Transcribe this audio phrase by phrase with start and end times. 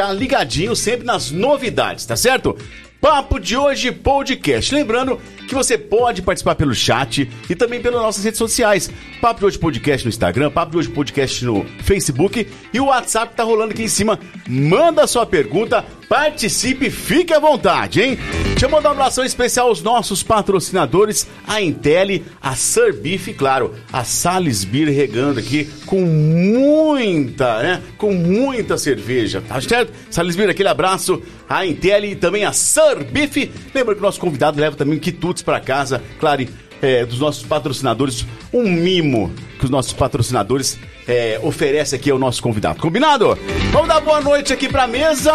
[0.00, 2.56] Ficar ligadinho sempre nas novidades, tá certo?
[3.00, 4.74] Papo de hoje podcast.
[4.74, 8.90] Lembrando que você pode participar pelo chat e também pelas nossas redes sociais.
[9.20, 13.34] Papo de hoje podcast no Instagram, Papo de hoje podcast no Facebook e o WhatsApp
[13.34, 14.18] tá rolando aqui em cima.
[14.48, 18.18] Manda sua pergunta, participe, fique à vontade, hein?
[18.46, 23.76] Deixa eu mandar um abração especial aos nossos patrocinadores, a Intel, a Surbeef e, claro,
[23.92, 27.82] a Salisbury regando aqui com muita, né?
[27.96, 29.92] Com muita cerveja, tá certo?
[30.10, 33.48] Salisbury, aquele abraço, a Intel e também a Surbeef.
[33.72, 36.44] Lembra que o nosso convidado leva também quitutes para casa, claro,
[36.82, 42.42] é, dos nossos patrocinadores, um mimo que os nossos patrocinadores é, oferecem aqui ao nosso
[42.42, 42.80] convidado.
[42.80, 43.36] Combinado?
[43.72, 45.32] Vamos dar boa noite aqui pra mesa.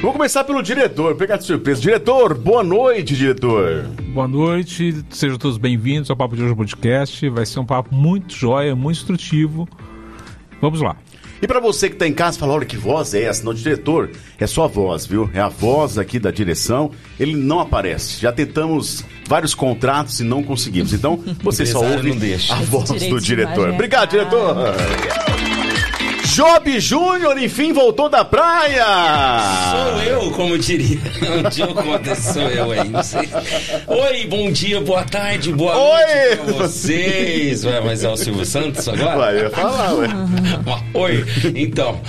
[0.00, 1.80] Vou começar pelo diretor, pegar de surpresa.
[1.80, 3.84] Diretor, boa noite, diretor.
[4.12, 7.28] Boa noite, sejam todos bem-vindos ao Papo de Hoje Podcast.
[7.28, 9.68] Vai ser um papo muito jóia, muito instrutivo.
[10.60, 10.96] Vamos lá.
[11.42, 13.42] E para você que tá em casa, fala, olha que voz é essa?
[13.42, 15.28] Não, diretor, é sua voz, viu?
[15.34, 16.92] É a voz aqui da direção.
[17.18, 18.20] Ele não aparece.
[18.20, 20.92] Já tentamos vários contratos e não conseguimos.
[20.92, 22.12] Então, você só ouve
[22.48, 23.70] a voz do diretor.
[23.70, 24.56] é Obrigado, diretor.
[26.32, 28.86] Job Júnior, enfim, voltou da praia!
[29.70, 30.98] Sou eu, como diria.
[31.30, 33.28] Um dia eu conto, sou eu aí, não sei.
[33.86, 36.00] Oi, bom dia, boa tarde, boa Oi!
[36.00, 37.66] noite pra vocês.
[37.66, 39.14] Ué, mas é o Silvio Santos agora?
[39.18, 40.08] Vai, eu ia falar, ué.
[40.94, 42.00] Oi, então.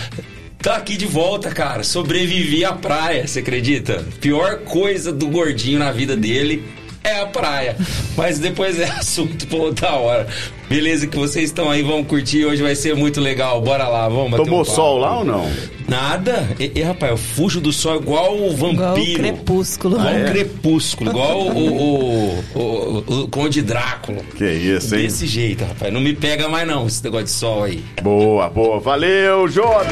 [0.57, 1.83] Tá aqui de volta, cara.
[1.83, 4.05] Sobrevivi à praia, você acredita?
[4.21, 6.63] Pior coisa do gordinho na vida dele
[7.03, 7.75] é a praia.
[8.15, 10.27] Mas depois é assunto pra outra hora.
[10.73, 12.45] Beleza que vocês estão aí, vamos curtir.
[12.45, 13.61] Hoje vai ser muito legal.
[13.61, 15.47] Bora lá, vamos bater Tomou um sol lá ou não?
[15.87, 16.47] Nada.
[16.59, 18.73] E, e, rapaz, eu fujo do sol igual o vampiro.
[18.73, 19.95] Igual o crepúsculo.
[19.97, 20.23] Igual Ah, é?
[20.25, 21.09] o crepúsculo.
[21.11, 22.59] Igual o, o, o,
[23.07, 24.21] o- o Conde Drácula.
[24.35, 25.01] Que isso, hein?
[25.03, 25.93] Desse jeito, rapaz.
[25.93, 27.83] Não me pega mais não, esse negócio de sol aí.
[28.01, 28.79] Boa, boa.
[28.79, 29.87] Valeu, Job!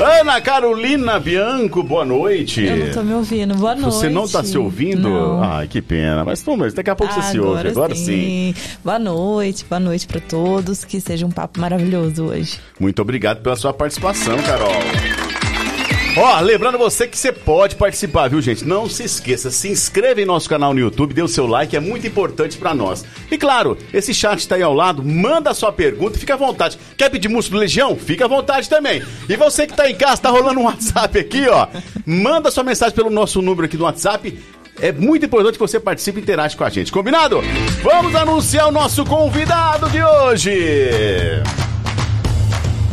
[0.00, 2.62] Ana Carolina Bianco, boa noite.
[2.62, 3.54] Eu não tô me ouvindo.
[3.56, 3.94] Boa noite.
[3.96, 5.08] Você não tá se ouvindo?
[5.08, 5.42] Não.
[5.42, 6.24] Ai, que pena.
[6.24, 7.68] Mas, pô, mas daqui a pouco você se ouve.
[7.68, 8.54] Agora sim.
[8.84, 10.84] Boa noite, boa noite pra todos.
[10.84, 12.58] Que seja um papo maravilhoso hoje.
[12.78, 14.72] Muito obrigado pela sua participação, Carol.
[16.20, 18.64] Ó, lembrando você que você pode participar, viu, gente?
[18.64, 21.80] Não se esqueça, se inscreva em nosso canal no YouTube, dê o seu like, é
[21.80, 23.04] muito importante pra nós.
[23.30, 26.76] E claro, esse chat tá aí ao lado, manda a sua pergunta, fica à vontade.
[26.96, 27.94] Quer pedir música do Legião?
[27.94, 29.00] Fica à vontade também.
[29.28, 31.68] E você que tá em casa, tá rolando um WhatsApp aqui, ó.
[32.04, 34.36] Manda sua mensagem pelo nosso número aqui do WhatsApp.
[34.80, 37.40] É muito importante que você participe e interage com a gente, combinado?
[37.82, 41.42] Vamos anunciar o nosso convidado de hoje.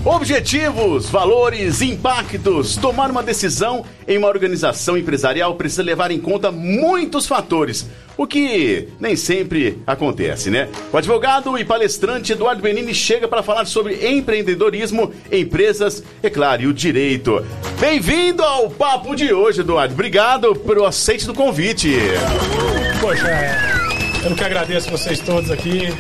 [0.06, 2.78] Objetivos, valores, impactos.
[2.78, 8.88] Tomar uma decisão em uma organização empresarial precisa levar em conta muitos fatores, o que
[9.00, 10.70] nem sempre acontece, né?
[10.94, 16.68] O advogado e palestrante Eduardo Benini chega para falar sobre empreendedorismo, empresas, é claro, e
[16.68, 17.44] o direito.
[17.80, 19.96] Bem-vindo ao papo de hoje, Eduardo.
[19.96, 21.98] Obrigado pelo aceite do convite.
[23.02, 23.28] Poxa,
[24.24, 25.92] eu que agradeço vocês todos aqui,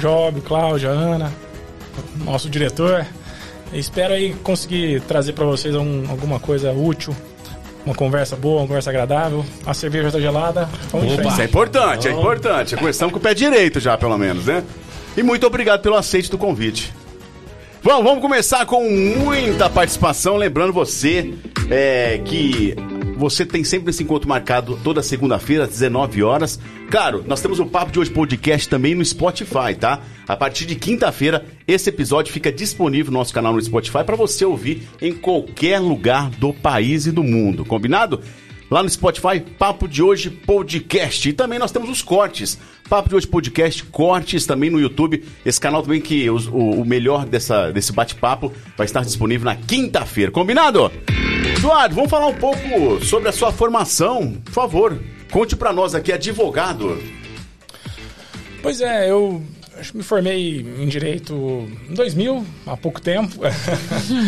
[0.00, 1.30] Job, Cláudia, Ana,
[2.24, 3.06] nosso diretor.
[3.72, 7.14] Espero aí conseguir trazer para vocês um- alguma coisa útil,
[7.86, 9.44] uma conversa boa, uma conversa agradável.
[9.64, 10.68] A cerveja tá gelada.
[10.90, 11.28] Vamos Opa!
[11.28, 12.76] Isso é importante, é importante.
[12.76, 14.62] Começamos com o pé direito já, pelo menos, né?
[15.16, 16.92] E muito obrigado pelo aceite do convite.
[17.82, 20.36] Vamos, vamos começar com muita participação.
[20.36, 21.32] Lembrando você
[21.70, 22.74] é, que
[23.20, 26.58] você tem sempre esse encontro marcado toda segunda-feira, às 19 horas.
[26.90, 30.00] Claro, nós temos o Papo de Hoje Podcast também no Spotify, tá?
[30.26, 34.44] A partir de quinta-feira, esse episódio fica disponível no nosso canal no Spotify para você
[34.44, 37.62] ouvir em qualquer lugar do país e do mundo.
[37.62, 38.22] Combinado?
[38.70, 41.28] Lá no Spotify, Papo de Hoje Podcast.
[41.28, 42.58] E também nós temos os cortes.
[42.88, 45.24] Papo de Hoje Podcast, cortes também no YouTube.
[45.44, 50.30] Esse canal também que o, o melhor dessa, desse bate-papo vai estar disponível na quinta-feira.
[50.30, 50.90] Combinado?
[51.60, 54.32] Eduardo, vamos falar um pouco sobre a sua formação.
[54.46, 54.98] Por favor,
[55.30, 56.98] conte pra nós aqui, advogado.
[58.62, 59.42] Pois é, eu
[59.78, 63.36] acho que me formei em Direito em 2000, há pouco tempo.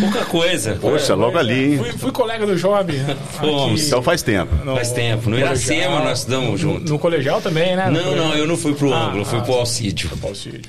[0.00, 0.76] Pouca coisa.
[0.78, 1.78] Poxa, logo ali, hein?
[1.78, 2.92] fui, fui colega do Job.
[3.40, 3.80] Fomos.
[3.80, 4.54] aqui Então faz tempo.
[4.62, 5.30] no Faz tempo.
[5.30, 6.04] No Iracema colegial.
[6.04, 6.80] nós estudamos junto.
[6.84, 7.86] No, no colegial também, né?
[7.86, 8.28] No Não, colegial.
[8.28, 10.10] não, eu não fui pro Ah, ângulo, eu fui ah, pro Alcídio.
[10.22, 10.60] Auxílio.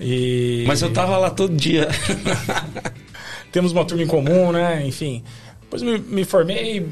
[0.00, 1.88] E Mas eu tava lá todo dia.
[3.52, 4.82] temos uma turma em comum, né?
[4.84, 5.22] Enfim.
[5.72, 6.86] Depois me, me formei,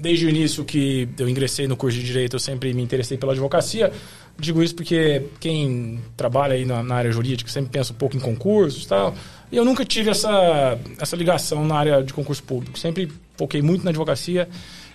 [0.00, 3.32] desde o início que eu ingressei no curso de Direito, eu sempre me interessei pela
[3.32, 3.92] advocacia.
[4.38, 8.20] Digo isso porque quem trabalha aí na, na área jurídica sempre pensa um pouco em
[8.20, 9.14] concursos e tal.
[9.50, 12.78] E eu nunca tive essa, essa ligação na área de concurso público.
[12.78, 14.48] Sempre foquei muito na advocacia,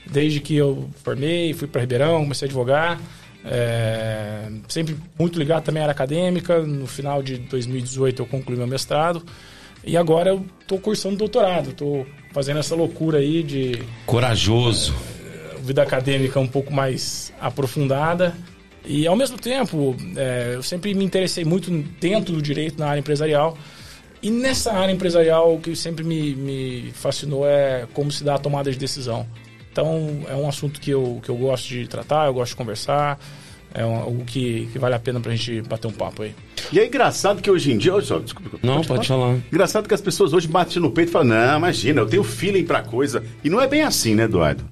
[0.10, 3.00] desde que eu formei, fui para Ribeirão, comecei a advogar.
[3.46, 6.60] É, sempre muito ligado também à área acadêmica.
[6.64, 9.24] No final de 2018 eu concluí meu mestrado.
[9.84, 11.70] E agora eu estou cursando doutorado.
[11.70, 14.94] Estou fazendo essa loucura aí de Corajoso.
[15.62, 18.36] vida acadêmica um pouco mais aprofundada.
[18.86, 23.00] E ao mesmo tempo, é, eu sempre me interessei muito dentro do direito, na área
[23.00, 23.58] empresarial.
[24.22, 28.40] E nessa área empresarial, o que sempre me, me fascinou é como se dá a
[28.40, 29.28] tomada de decisão.
[29.72, 33.20] Então, é um assunto que eu, que eu gosto de tratar, eu gosto de conversar.
[33.74, 36.34] É um- algo que, que vale a pena pra gente bater um papo aí.
[36.72, 38.00] E é engraçado que hoje em dia.
[38.02, 38.58] Só, desculpa.
[38.64, 39.38] Não, pode falar.
[39.52, 42.64] Engraçado que as pessoas hoje batem no peito e falam: Não, imagina, eu tenho feeling
[42.64, 43.24] pra coisa.
[43.44, 44.64] E não é bem assim, né, Eduardo?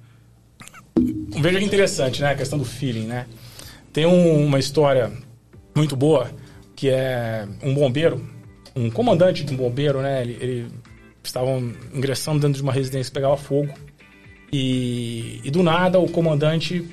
[1.40, 2.32] Veja que interessante, né?
[2.32, 3.26] A questão do feeling, né?
[3.92, 5.12] Tem um- uma história
[5.76, 6.30] muito boa
[6.76, 8.22] que é um bombeiro,
[8.76, 10.22] um comandante de um bombeiro, né?
[10.22, 10.68] Ele, ele
[11.24, 13.74] estavam ingressando dentro de uma residência que pegava fogo
[14.52, 16.86] e, e do nada o comandante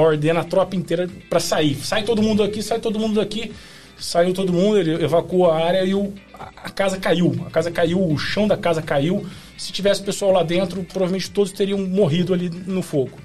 [0.00, 1.74] ordena a tropa inteira para sair.
[1.76, 3.52] Sai todo mundo daqui, sai todo mundo daqui.
[3.96, 7.32] Saiu todo mundo, ele evacua a área e o, a, casa caiu.
[7.46, 9.24] A casa caiu, o chão da casa caiu.
[9.56, 13.16] Se tivesse pessoal lá dentro, provavelmente todos teriam morrido ali no fogo.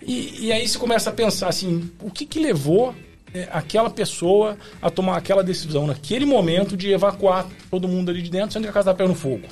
[0.00, 2.94] E, e aí você começa a pensar assim, o que, que levou
[3.34, 8.30] é, aquela pessoa a tomar aquela decisão naquele momento de evacuar todo mundo ali de
[8.30, 9.42] dentro, sendo que a casa estava pegando fogo.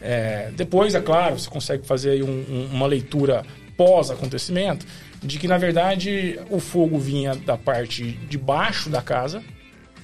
[0.00, 3.44] É, depois, é claro, você consegue fazer aí um- um- uma leitura
[3.76, 4.86] pós-acontecimento
[5.22, 9.42] de que, na verdade, o fogo vinha da parte de baixo da casa.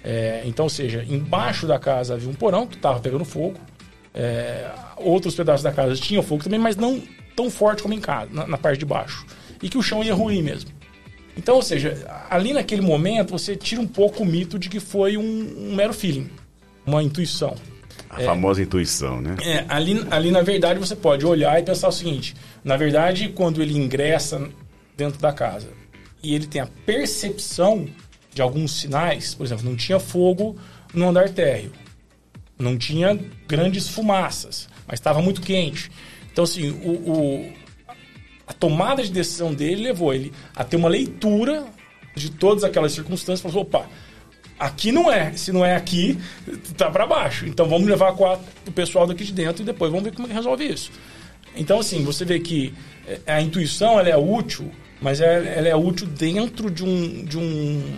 [0.04, 3.58] É, então, ou seja, embaixo da casa havia um porão que estava pegando fogo.
[4.14, 7.02] É, outros pedaços da casa tinham fogo também, mas não
[7.34, 9.26] tão forte como em casa, na, na parte de baixo.
[9.62, 10.70] E que o chão ia ruim mesmo.
[11.36, 15.16] Então, ou seja, ali naquele momento você tira um pouco o mito de que foi
[15.16, 16.28] um, um mero feeling,
[16.84, 17.54] uma intuição.
[18.10, 19.36] A famosa intuição, né?
[19.42, 23.62] É, ali, ali na verdade você pode olhar e pensar o seguinte: na verdade, quando
[23.62, 24.48] ele ingressa
[24.98, 25.68] dentro da casa
[26.22, 27.86] e ele tem a percepção
[28.34, 30.56] de alguns sinais, por exemplo, não tinha fogo
[30.92, 31.72] no andar térreo,
[32.58, 35.90] não tinha grandes fumaças, mas estava muito quente.
[36.32, 37.52] Então, assim, o, o-
[38.46, 41.66] a tomada de decisão dele levou ele a ter uma leitura
[42.16, 43.40] de todas aquelas circunstâncias.
[43.40, 43.86] Falou, opa,
[44.58, 45.32] aqui não é.
[45.34, 46.18] Se não é aqui,
[46.76, 47.46] tá para baixo.
[47.46, 50.66] Então vamos levar o pessoal daqui de dentro e depois vamos ver como é resolve
[50.66, 50.90] isso.
[51.54, 52.72] Então, assim, você vê que
[53.06, 57.38] eh, a intuição ela é útil, mas é- ela é útil dentro de um, de
[57.38, 57.96] um,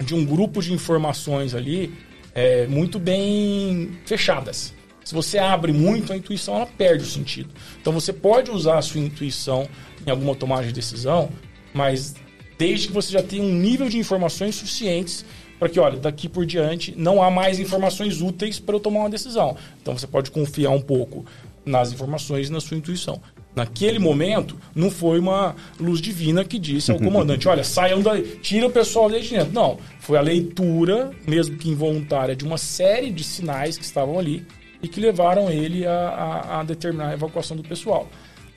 [0.00, 1.92] de um grupo de informações ali
[2.34, 4.72] é, muito bem fechadas.
[5.04, 7.50] Se você abre muito, a intuição ela perde o sentido.
[7.80, 9.68] Então você pode usar a sua intuição
[10.06, 11.30] em alguma tomada de decisão,
[11.74, 12.14] mas
[12.56, 15.24] desde que você já tenha um nível de informações suficientes
[15.58, 19.10] para que, olha, daqui por diante não há mais informações úteis para eu tomar uma
[19.10, 19.56] decisão.
[19.80, 21.24] Então você pode confiar um pouco
[21.64, 23.20] nas informações e na sua intuição.
[23.54, 28.66] Naquele momento, não foi uma luz divina que disse ao comandante: olha, saiam daí, tira
[28.66, 29.52] o pessoal daí de dentro.
[29.52, 34.46] Não, foi a leitura, mesmo que involuntária, de uma série de sinais que estavam ali
[34.82, 38.08] e que levaram ele a, a- a determinar a evacuação do pessoal.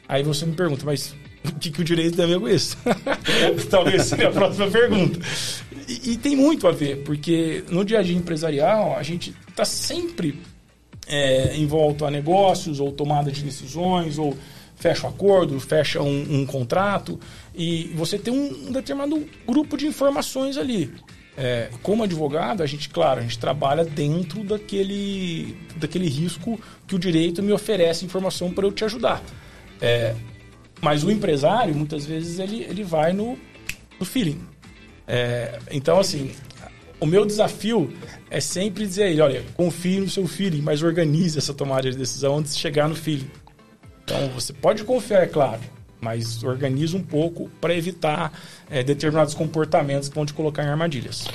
[0.08, 2.78] Aí você me pergunta, mas o que, que o direito tem a ver com isso?
[3.70, 5.20] Talvez seja a próxima pergunta.
[5.88, 9.66] E, e tem muito a ver, porque no dia a dia empresarial, a gente está
[9.66, 10.40] sempre
[11.08, 14.36] é, envolto a negócios ou tomada de decisões ou
[14.76, 17.20] fecha um acordo, fecha um, um contrato
[17.54, 20.94] e você tem um, um determinado grupo de informações ali.
[21.38, 27.00] É, como advogado, a gente, claro, a gente trabalha dentro daquele, daquele risco que o
[27.00, 29.22] direito me oferece informação para eu te ajudar.
[29.82, 30.16] É,
[30.82, 33.38] mas o empresário, muitas vezes, ele, ele vai no,
[34.00, 34.40] no feeling.
[35.06, 36.32] É, então, assim,
[37.00, 37.94] o meu desafio
[38.30, 41.98] é sempre dizer a ele, olha, confie no seu feeling, mas organize essa tomada de
[41.98, 43.30] decisão antes de chegar no feeling.
[44.06, 45.60] Então, você pode confiar, é claro,
[46.00, 48.32] mas organize um pouco para evitar
[48.70, 51.28] é, determinados comportamentos que vão te colocar em armadilhas.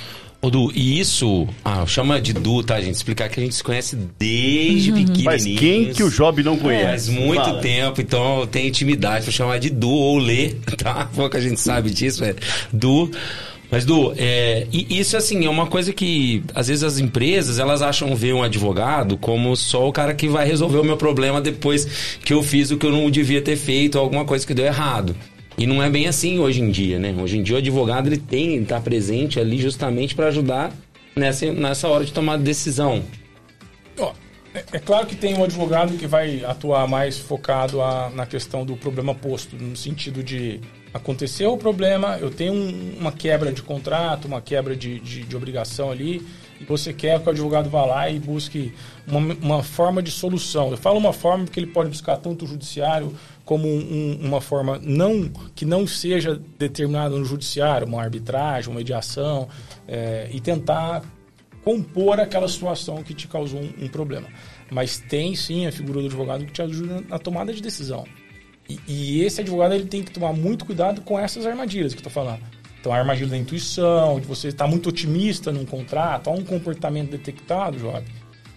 [0.43, 1.47] Ô, Du, e isso.
[1.63, 2.95] Ah, chama de Du, tá, gente?
[2.95, 5.25] Explicar que a gente se conhece desde pequenininhos.
[5.25, 7.11] Mas quem que o Job não Faz conhece?
[7.11, 7.61] muito Fala.
[7.61, 11.11] tempo, então tem intimidade pra chamar de Du ou Lê, tá?
[11.15, 12.35] Pouca gente sabe disso, é
[12.73, 13.11] Du.
[13.71, 18.15] Mas, Du, é, isso, assim, é uma coisa que, às vezes, as empresas, elas acham
[18.17, 22.33] ver um advogado como só o cara que vai resolver o meu problema depois que
[22.33, 25.15] eu fiz o que eu não devia ter feito, alguma coisa que deu errado.
[25.57, 27.15] E não é bem assim hoje em dia, né?
[27.17, 30.73] Hoje em dia o advogado, ele tem que estar presente ali justamente para ajudar
[31.15, 33.03] nessa, nessa hora de tomar decisão.
[34.53, 38.65] É, é claro que tem um advogado que vai atuar mais focado a- na questão
[38.65, 40.59] do problema posto, no sentido de
[40.93, 45.37] aconteceu o problema, eu tenho um- uma quebra de contrato, uma quebra de, de, de
[45.37, 46.27] obrigação ali,
[46.61, 48.73] e você quer que o advogado vá lá e busque
[49.07, 50.71] uma, uma forma de solução.
[50.71, 54.41] Eu falo uma forma porque ele pode buscar tanto o judiciário como um- um- uma
[54.41, 59.49] forma não que não seja determinada no judiciário, uma arbitragem, uma mediação,
[59.89, 61.03] é, e tentar
[61.65, 64.27] compor aquela situação que te causou um, um problema.
[64.73, 68.05] mas tem sim a figura do advogado que te ajuda na tomada de decisão.
[68.87, 72.13] E, esse advogado ele tem que tomar muito cuidado com essas armadilhas que eu estou
[72.13, 72.43] falando.
[72.81, 77.11] Então, a armadilha da intuição, de você estar muito otimista num contrato, há um comportamento
[77.11, 78.05] detectado, Job.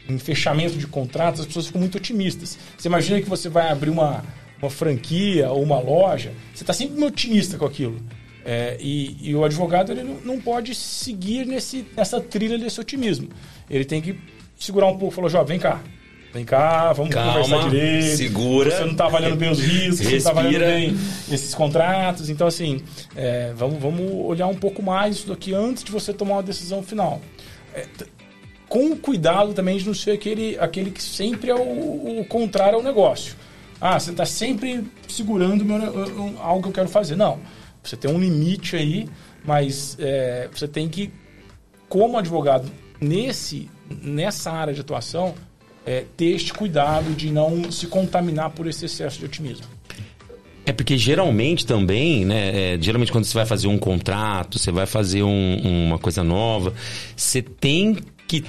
[0.08, 2.58] Em fechamento de contratos, as pessoas ficam muito otimistas.
[2.78, 4.23] Você imagina que você vai abrir uma,
[4.62, 8.02] uma franquia ou uma loja, você está sempre otimista com aquilo.
[8.45, 13.30] É, e, e, o advogado ele não, não pode seguir nesse, nessa trilha desse otimismo.
[13.69, 14.19] Ele tem que
[14.58, 15.82] segurar um pouco e falar, Jó, vem cá.
[16.33, 18.17] Vem cá, vamos Calma, conversar direito.
[18.17, 18.71] segura.
[18.71, 20.75] Você não está avaliando bem os riscos, você não está avaliando Respira.
[20.75, 20.97] bem
[21.31, 22.27] esses contratos.
[22.29, 22.81] Então, assim,
[23.15, 26.81] é, vamos, vamos olhar um pouco mais isso daqui antes de você tomar uma decisão
[26.81, 27.21] final.
[27.75, 27.85] É,
[28.67, 32.83] com cuidado também de não ser aquele, aquele que sempre é o, o contrário ao
[32.83, 33.35] negócio.
[33.79, 35.77] Ah, você está sempre segurando meu
[36.39, 37.15] algo que eu quero fazer.
[37.15, 37.39] Não.
[37.83, 39.07] Você tem um limite aí,
[39.45, 41.11] mas é, você tem que,
[41.87, 43.69] como advogado, nesse,
[44.01, 45.35] nessa área de atuação,
[45.85, 49.65] é, ter este cuidado de não se contaminar por esse excesso de otimismo.
[50.65, 52.73] É porque geralmente também, né?
[52.75, 56.73] é, geralmente quando você vai fazer um contrato, você vai fazer um- uma coisa nova,
[57.17, 58.45] você tem que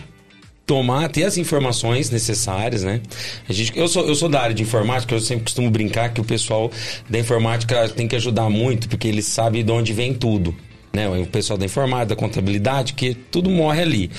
[0.64, 3.02] tomar, ter as informações necessárias, né?
[3.48, 6.20] A gente, eu, sou, eu sou da área de informática, eu sempre costumo brincar que
[6.20, 6.70] o pessoal
[7.10, 10.54] da informática tem que ajudar muito, porque eles sabem de onde vem tudo.
[10.94, 14.10] Né, o pessoal da informática, da contabilidade, que tudo morre ali.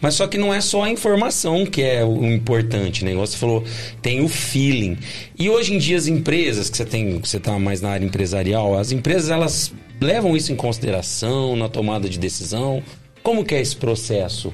[0.00, 3.14] Mas só que não é só a informação que é o importante, né?
[3.14, 3.62] Você falou,
[4.02, 4.98] tem o feeling.
[5.38, 8.04] E hoje em dia as empresas, que você tem, que você está mais na área
[8.04, 12.82] empresarial, as empresas elas levam isso em consideração na tomada de decisão.
[13.22, 14.52] Como que é esse processo?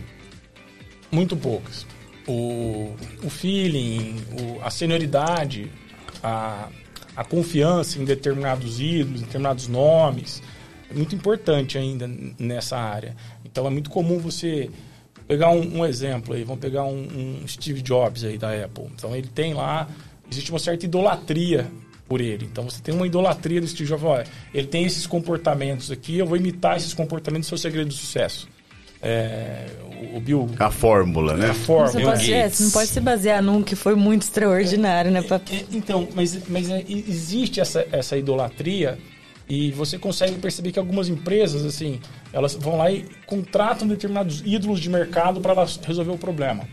[1.11, 1.87] Muito poucas.
[2.29, 2.93] O,
[3.25, 5.71] o feeling, o- a senioridade,
[6.23, 6.69] a,
[7.17, 10.43] a confiança em determinados ídolos, em determinados nomes,
[10.95, 13.15] muito importante ainda nessa área.
[13.45, 14.71] Então é muito comum você
[15.29, 18.85] pegar um, um exemplo aí, vamos pegar um, um Steve Jobs aí da Apple.
[18.95, 19.89] Então ele tem lá,
[20.31, 21.67] existe uma certa idolatria
[22.09, 22.45] por ele.
[22.51, 24.05] Então você tem uma idolatria do Steve Jobs.
[24.05, 27.95] Olha, ele tem esses comportamentos aqui, eu vou imitar esses comportamentos, é o segredo do
[27.95, 28.49] sucesso.
[29.03, 29.67] É,
[30.15, 31.49] o- Bill A fórmula, né?
[31.51, 31.89] a forma.
[31.93, 35.23] Você, pode, é, você não pode se basear num que foi muito extraordinário, né?
[35.23, 38.99] Pra- É, Então, mas, mas é, existe essa, essa idolatria
[39.51, 42.01] e você consegue perceber que algumas empresas, assim,
[42.33, 46.69] elas vão lá e contratam determinados ídolos de mercado para resolver o problema.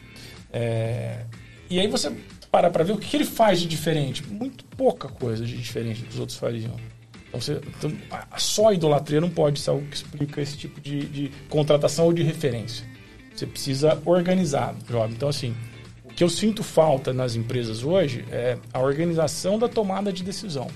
[0.53, 1.25] É,
[1.71, 2.11] e aí você
[2.51, 4.23] para para ver o que, ele faz de diferente.
[4.27, 6.75] Muito pouca coisa de diferente do que os outros fariam.
[7.27, 7.91] Então, você, então,
[8.37, 12.13] só a idolatria não pode ser algo que explica esse tipo de, de contratação ou
[12.13, 12.85] de referência.
[13.35, 15.11] Você precisa organizar, Job.
[15.11, 15.55] Então, assim,
[16.05, 20.67] o que eu sinto falta nas empresas hoje é a organização da tomada de decisão.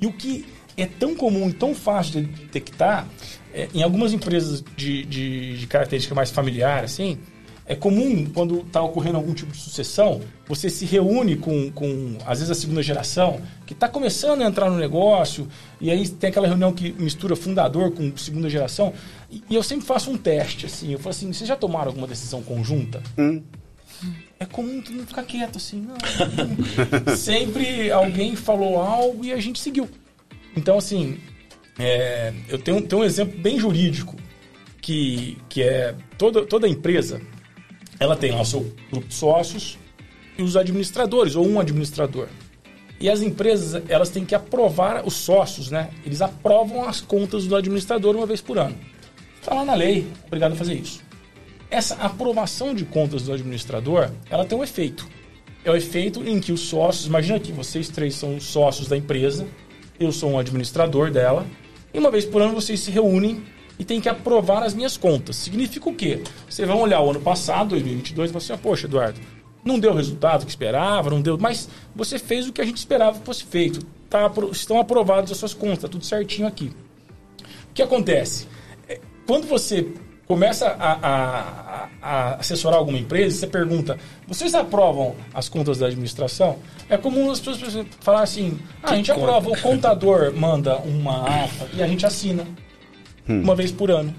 [0.00, 3.08] E o que é tão comum e tão fácil de detectar,
[3.52, 7.18] é, em algumas empresas de, de, de característica mais familiar, assim,
[7.66, 12.38] é comum, quando está ocorrendo algum tipo de sucessão, você se reúne com, com às
[12.38, 15.48] vezes, a segunda geração, que está começando a entrar no negócio,
[15.80, 18.92] e aí tem aquela reunião que mistura fundador com segunda geração,
[19.30, 22.06] e, e eu sempre faço um teste, assim, eu falo assim, vocês já tomaram alguma
[22.06, 23.02] decisão conjunta?
[24.38, 25.94] É comum todo mundo ficar quieto, assim, não.
[25.94, 27.16] não.
[27.16, 29.88] Sempre alguém falou algo e a gente seguiu.
[30.56, 31.18] Então, assim,
[31.78, 34.16] é, eu tenho, tenho um exemplo bem jurídico,
[34.80, 37.20] que, que é toda, toda empresa,
[37.98, 39.78] ela tem lá o seu grupo de sócios
[40.36, 42.28] e os administradores, ou um administrador.
[43.00, 45.90] E as empresas, elas têm que aprovar, os sócios, né?
[46.04, 48.76] Eles aprovam as contas do administrador uma vez por ano.
[49.40, 51.02] Está lá na lei, obrigado a fazer isso.
[51.70, 55.08] Essa aprovação de contas do administrador, ela tem um efeito.
[55.64, 58.96] É o efeito em que os sócios, imagina que vocês três são os sócios da
[58.96, 59.46] empresa,
[59.98, 61.46] eu sou um administrador dela,
[61.92, 63.42] e uma vez por ano vocês se reúnem
[63.78, 65.36] e têm que aprovar as minhas contas.
[65.36, 66.22] Significa o quê?
[66.48, 69.20] Vocês vão olhar o ano passado, 2022, e vão assim, ah, poxa, Eduardo,
[69.64, 72.76] não deu o resultado que esperava, não deu, mas você fez o que a gente
[72.76, 73.84] esperava que fosse feito.
[74.10, 76.70] Tá, estão aprovadas as suas contas, tá tudo certinho aqui.
[77.70, 78.46] O que acontece?
[78.88, 79.88] É, Quando você
[80.26, 86.58] começa a, a- a- assessorar alguma empresa, você pergunta: vocês aprovam as contas da administração?
[86.88, 89.20] É comum as pessoas falar assim: ah, a gente conta?
[89.22, 92.46] aprova, o contador manda uma ata e a gente assina
[93.26, 94.14] uma vez por ano.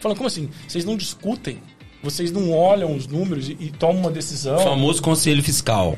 [0.00, 0.48] Falando, como assim?
[0.66, 1.58] Vocês não discutem?
[2.02, 4.56] Vocês não olham os números e, e tomam uma decisão?
[4.56, 5.94] O famoso conselho fiscal.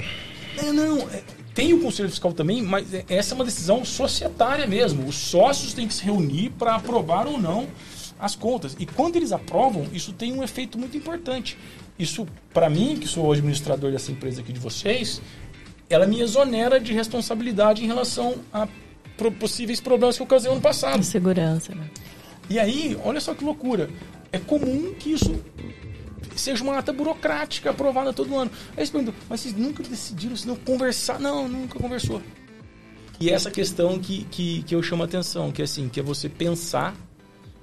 [0.58, 1.22] É, não, é,
[1.54, 5.06] tem o conselho fiscal também, mas é- essa é uma decisão societária mesmo.
[5.06, 7.68] Os sócios têm que se reunir para aprovar ou não
[8.22, 8.76] as contas.
[8.78, 11.58] E quando eles aprovam, isso tem um efeito muito importante.
[11.98, 15.20] Isso, para mim, que sou o administrador dessa empresa aqui de vocês,
[15.90, 18.68] ela me exonera de responsabilidade em relação a
[19.38, 21.02] possíveis problemas que eu causei ano passado.
[21.02, 21.90] Segurança, né?
[22.48, 23.90] E aí, olha só que loucura.
[24.30, 25.34] É comum que isso
[26.36, 28.52] seja uma ata burocrática aprovada todo ano.
[28.76, 31.18] Aí você pergunta, mas vocês nunca decidiram, se não conversar?
[31.18, 32.22] Não, nunca conversou.
[33.20, 36.02] E essa questão que, que, que eu chamo a atenção, que é assim, que é
[36.02, 36.96] você pensar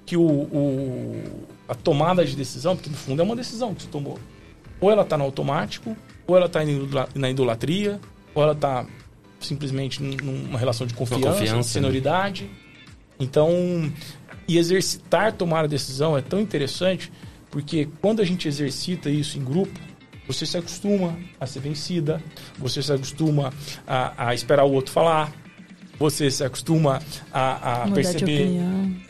[0.10, 3.89] que o, o, a tomada de decisão, porque no fundo é uma decisão que você
[3.89, 4.17] tomou,
[4.82, 5.95] ou ela está no automático,
[6.26, 6.62] ou ela está
[7.13, 8.02] na idolatria,
[8.34, 8.88] ou ela está
[9.39, 12.45] simplesmente numa relação de confiança, confiança de senioridade.
[12.45, 12.50] Né?
[13.19, 13.52] Então,
[14.48, 17.12] e exercitar tomar a decisão é tão interessante
[17.52, 19.80] porque quando a gente exercita isso em grupo,
[20.26, 22.19] você se acostuma a ser vencida,
[22.58, 23.54] você se acostuma
[23.86, 25.32] a, a esperar o outro falar,
[26.00, 28.58] você se acostuma a, a perceber,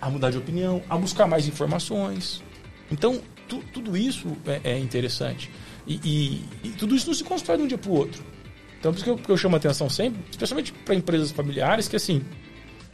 [0.01, 2.43] a mudar de opinião, a buscar mais informações.
[2.91, 5.51] Então, tu, tudo isso é, é interessante.
[5.85, 8.23] E, e, e, tudo isso não se constrói de um dia para o outro.
[8.79, 11.87] Então, por isso que eu, que eu chamo a atenção sempre, especialmente para empresas familiares,
[11.87, 12.23] que assim,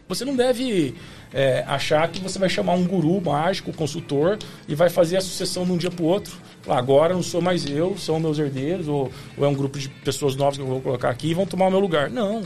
[0.07, 0.95] você não deve
[1.33, 5.65] é, achar que você vai chamar um guru mágico, consultor, e vai fazer a sucessão
[5.65, 6.35] de um dia para o outro.
[6.67, 10.35] Agora não sou mais eu, são meus herdeiros, ou, ou, é um grupo de pessoas
[10.35, 12.09] novas que eu vou colocar aqui e vão tomar o meu lugar.
[12.09, 12.43] Não.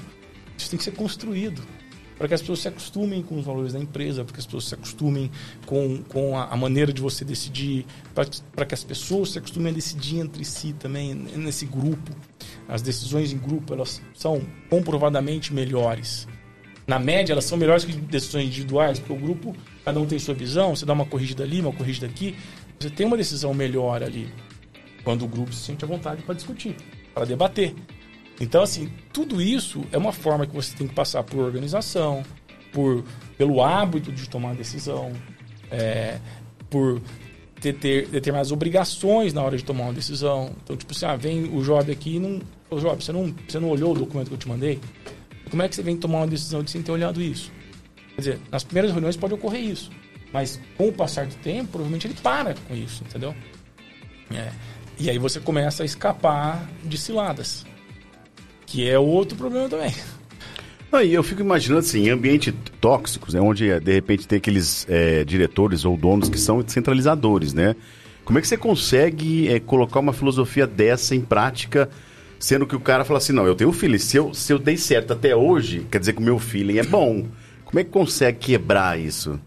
[0.59, 1.61] Isso tem que ser construído.
[2.17, 4.65] Para que as pessoas se acostumem com os valores da empresa, para que as pessoas
[4.65, 5.31] se acostumem
[5.65, 9.75] com, com a, a maneira de você decidir, para que as pessoas se acostumem a
[9.75, 12.11] decidir entre si também, nesse grupo.
[12.67, 16.27] As decisões em grupo, elas são comprovadamente melhores
[16.89, 20.33] na média, elas são melhores que decisões individuais, porque o grupo, cada um tem sua
[20.33, 22.35] visão, você dá uma corrigida ali, uma corrigida aqui,
[22.79, 24.27] você tem uma decisão melhor ali.
[25.03, 26.75] Quando o grupo se sente à vontade para discutir,
[27.13, 27.75] para debater.
[28.39, 32.23] Então, assim, tudo isso é uma forma que você tem que passar por organização,
[32.71, 33.03] por
[33.37, 35.13] pelo hábito de tomar decisão,
[35.71, 36.19] é,
[36.69, 37.01] por
[37.59, 40.51] ter, ter determinadas obrigações na hora de tomar uma decisão.
[40.63, 42.41] Então, tipo assim, ah, vem o Job aqui e não.
[42.69, 44.79] Ô, Job, você não, você não olhou o documento que eu te mandei?
[45.49, 47.51] Como é que você vem tomar uma decisão de sem ter olhado isso?
[48.15, 49.89] Quer dizer, nas primeiras reuniões pode ocorrer isso.
[50.31, 53.35] Mas com o passar do tempo, provavelmente ele para com isso, entendeu?
[54.31, 54.51] É.
[54.99, 57.65] E aí você começa a escapar de ciladas.
[58.69, 59.93] Que é outro problema também.
[60.91, 62.51] Aí eu fico imaginando assim, em ambiente
[62.81, 67.75] tóxicos, né, onde de repente tem aqueles é, diretores ou donos que são centralizadores, né?
[68.25, 71.89] Como é que você consegue é, colocar uma filosofia dessa em prática
[72.39, 73.97] Sendo que o cara fala assim: não, eu tenho feeling.
[73.97, 76.83] Se eu, se eu dei certo até hoje, quer dizer que o meu feeling é
[76.83, 77.27] bom.
[77.65, 79.39] Como é que consegue quebrar isso?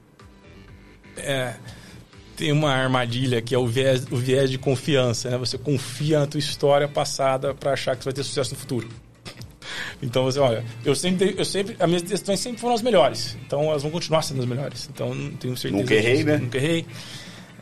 [1.17, 1.55] É,
[2.37, 5.39] tem uma armadilha que é o viés, o viés de confiança, né?
[5.39, 8.89] Você confia na tua história passada para achar que você vai ter sucesso no futuro.
[10.03, 13.37] Então você, olha, eu sempre, eu sempre, as minhas decisões sempre foram as melhores.
[13.47, 14.89] Então elas vão continuar sendo as melhores.
[14.93, 15.83] Então não tenho certeza.
[15.83, 16.27] Nunca errei, disso.
[16.27, 16.39] né?
[16.39, 16.87] Nunca errei.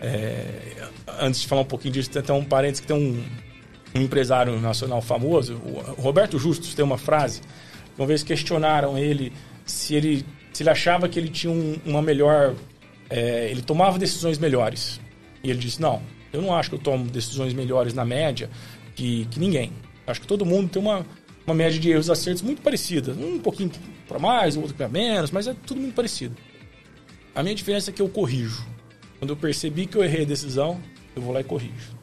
[0.03, 0.89] É,
[1.21, 3.23] antes de falar um pouquinho disso, tem até um parênteses que tem um,
[3.95, 5.55] um empresário nacional famoso,
[5.99, 7.43] o Roberto Justus tem uma frase,
[7.99, 9.33] uma vez questionaram ele
[9.67, 12.55] se ele, se ele achava que ele tinha um, uma melhor.
[13.09, 15.01] É, ele tomava decisões melhores.
[15.43, 16.01] E ele disse: Não,
[16.33, 18.49] eu não acho que eu tomo decisões melhores na média
[18.95, 19.73] que, que ninguém.
[20.07, 21.07] Acho que todo mundo tem uma,
[21.51, 23.13] uma média de erros e acertos muito parecida.
[23.13, 23.71] Um pouquinho
[24.09, 26.35] para mais, outro para menos, mas é tudo muito parecido.
[27.35, 28.67] A minha diferença é que eu corrijo.
[29.19, 30.81] Quando eu percebi que eu errei a decisão,
[31.15, 31.99] eu vou lá e corrijo.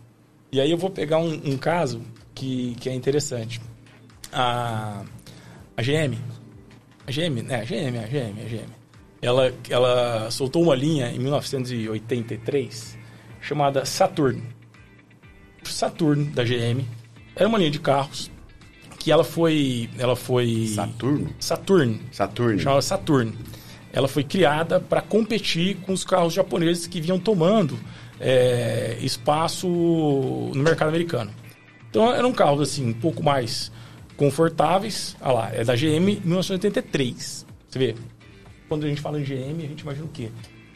[0.51, 2.01] E aí eu vou pegar um, um caso
[2.33, 3.59] que, que é interessante.
[4.31, 5.03] A,
[5.75, 6.17] a GM,
[7.05, 7.61] a GM, né?
[7.61, 8.69] A GM, a GM, a GM.
[9.21, 12.97] Ela, ela soltou uma linha em 1983
[13.41, 14.43] chamada Saturn.
[15.63, 16.85] Saturn da GM
[17.35, 18.31] era uma linha de carros
[19.07, 21.33] que ela foi, ela foi Saturno.
[21.39, 22.01] Saturn.
[22.11, 22.59] Saturn.
[22.59, 23.33] Chamava Saturn.
[23.93, 27.79] Ela foi criada para competir com os carros japoneses que vinham tomando
[28.19, 31.31] é, espaço no mercado americano.
[31.89, 33.71] Então eram carros assim, um pouco mais
[34.17, 35.15] confortáveis.
[35.21, 37.45] Olha lá, é da GM 1983.
[37.69, 37.95] Você vê?
[38.67, 40.31] Quando a gente fala em GM, a gente imagina o quê?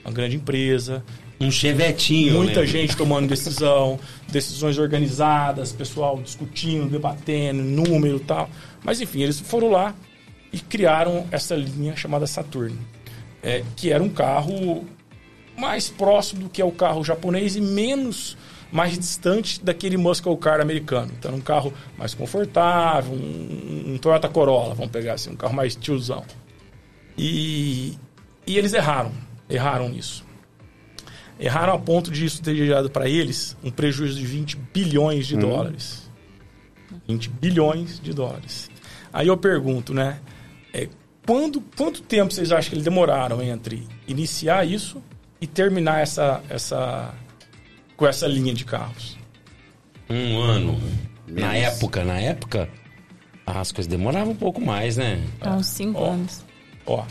[0.06, 1.04] Uma grande empresa.
[1.41, 2.36] Um chevetinho.
[2.36, 3.99] Muita gente tomando decisão,
[4.30, 8.49] decisões organizadas, pessoal discutindo, debatendo, número e tal.
[8.84, 9.95] Mas enfim, eles foram lá
[10.54, 12.77] e criaram essa linha chamada Saturn.
[13.43, 14.86] É, que era um carro
[15.58, 18.38] mais próximo do que é o carro japonês e menos
[18.71, 21.12] mais distante daquele muscle car americano.
[21.17, 25.75] Então, um carro mais confortável, um, um Toyota Corolla, vamos pegar assim, um carro mais
[25.75, 26.23] tiozão.
[27.17, 27.97] E,
[28.47, 29.12] e eles erraram,
[29.49, 30.23] erraram nisso.
[31.41, 35.36] Erraram a ponto de isso ter gerado para eles um prejuízo de 20 bilhões de
[35.36, 35.39] hum.
[35.39, 36.08] dólares.
[37.08, 38.69] 20 bilhões de dólares.
[39.12, 40.19] Aí eu pergunto, né?
[40.71, 40.88] É,
[41.25, 45.01] quando, quanto tempo vocês acham que eles demoraram entre iniciar isso
[45.41, 47.12] e terminar essa, essa,
[47.97, 49.17] com essa linha de carros?
[50.08, 50.79] Um ano.
[51.25, 51.42] Menos.
[51.42, 52.69] Na época, na época,
[53.48, 55.23] as coisas demoravam um pouco mais, né?
[55.44, 56.46] Uns 5 anos.
[56.85, 57.04] Ó,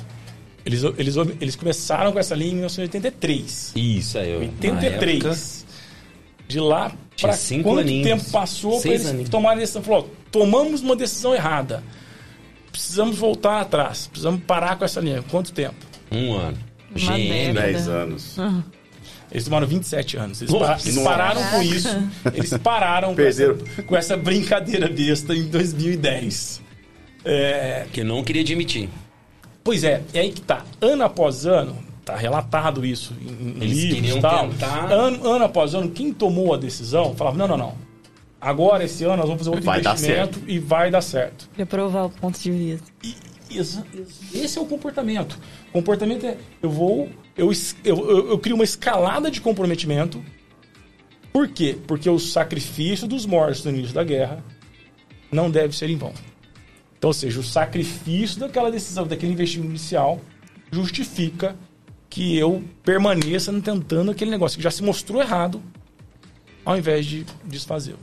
[0.64, 3.72] eles, eles, eles começaram com essa linha em 1983.
[3.76, 4.36] Isso aí.
[4.36, 5.66] 83.
[6.48, 6.92] De lá
[7.34, 8.06] cinco quanto aninhos.
[8.06, 9.28] tempo passou para eles aninhos.
[9.28, 9.82] tomarem a decisão.
[9.82, 11.82] Falou, ó, tomamos uma decisão errada.
[12.72, 14.06] Precisamos voltar atrás.
[14.06, 15.22] Precisamos parar com essa linha.
[15.30, 15.76] Quanto tempo?
[16.10, 16.58] Um ano.
[16.92, 17.60] Década.
[17.60, 18.36] 10 anos.
[19.30, 20.42] Eles tomaram 27 anos.
[20.42, 20.88] Eles, Nossa.
[20.88, 21.88] eles pararam com isso.
[22.34, 23.54] Eles pararam com essa,
[23.86, 26.60] com essa brincadeira besta em 2010.
[27.24, 28.88] É, Que não queria admitir.
[29.62, 30.64] Pois é, é aí que tá.
[30.80, 34.48] Ano após ano, tá relatado isso em, livros e tal.
[34.48, 37.74] tentar- Ano, ano após ano, quem tomou a decisão falava: não, não, não.
[38.40, 41.48] Agora, esse ano, nós vamos fazer outro Vai investimento e vai dar certo.
[41.54, 42.90] Pra provar o ponto de vista.
[43.04, 43.14] E,
[44.32, 45.38] esse é o comportamento.
[45.68, 47.08] O comportamento é: eu vou.
[47.36, 47.50] Eu,
[47.84, 50.22] eu, eu crio uma escalada de comprometimento.
[51.32, 51.76] Por quê?
[51.86, 54.42] Porque o sacrifício dos mortos no início da guerra
[55.30, 56.12] não deve ser em vão.
[57.00, 60.20] Então, ou seja, o sacrifício daquela decisão, daquele investimento inicial,
[60.70, 61.56] justifica
[62.10, 65.62] que eu permaneça tentando aquele negócio que já se mostrou errado,
[66.62, 67.98] ao invés de desfazê-lo.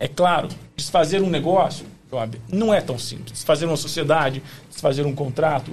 [0.00, 3.34] É claro, desfazer um negócio, Job, não é tão simples.
[3.34, 5.70] Desfazer uma sociedade, desfazer um contrato,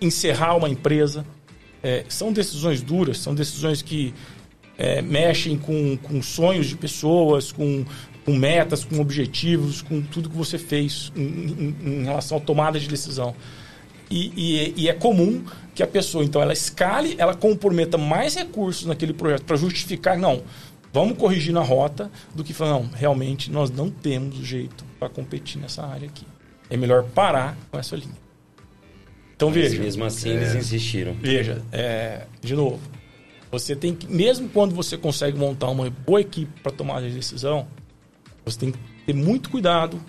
[0.00, 1.26] encerrar uma empresa,
[1.82, 4.14] é, são decisões duras, são decisões que
[4.78, 7.84] é, mexem com, com sonhos de pessoas, com,
[8.24, 12.78] com metas, com objetivos, com tudo que você fez em, em- em relação à tomada
[12.80, 13.34] de decisão.
[14.10, 15.44] E, e- e é comum
[15.74, 20.42] que a pessoa, então, ela escale, ela comprometa mais recursos naquele projeto para justificar, não,
[20.92, 25.60] vamos corrigir na rota, do que falar, não, realmente nós não temos jeito para competir
[25.60, 26.24] nessa área aqui.
[26.70, 28.24] É melhor parar com essa linha.
[29.36, 29.82] Então, Mas veja.
[29.82, 31.14] mesmo assim eles insistiram.
[31.20, 32.80] Veja, é, de novo,
[33.50, 37.66] você tem que, mesmo quando você consegue montar uma boa equipe para tomar a decisão,
[38.44, 40.00] você tem que ter muito cuidado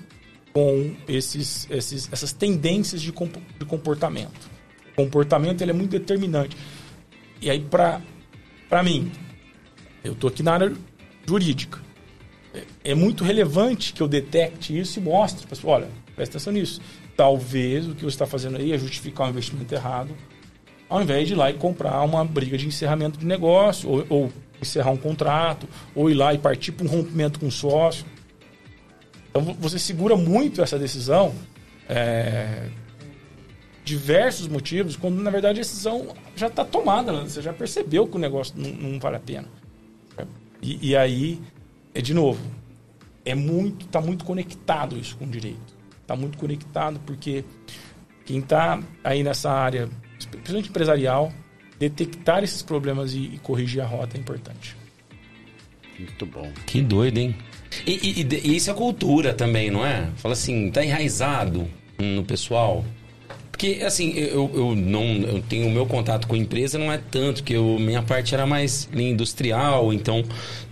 [0.54, 4.50] com esses, esses, essas tendências de, de comportamento.
[4.94, 6.56] O comportamento ele é muito determinante.
[7.42, 9.12] E aí, para mim,
[10.04, 10.74] eu estou aqui na área
[11.28, 11.80] jurídica.
[12.54, 16.54] É, é muito relevante que eu detecte isso e mostre para pessoa, olha, presta atenção
[16.54, 16.82] nisso.
[17.18, 20.16] Talvez o que você está fazendo aí é justificar um investimento errado,
[20.88, 24.34] ao invés de ir lá e comprar uma briga de encerramento de negócio, ou, ou
[24.62, 28.06] encerrar um contrato, ou ir lá e partir para um rompimento com o sócio.
[29.36, 31.36] Então vo- você segura muito essa decisão,
[31.90, 32.70] é,
[33.84, 37.28] diversos motivos, quando na verdade a decisão já está tomada, né?
[37.28, 39.48] você já percebeu que o negócio não, não vale a pena.
[40.62, 41.42] E, e aí,
[41.94, 42.40] é de novo,
[43.26, 45.76] é muito, tá muito conectado isso com o direito.
[46.08, 47.44] Tá muito conectado porque
[48.26, 49.90] quem está aí nessa área,
[50.32, 51.34] principalmente empresarial,
[51.78, 54.78] detectar esses problemas e, e corrigir a rota é importante.
[56.00, 56.52] Muito bom.
[56.66, 57.36] Que doido, hein?
[57.86, 57.92] E,
[58.22, 60.08] e- e isso é cultura também, não é?
[60.18, 61.68] Fala assim, tá enraizado
[62.00, 62.84] no pessoal.
[63.52, 66.98] Porque, assim, eu, eu não eu tenho o meu contato com a empresa não é
[66.98, 70.24] tanto, que eu, minha parte era mais industrial, então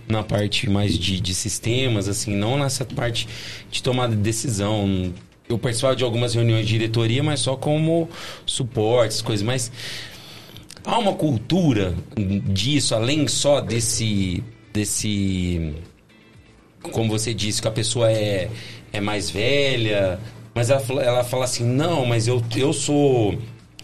[0.06, 3.26] na parte mais de, de sistemas, assim, não nessa parte
[3.70, 5.12] de tomada de decisão.
[5.48, 8.08] Eu participava de algumas reuniões de diretoria, mas só como
[8.44, 9.44] suporte, essas coisas.
[9.44, 9.72] Mas
[10.84, 14.42] há uma cultura disso, além só desse.
[14.74, 15.72] desse
[16.92, 18.48] como você disse, que a pessoa é,
[18.92, 20.18] é mais velha,
[20.54, 23.34] mas ela, fala- ela fala assim, não, mas eu, eu sou.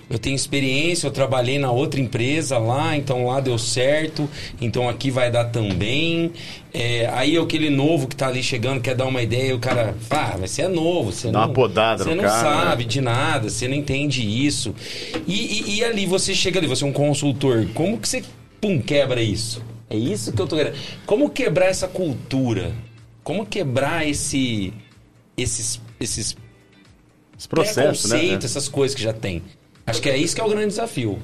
[0.08, 4.28] Eu tenho experiência, eu trabalhei na outra empresa lá, então lá deu certo,
[4.60, 6.32] então aqui vai dar também.
[6.74, 9.94] É, aí aquele novo que tá ali chegando quer dar uma ideia, e o cara
[10.10, 12.88] ah, mas você é novo, você Dá não, uma podada você não cara, sabe né?
[12.88, 14.74] de nada, você não entende isso.
[15.28, 18.24] E, e- e ali você chega ali, você é um consultor, como que você
[18.60, 19.62] pum, quebra isso?
[19.88, 20.74] É isso que eu tô querendo.
[21.06, 22.72] Como quebrar essa cultura?
[23.22, 24.72] Como quebrar esse
[25.36, 26.36] esses esses
[27.38, 28.26] Esse processo, né?
[28.26, 28.34] É.
[28.34, 29.42] essas coisas que já tem?
[29.86, 31.18] Acho que é isso que é o grande desafio.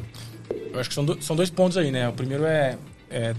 [0.73, 2.09] Eu acho que são, do- são dois pontos aí, né?
[2.09, 2.77] O primeiro é,
[3.11, 3.35] é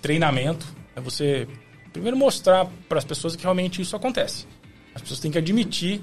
[0.00, 0.66] treinamento,
[0.96, 1.46] é você
[1.92, 4.46] primeiro mostrar para as pessoas que realmente isso acontece.
[4.94, 6.00] As pessoas têm que admitir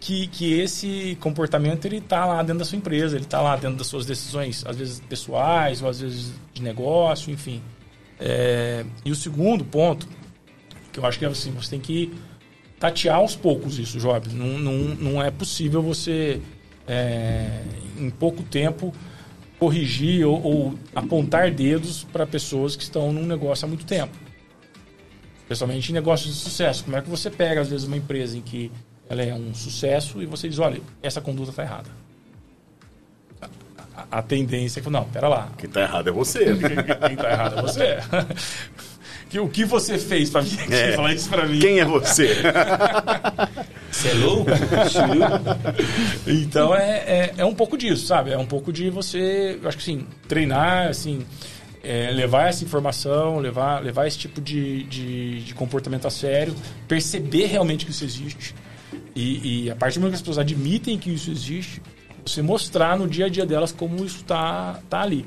[0.00, 3.76] que, que esse comportamento ele está lá dentro da sua empresa, ele está lá dentro
[3.76, 7.62] das suas decisões, às vezes pessoais ou às vezes de negócio, enfim.
[8.20, 10.06] É, e o segundo ponto,
[10.92, 12.12] que eu acho que é assim, você tem que
[12.78, 14.28] tatear aos poucos isso, Job.
[14.34, 16.40] Não, não, não é possível você,
[16.86, 17.62] é,
[17.98, 18.92] em pouco tempo,
[19.58, 24.16] corrigir ou, ou apontar dedos para pessoas que estão num negócio há muito tempo.
[25.42, 26.84] Especialmente em negócios de sucesso.
[26.84, 28.70] Como é que você pega, às vezes, uma empresa em que
[29.08, 31.90] ela é um sucesso e você diz, olha, essa conduta está errada.
[33.40, 33.46] A,
[33.96, 36.44] a- a tendência é que, não, pera lá, Quem tá errado é você.
[36.56, 37.96] quem está errado é você.
[39.32, 40.92] que, o que você fez para vir aqui É.
[40.92, 41.58] falar isso para mim?
[41.58, 42.36] Quem é você?
[43.90, 44.50] Você é louco?
[46.26, 48.30] Então é, é, é um pouco disso, sabe?
[48.30, 51.26] É um pouco de você, eu acho que assim, treinar, assim,
[51.82, 56.54] é, levar essa informação, levar, levar esse tipo de, de, de comportamento a sério,
[56.88, 58.54] perceber realmente que isso existe.
[59.14, 61.82] E, e a partir do momento que as pessoas admitem que isso existe,
[62.24, 65.26] você mostrar no dia a dia delas como isso está tá ali.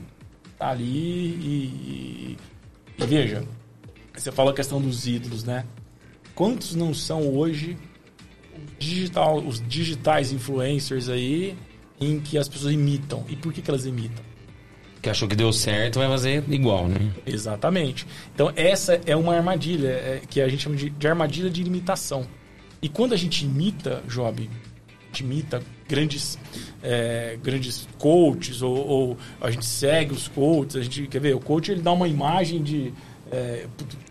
[0.54, 2.38] Está ali e,
[2.98, 3.44] e, e veja,
[4.22, 5.66] você fala a questão dos ídolos, né?
[6.34, 7.78] Quantos não são hoje
[8.78, 11.58] digital, os digitais influencers aí
[12.00, 13.24] em que as pessoas imitam?
[13.30, 14.24] E por que, que elas imitam?
[15.02, 17.12] Que achou que deu certo, vai fazer igual, né?
[17.26, 18.08] Exatamente.
[18.34, 22.26] Então, essa é uma armadilha é, que a gente chama de, de armadilha de imitação.
[22.82, 26.38] E quando a gente imita, Job, a gente imita grandes,
[26.84, 31.40] é, grandes coaches, ou, ou, a gente segue os coaches, a gente quer ver, o
[31.40, 32.94] coach ele dá uma imagem de.
[33.32, 33.66] É,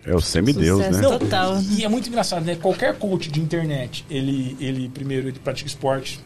[0.05, 1.03] É o semideus, Sucesso né?
[1.03, 1.19] total.
[1.55, 1.61] Total.
[1.77, 2.55] E é muito engraçado, né?
[2.61, 6.19] Qualquer coach de internet, ele, ele primeiro ele pratica esporte.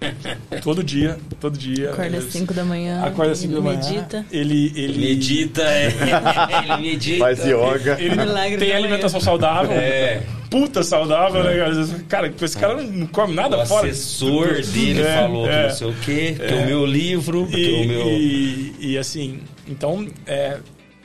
[0.62, 1.90] todo dia, todo dia.
[1.90, 3.02] Acorda às Ele- 5 da manhã.
[3.02, 3.78] Acorda às 5 da manhã.
[3.78, 4.24] Medita.
[4.30, 5.86] Ele, ele, Medita, é.
[5.88, 7.18] Ele medita.
[7.18, 7.96] Faz yoga.
[8.00, 9.72] ele Milagre tem alimentação saudável.
[9.72, 10.22] É.
[10.48, 12.04] Puta saudável, né?
[12.08, 12.32] cara?
[12.40, 13.88] Esse cara não come nada O fora.
[13.88, 15.62] assessor dele É, falou que é.
[15.68, 18.06] não sei o quê, que o meu livro, que E, o meu.
[18.08, 20.58] e, e, assim, então, é,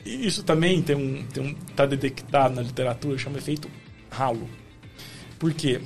[0.04, 1.54] isso também tem um, tem um.
[1.74, 3.68] tá detectado na literatura, chama efeito
[4.10, 4.48] ralo.
[5.38, 5.80] Por quê?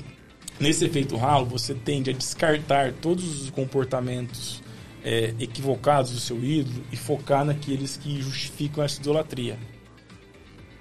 [0.60, 4.62] Nesse efeito ralo, você tende a descartar todos os comportamentos
[5.04, 9.56] é, equivocados do seu ídolo e focar naqueles que justificam essa idolatria.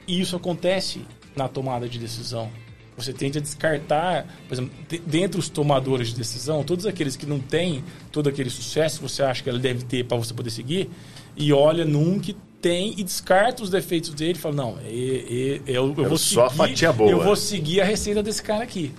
[0.08, 1.02] E isso acontece
[1.36, 2.50] na tomada de decisão.
[2.98, 7.28] Você tende a descartar, por exemplo, de- dentre os tomadores de decisão, todos aqueles que
[7.28, 10.50] não têm todo aquele sucesso que você acha que ele deve ter para você poder
[10.50, 10.90] seguir,
[11.36, 12.36] e olha num que
[12.70, 16.18] tem e descarta os defeitos dele e fala: Não, e- e- eu, eu É vou
[16.18, 17.10] só seguir, fatia boa.
[17.12, 18.92] eu vou seguir a receita desse cara aqui.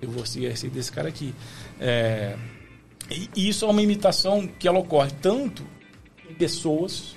[0.00, 1.34] Eu vou seguir a receita desse cara aqui.
[1.80, 2.36] É,
[3.10, 5.62] e isso é uma imitação que ela ocorre tanto
[6.28, 7.16] em pessoas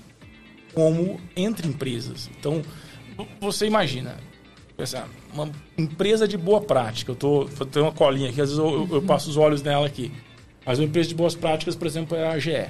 [0.73, 2.29] como entre empresas.
[2.39, 2.61] Então,
[3.17, 4.15] vo- você imagina,
[4.77, 7.11] pensa, uma empresa de boa prática.
[7.11, 9.61] Eu tô, eu tenho uma colinha aqui, às vezes eu, eu- eu passo os olhos
[9.61, 10.11] nela aqui.
[10.65, 12.67] Mas uma empresa de boas práticas, por exemplo, é a GE.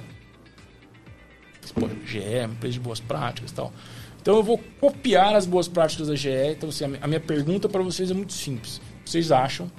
[1.80, 3.74] Pô, GE é uma empresa de boas práticas e tal.
[4.22, 6.30] Então eu vou copiar as boas práticas da GE.
[6.52, 8.82] Então, assim, a mi- a minha pergunta para vocês é muito simples.
[9.06, 9.72] Vocês acham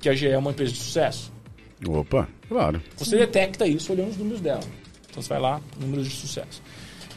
[0.00, 1.32] que a GE é uma empresa de sucesso?
[1.86, 2.82] Opa, claro.
[2.96, 4.60] Você detecta isso olhando os números dela.
[5.10, 6.60] Então você vai lá, números de sucesso.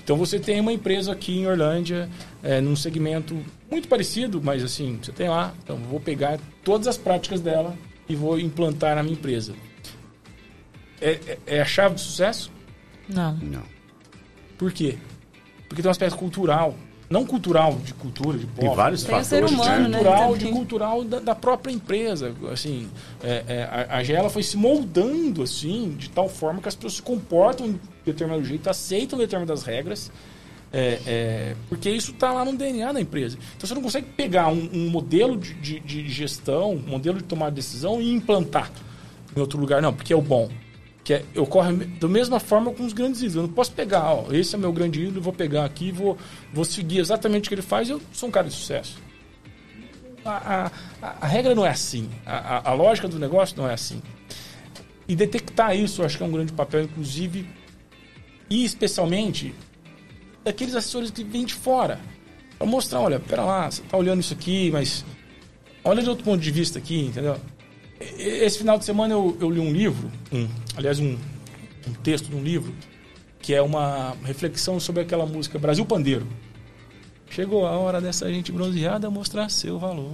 [0.03, 2.09] Então você tem uma empresa aqui em Orlândia,
[2.43, 3.37] é, num segmento
[3.69, 5.53] muito parecido, mas assim, você tem lá.
[5.63, 7.75] Então eu vou pegar todas as práticas dela
[8.07, 9.53] e vou implantar na minha empresa.
[11.01, 12.51] É, é- é a chave do sucesso?
[13.09, 13.35] Não.
[13.37, 13.63] Não.
[14.57, 14.97] Por quê?
[15.67, 16.75] Porque tem um aspecto cultural.
[17.09, 18.75] Não cultural de cultura, de Tem povo.
[18.75, 19.27] vários Tem fatores.
[19.29, 19.97] ser humano, né?
[19.99, 20.37] cultural, Também.
[20.45, 22.33] de cultural da, da própria empresa.
[22.51, 22.89] Assim,
[23.23, 26.95] é, é, a, a Gela foi se moldando assim, de tal forma que as pessoas
[26.95, 30.11] se comportam de determinado jeito, aceitam determinadas regras,
[30.73, 33.37] é, é, porque isso está lá no DNA da empresa.
[33.55, 37.23] Então você não consegue pegar um, um modelo de, de- de gestão, um modelo de
[37.23, 38.69] tomar decisão e implantar
[39.33, 40.49] em outro lugar, não, porque é o bom.
[41.07, 43.35] Que é, ocorre da mesma forma com os grandes ídolos.
[43.37, 46.17] Eu não posso pegar, ó, esse é meu grande ídolo, vou pegar aqui, vou,
[46.53, 48.97] vou seguir exatamente o que ele faz eu sou um cara de sucesso.
[50.25, 50.65] A,
[51.01, 52.09] a- a- regra não é assim.
[52.25, 54.01] A, a- a lógica do negócio não é assim.
[55.07, 57.47] E detectar isso, eu acho que é um grande papel, inclusive,
[58.49, 59.55] e especialmente
[60.43, 62.01] daqueles assessores que vêm de fora.
[62.57, 65.05] Para mostrar, olha, pera lá, você está olhando isso aqui, mas
[65.85, 67.39] olha de outro ponto de vista aqui, entendeu?
[67.99, 71.17] Esse final de semana eu, eu li um livro, um, aliás, um,
[71.87, 72.73] um texto de um livro,
[73.39, 76.27] que é uma reflexão sobre aquela música Brasil Pandeiro.
[77.29, 80.11] Chegou a hora dessa gente bronzeada mostrar seu valor.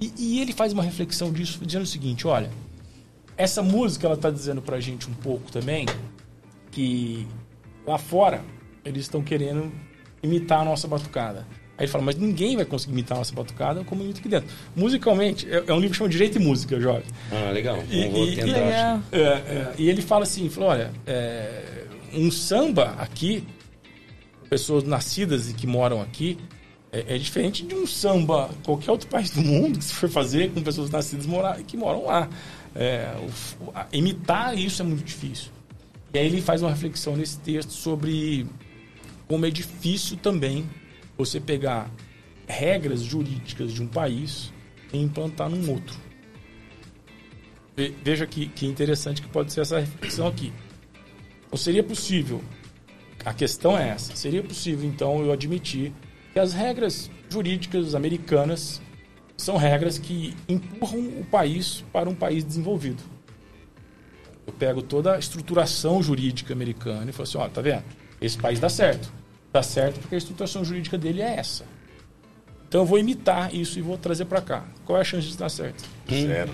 [0.00, 2.50] E, e ele faz uma reflexão disso, dizendo o seguinte: olha,
[3.36, 5.86] essa música ela está dizendo pra gente um pouco também
[6.70, 7.26] que
[7.86, 8.42] lá fora
[8.84, 9.72] eles estão querendo
[10.22, 11.46] imitar a nossa batucada.
[11.78, 14.48] Aí ele fala, mas ninguém vai conseguir imitar a nossa batucada como imita aqui dentro.
[14.76, 17.04] Musicalmente, é, é um livro que chama Direito e Música, jovem.
[17.30, 17.82] Ah, legal.
[17.90, 18.46] E- Vou e- tentar.
[18.48, 19.00] e- Legal.
[19.10, 23.42] É, é, e ele fala assim, falou, olha, é, um samba aqui,
[24.50, 26.38] pessoas nascidas e que moram aqui,
[26.92, 30.50] é, é diferente de um samba qualquer outro país do mundo que se for fazer
[30.50, 32.28] com pessoas nascidas mora, que moram lá.
[32.74, 33.14] É,
[33.60, 35.50] o- a- imitar isso é muito difícil.
[36.12, 38.46] E aí ele faz uma reflexão nesse texto sobre
[39.26, 40.66] como é difícil também
[41.16, 41.90] você pegar
[42.46, 44.52] regras jurídicas de um país
[44.92, 45.96] e implantar num outro.
[47.76, 50.52] Ve- Veja que, que interessante que pode ser essa reflexão aqui.
[51.50, 52.42] Não seria possível,
[53.24, 55.92] a questão é essa, seria possível então eu admitir
[56.32, 58.80] que as regras jurídicas americanas
[59.36, 63.02] são regras que empurram o país para um país desenvolvido.
[64.46, 67.84] Eu pego toda a estruturação jurídica americana e falo assim, ó, tá vendo?
[68.20, 69.12] Esse país dá certo.
[69.52, 71.64] Dá certo porque a estruturação jurídica dele é essa.
[72.68, 74.64] Então eu vou imitar isso e vou trazer para cá.
[74.84, 75.84] Qual é a chance de dar certo?
[76.10, 76.52] Zero.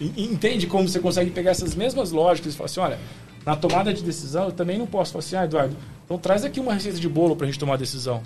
[0.00, 2.98] Entende como você consegue pegar essas mesmas lógicas e falar assim, olha,
[3.44, 6.60] na tomada de decisão eu também não posso falar assim, ah, Eduardo, então traz aqui
[6.60, 8.22] uma receita de bolo pra gente tomar a decisão.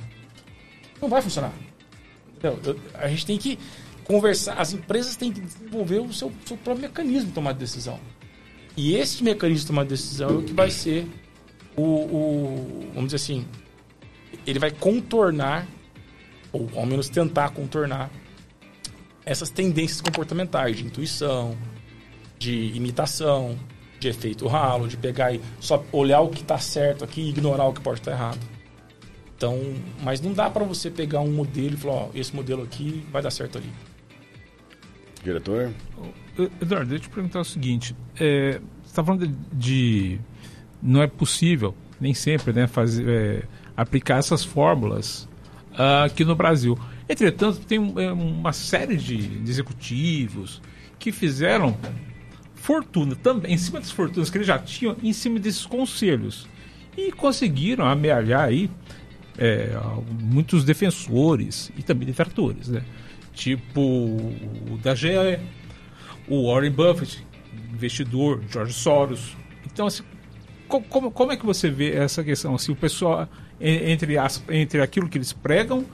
[1.01, 1.53] Não vai funcionar.
[2.37, 2.59] Entendeu?
[2.65, 3.59] Eu- a gente tem que
[4.05, 8.01] conversar, as empresas têm que desenvolver o seu, seu próprio mecanismo de tomar decisão.
[8.77, 11.07] E esse mecanismo de tomar decisão é o que vai ser
[11.77, 13.47] o, o- vamos dizer assim,
[14.47, 15.66] ele vai contornar,
[16.53, 18.11] ou ao menos tentar contornar,
[19.25, 21.57] essas tendências comportamentais de intuição,
[22.39, 23.59] de imitação,
[23.99, 27.66] de efeito ralo, de pegar e só olhar o que está certo aqui e ignorar
[27.66, 28.39] o que pode estar errado.
[29.37, 29.59] Então,
[30.03, 33.23] mas não dá para você pegar um modelo e falar, ó, esse modelo aqui vai
[33.23, 33.71] dar certo ali.
[35.23, 35.73] Diretor?
[36.61, 40.21] Eduardo, deixa eu te perguntar o seguinte: é, você está falando de, de-
[40.83, 43.43] Não é possível, nem sempre, né, fazer, é,
[43.76, 45.28] aplicar essas fórmulas
[45.76, 46.78] ah, aqui no Brasil.
[47.09, 50.62] Entretanto, tem é, uma série de, executivos
[50.99, 51.76] que fizeram
[52.55, 56.47] fortuna também, em cima das fortunas que eles já tinham, em cima desses conselhos.
[56.97, 58.70] E conseguiram amealhar aí
[59.39, 59.70] é,
[60.20, 62.83] muitos defensores e também detratores, né?
[63.33, 65.09] Tipo o da GE,
[66.28, 67.24] o Warren Buffett,
[67.72, 69.37] investidor, George Soros.
[69.64, 70.03] Então, assim,
[70.71, 72.55] como, como é que você vê essa questão?
[72.55, 73.29] Assim, o pessoal,
[73.61, 75.85] en- entre, as, entre aquilo que eles pregam,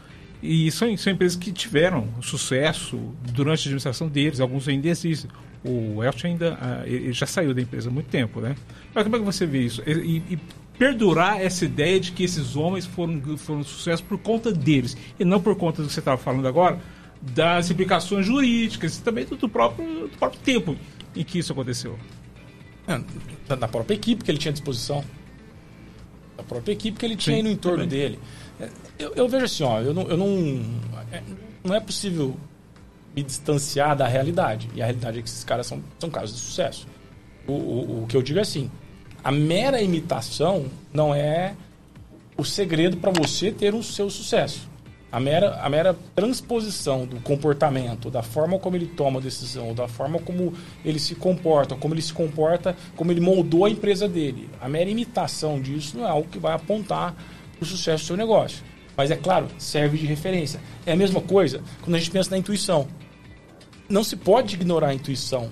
[0.43, 2.99] e são, são empresas que tiveram sucesso
[3.33, 5.31] durante a administração deles, alguns ainda existem.
[5.65, 8.55] O Welch ainda ah, ele já saiu da empresa há muito tempo, né?
[8.95, 9.83] Mas como é que você vê isso?
[9.87, 10.39] E, e-
[10.79, 15.41] perdurar essa ideia de que esses homens foram, foram sucesso por conta deles, e não
[15.41, 16.79] por conta do que você estava falando agora,
[17.23, 20.77] das implicações jurídicas e também do, do próprio, do próprio tempo
[21.17, 21.99] em que isso aconteceu.
[22.87, 23.01] É,
[23.55, 25.05] da própria equipe que ele tinha à disposição.
[26.37, 27.89] Da própria equipe que ele tinha Sim, aí no entorno também.
[27.99, 28.19] dele.
[28.61, 28.69] É,
[28.99, 30.65] Eu, eu vejo assim, ó, eu não, eu não.
[31.13, 31.23] é,
[31.63, 32.37] não é possível
[33.15, 34.69] me distanciar da realidade.
[34.75, 36.87] E a realidade é que esses caras são, são casos de sucesso.
[37.47, 38.71] O, o, o que eu digo é assim:
[39.23, 41.55] a mera imitação não é
[42.37, 44.69] o segredo para você ter o seu sucesso.
[45.11, 49.87] A mera, a mera transposição do comportamento, da forma como ele toma a decisão, da
[49.87, 50.53] forma como
[50.85, 54.51] ele se comporta, como ele se comporta, como ele moldou a empresa dele.
[54.61, 57.15] A mera imitação disso não é algo que vai apontar
[57.53, 58.63] para o sucesso do seu negócio.
[58.97, 60.61] Mas é claro, serve de referência.
[60.85, 62.89] É a mesma coisa quando a gente pensa na intuição.
[63.89, 65.51] Não se pode ignorar a intuição.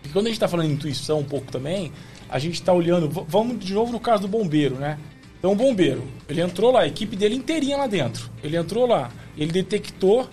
[0.00, 1.92] Porque quando a gente está falando em intuição um pouco também,
[2.28, 3.08] a gente está olhando.
[3.28, 4.98] Vamos de novo no caso do bombeiro, né?
[5.42, 8.30] Então, o bombeiro, ele entrou lá, a equipe dele inteirinha lá dentro.
[8.44, 10.30] Ele entrou lá, ele detectou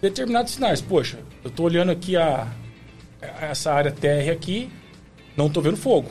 [0.00, 0.80] determinados sinais.
[0.80, 2.48] Poxa, eu estou olhando aqui a,
[3.20, 4.70] a- essa área térrea aqui,
[5.36, 6.08] não estou vendo fogo.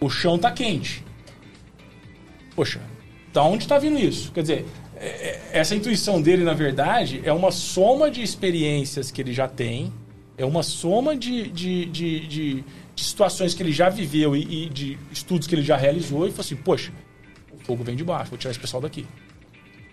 [0.00, 1.04] O chão está quente.
[2.56, 2.80] Poxa,
[3.32, 4.32] da onde está vindo isso?
[4.32, 4.66] Quer dizer,
[4.96, 9.46] é- é- essa intuição dele, na verdade, é uma soma de experiências que ele já
[9.46, 9.92] tem,
[10.36, 12.64] é uma soma de, de, de, de-
[12.96, 16.30] de situações que ele já viveu e, e de estudos que ele já realizou e
[16.30, 16.92] falou assim, poxa,
[17.64, 19.06] fogo vem de baixo, vou tirar esse pessoal daqui.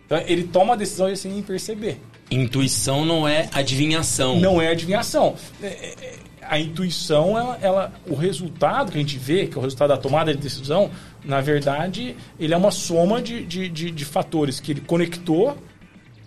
[0.05, 1.99] Então, ele toma a decisão e sem nem perceber.
[2.31, 4.39] Intuição não é adivinhação.
[4.39, 5.35] Não é adivinhação.
[5.61, 9.59] É, é, é, A intuição, ela, ela- o resultado que a gente vê, que é
[9.59, 10.89] o resultado da tomada de decisão,
[11.23, 15.55] na verdade, ele é uma soma de, de, de, de fatores que ele conectou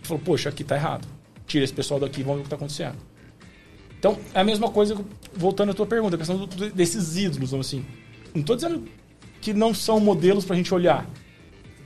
[0.00, 1.08] e falou, poxa, aqui tá errado.
[1.44, 2.96] Tira esse pessoal daqui e vamos ver o que está acontecendo.
[3.98, 4.96] Então, é a mesma coisa,
[5.34, 7.84] voltando à tua pergunta, a questão do- desses ídolos, vamos assim.
[8.32, 8.84] Não estou dizendo
[9.40, 11.04] que não são modelos para a gente olhar.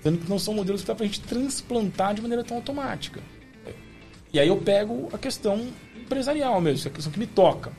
[0.07, 3.21] Dizendo que não são modelos que dá para a gente transplantar de maneira tão automática.
[4.33, 7.73] E aí eu pego a questão empresarial mesmo, é a questão que me toca.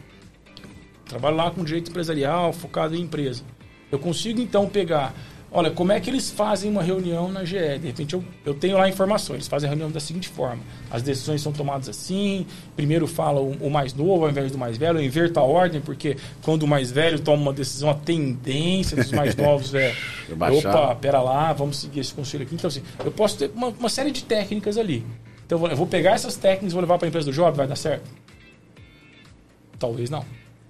[1.05, 3.45] Trabalho lá com direito empresarial, focado em empresa.
[3.89, 5.13] Eu consigo então pegar,
[5.57, 7.79] olha, como é que eles fazem uma reunião na GE?
[7.79, 10.61] De repente eu, eu tenho lá a informação, eles fazem a reunião da seguinte forma:
[10.91, 12.45] as decisões são tomadas assim,
[12.75, 15.81] primeiro fala o, o mais novo ao invés do mais velho, eu inverto a ordem,
[15.81, 19.95] porque quando o mais velho toma uma decisão, a tendência dos mais novos é.
[20.29, 22.53] Opa, pera lá, vamos seguir esse conselho aqui.
[22.53, 25.03] Então, assim, eu posso ter uma, uma série de técnicas ali.
[25.45, 27.33] Então, eu vou, eu vou pegar essas técnicas e vou levar para a empresa do
[27.33, 28.07] job, vai dar certo?
[29.79, 30.23] Talvez não.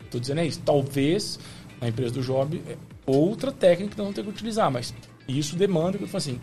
[0.05, 0.61] Estou dizendo é isso.
[0.63, 1.39] Talvez
[1.81, 2.75] na empresa do job é
[3.07, 4.93] outra técnica que nós vamos ter que utilizar, mas
[5.27, 6.41] isso demanda, que eu falo assim,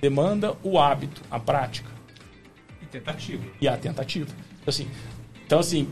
[0.00, 1.90] demanda o hábito, a prática
[2.82, 3.42] E tentativa.
[3.60, 4.28] e a tentativa.
[4.60, 4.88] Então, assim,
[5.46, 5.88] então, assim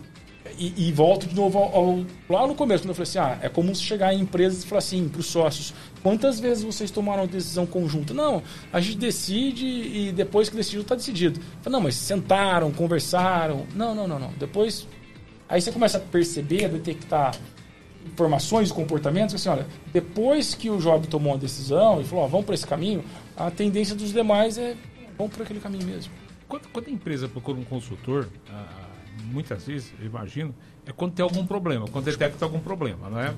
[0.59, 3.39] e, e volto de novo ao, ao- lá no começo, quando eu falei assim, ah,
[3.45, 6.89] é comum você chegar em empresas e falar assim, para os sócios, quantas vezes vocês
[6.91, 8.15] tomaram uma decisão conjunta?
[8.15, 8.43] Não,
[8.73, 11.41] a gente decide e depois que decidiu, está decidido.
[11.63, 13.67] Falei, não, mas sentaram, conversaram.
[13.75, 14.33] Não, não, não, não.
[14.39, 14.87] Depois,
[15.49, 17.35] aí você começa a perceber, a detectar
[18.07, 22.29] informações e comportamentos, assim, olha, depois que o Job tomou uma decisão e falou, ó,
[22.29, 23.05] vamos para esse caminho,
[23.37, 24.77] a tendência dos demais é
[25.17, 26.13] vamos por aquele caminho mesmo.
[26.49, 28.87] Quando, quando a empresa procura um consultor, ah,
[29.25, 30.55] muitas vezes, eu imagino,
[30.85, 33.35] é quando tem algum problema, quando detecta algum problema, não é?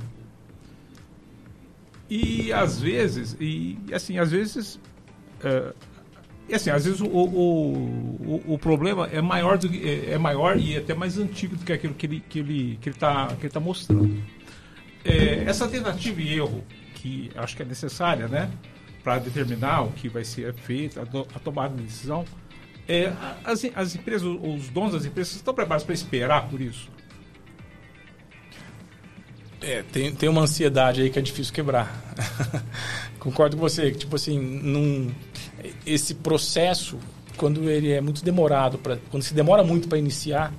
[2.11, 4.81] E às vezes, e assim, às vezes,
[5.43, 5.73] é,
[6.49, 10.59] e assim, às vezes o, o, o, o, problema é maior, do, é, é, maior
[10.59, 13.45] e até mais antigo do que aquilo que ele que ele que ele está que
[13.45, 14.17] ele tá mostrando.
[15.09, 18.51] É, essa tentativa e erro que acho que é necessária, né,
[19.03, 22.25] para determinar o que vai ser feito, a, do, a tomada de decisão,
[22.87, 23.13] é,
[23.45, 26.91] as, as empresas, os donos das empresas estão preparados para esperar por isso?
[29.61, 31.93] É, tem, tem uma ansiedade aí que é difícil quebrar.
[33.19, 35.13] Concordo com você, tipo assim, num,
[35.85, 36.99] esse processo,
[37.37, 40.55] quando ele é muito demorado, pra, quando se demora muito para iniciar,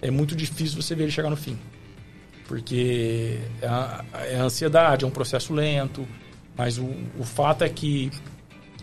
[0.00, 1.58] é muito difícil você ver ele chegar no fim.
[2.48, 6.08] Porque é a, é a ansiedade, é um processo lento,
[6.56, 8.10] mas o, o fato é que.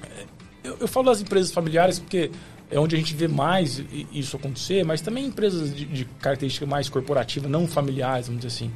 [0.02, 0.26] É,
[0.64, 2.32] eu, eu falo das empresas familiares porque
[2.70, 6.88] é onde a gente vê mais isso acontecer, mas também empresas de, de característica mais
[6.90, 8.72] corporativa, não familiares, vamos dizer assim.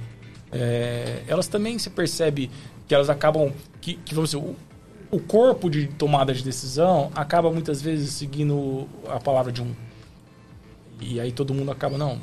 [0.52, 2.50] É, elas também se percebe
[2.88, 4.56] que elas acabam que, que vamos dizer, o,
[5.12, 9.72] o, corpo de tomada de decisão acaba muitas vezes seguindo a palavra de um
[11.00, 12.20] e aí todo mundo acaba não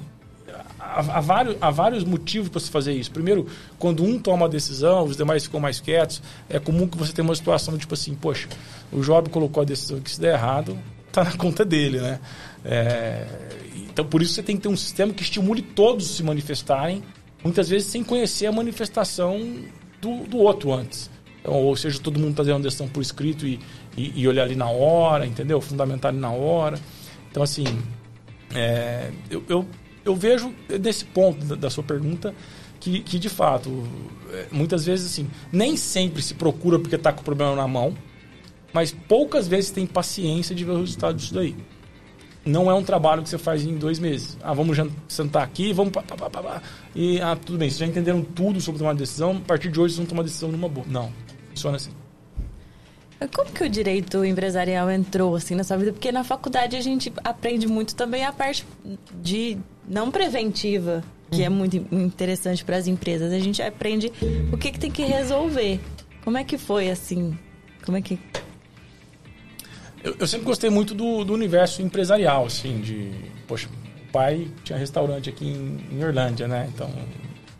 [0.87, 3.47] há, vários, há vários motivos para se fazer isso primeiro
[3.79, 7.27] quando um toma a decisão os demais ficam mais quietos é comum que você tenha
[7.27, 8.49] uma situação tipo assim poxa
[8.93, 10.79] o Job colocou a decisão que se der errado
[11.09, 12.21] está na conta dele né
[12.65, 13.27] é,
[13.75, 17.03] então por isso você tem que ter um sistema que estimule todos se manifestarem
[17.43, 19.41] muitas vezes sem conhecer a manifestação
[20.01, 21.11] do, do outro antes.
[21.41, 23.61] Então, ou seja, todo mundo está uma decisão por escrito e,
[23.97, 25.61] e, e, olhar ali na hora, entendeu?
[25.61, 26.79] Fundamentar ali na hora.
[27.31, 27.65] Então, assim,
[28.55, 29.67] é, eu, eu,
[30.07, 32.35] eu, vejo nesse ponto da, da sua pergunta
[32.81, 33.87] que, que, de fato,
[34.31, 37.95] é, muitas vezes, assim, nem sempre se procura porque está com o problema na mão,
[38.73, 41.55] mas poucas vezes tem paciência de ver o resultado disso daí
[42.47, 44.39] não é um trabalho que você faz em dois meses.
[44.41, 44.79] Ah, vamos
[45.09, 45.93] sentar aqui, vamos.
[45.93, 46.63] Pá, pá, pá, pá,
[46.95, 49.95] e, ah, tudo bem, vocês já entenderam tudo sobre tomar decisão, a partir de hoje
[49.95, 50.87] vocês vão tomar decisão numa boa.
[50.89, 51.13] Não,
[51.51, 51.91] funciona assim.
[53.35, 55.93] Como que o direito empresarial entrou assim na sua vida?
[55.93, 58.65] Porque na faculdade a gente aprende muito também a parte
[59.23, 59.59] de
[59.89, 63.33] não preventiva, que é muito interessante para as empresas.
[63.33, 64.13] A gente aprende
[64.53, 65.81] o que, que tem que resolver.
[66.25, 67.39] Como é que foi assim?
[67.85, 68.19] Como é que
[70.07, 73.11] eu, eu sempre gostei muito do, do, universo empresarial, assim, de.
[73.49, 76.71] Poxa, o pai tinha restaurante aqui em, em Irlândia, né?
[76.73, 76.89] Então,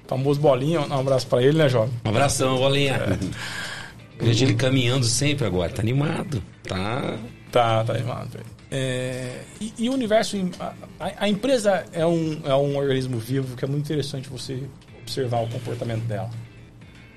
[0.07, 1.93] famoso Bolinha, um abraço para ele, né, jovem?
[2.05, 2.95] Um abração, Bolinha.
[2.95, 4.25] É.
[4.25, 7.19] Vejo ele caminhando sempre agora, tá animado, tá?
[7.51, 8.39] Tá, tá animado.
[8.71, 10.75] É, e, e, o universo, a,
[11.19, 14.65] a, empresa é um, é um organismo vivo que é muito interessante você
[15.01, 16.31] observar o comportamento dela.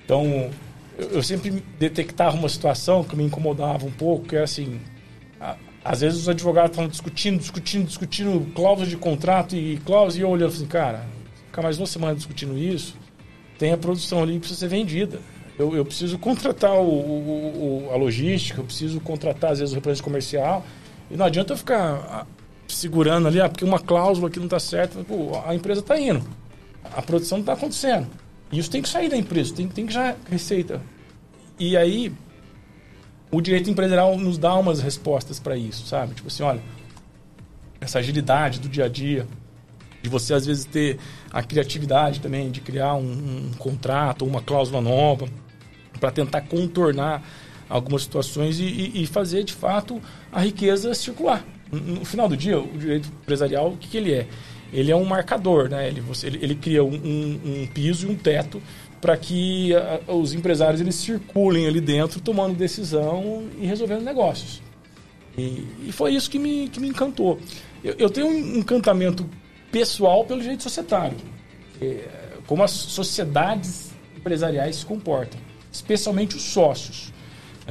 [0.05, 0.51] Então,
[0.97, 4.79] eu, eu sempre detectava uma situação que me incomodava um pouco, que é assim,
[5.83, 10.29] às vezes os advogados estão discutindo, discutindo, discutindo cláusulas de contrato e cláusulas, e eu
[10.29, 11.05] olhando assim, cara,
[11.47, 12.95] ficar mais uma semana discutindo isso,
[13.57, 15.19] tem a produção ali que precisa ser vendida.
[15.57, 19.75] Eu, eu preciso contratar o, o, o, a logística, eu preciso contratar, às vezes, o
[19.75, 20.65] representante comercial,
[21.09, 22.25] e não adianta eu ficar ah,
[22.67, 26.23] segurando ali, ah, porque uma cláusula aqui não está certa, pô, a empresa está indo,
[26.83, 28.07] a produção está acontecendo.
[28.51, 30.81] E isso tem que sair da empresa, tem, tem que já receita.
[31.59, 32.11] E aí,
[33.31, 36.15] o direito empresarial nos dá umas respostas para isso, sabe?
[36.15, 36.61] Tipo assim, olha,
[37.79, 39.27] essa agilidade do dia a dia,
[40.01, 40.97] de você às vezes ter
[41.31, 45.27] a criatividade também de criar um, um contrato uma cláusula nova
[45.99, 47.21] para tentar contornar
[47.69, 50.01] algumas situações e, e, fazer de fato
[50.31, 51.45] a riqueza circular.
[51.71, 54.27] No final do dia, o direito empresarial, o que, que ele é?
[54.73, 55.87] Ele é um marcador, né?
[55.87, 58.61] Ele, você, ele, ele cria um, um, um piso e um teto
[58.99, 64.61] para que a, os empresários eles circulem ali dentro, tomando decisão e resolvendo negócios.
[65.37, 67.39] E, e foi isso que me, que me encantou.
[67.83, 69.29] Eu, eu, tenho um encantamento
[69.71, 71.17] pessoal pelo direito societário,
[71.81, 72.07] é,
[72.45, 75.39] como as sociedades empresariais se comportam,
[75.71, 77.13] especialmente os sócios.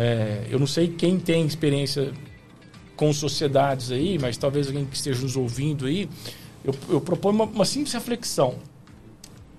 [0.01, 2.13] É, eu não sei quem tem experiência
[2.95, 6.09] com sociedades aí, mas talvez alguém que esteja nos ouvindo aí,
[6.65, 8.55] eu, eu proponho uma, uma simples reflexão,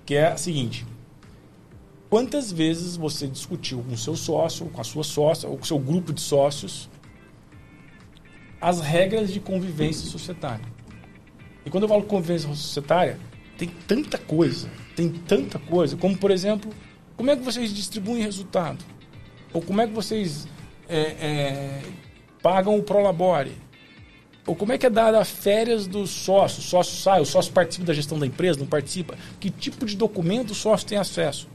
[0.06, 0.86] que é a seguinte:
[2.08, 6.10] Quantas vezes você discutiu com seu sócio, com a sua sócia, ou com seu grupo
[6.10, 6.88] de sócios,
[8.58, 10.64] as regras de convivência societária?
[11.66, 13.20] E quando eu falo convivência societária,
[13.58, 16.72] tem tanta coisa, tem tanta coisa, como por exemplo,
[17.14, 18.82] como é que vocês distribuem resultado?
[19.52, 20.46] Ou como é que vocês
[20.88, 21.82] é, é,
[22.42, 23.52] pagam o prolabore?
[24.46, 26.60] Ou como é que é dada a férias do sócio?
[26.60, 29.16] O sócio sai, o sócio participa da gestão da empresa, não participa?
[29.38, 31.48] Que tipo de documento o sócio tem acesso?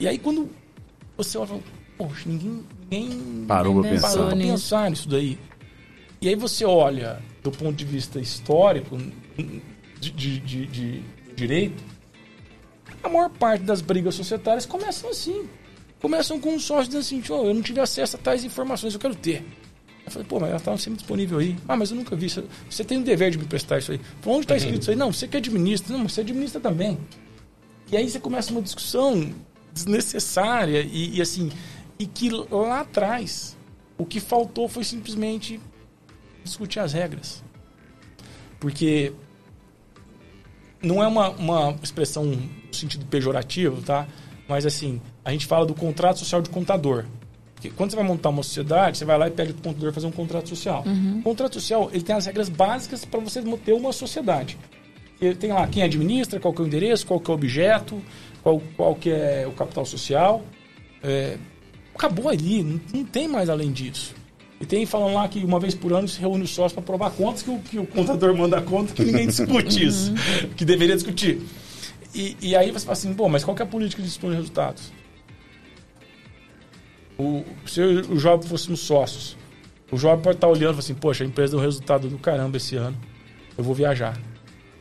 [0.00, 0.50] E aí quando
[1.16, 1.60] você olha,
[1.96, 4.08] poxa, ninguém, ninguém Parou Nem pensar.
[4.16, 5.38] parou pensar nisso daí.
[6.20, 8.96] E aí você olha do ponto de vista histórico
[10.00, 11.02] de, de- de- de
[11.36, 11.82] direito,
[13.02, 15.48] a maior parte das brigas societárias começam assim.
[16.02, 19.00] Começam com um sócio dizendo assim, "Tio, eu não tive acesso a tais informações, eu
[19.00, 19.42] quero ter.
[20.04, 21.56] Eu falei, pô, mas ela estava sempre disponível aí.
[21.68, 22.28] Ah, mas eu nunca vi.
[22.28, 24.00] Você- Você tem o dever de me prestar isso aí.
[24.20, 24.96] Falei, onde está escrito isso aí?
[24.96, 25.96] Não, você que administra.
[25.96, 26.98] Não, você administra também.
[27.90, 29.32] E aí você começa uma discussão
[29.72, 31.50] desnecessária e, e assim,
[31.98, 33.56] e que lá atrás
[33.96, 35.60] o que faltou foi simplesmente
[36.42, 37.44] discutir as regras.
[38.58, 39.12] Porque
[40.82, 44.08] não é uma, uma expressão no sentido pejorativo, tá?
[44.48, 47.04] Mas assim, a gente fala do contrato social de contador.
[47.54, 50.06] Porque quando você vai montar uma sociedade, você vai lá e pede o contador fazer
[50.06, 50.82] um contrato social.
[51.20, 54.58] O contrato social, ele tem as regras básicas para você ter uma sociedade.
[55.20, 58.02] Ele tem lá quem administra, qual que é o endereço, qual que é o objeto,
[58.42, 60.42] qual, qual que é o capital social.
[61.04, 61.36] É,
[61.94, 64.14] acabou ali, não, não tem mais além disso.
[64.60, 67.10] E tem falando lá que uma vez por ano se reúne os sócios para provar
[67.10, 70.12] contas, que o, que o contador manda conta, que ninguém discute isso,
[70.56, 71.40] que deveria discutir.
[72.14, 74.30] E, e aí você fala assim, pô, mas qual que é a política de dispor
[74.30, 74.92] de resultados?
[77.18, 79.36] O, se eu o Job fôssemos sócios,
[79.90, 82.56] o Job pode estar olhando e falar assim, poxa, a empresa deu resultado do caramba
[82.56, 82.98] esse ano,
[83.56, 84.18] eu vou viajar.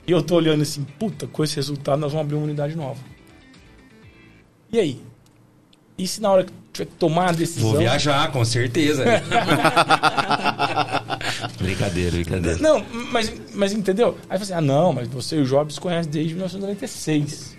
[0.07, 2.99] E eu tô olhando assim, puta, com esse resultado nós vamos abrir uma unidade nova.
[4.71, 5.01] E aí?
[5.97, 7.69] E se na hora que tiver que tomar a decisão...
[7.69, 9.03] Vou viajar, com certeza.
[11.57, 12.57] brincadeira, brincadeira.
[12.59, 14.17] Não, mas, mas entendeu?
[14.29, 17.57] Aí você, ah, não, mas você e o Jobs conhecem desde 1996.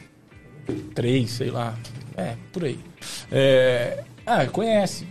[0.95, 1.77] 3, sei lá.
[2.17, 2.79] É, por aí.
[3.31, 5.07] É, ah, conhece.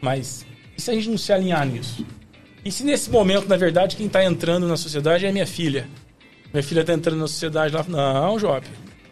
[0.00, 0.46] Mas
[0.78, 2.06] e se a gente não se alinhar nisso?
[2.64, 5.88] E se nesse momento, na verdade, quem está entrando na sociedade é minha filha?
[6.52, 8.64] Minha filha está entrando na sociedade lá, não, Job,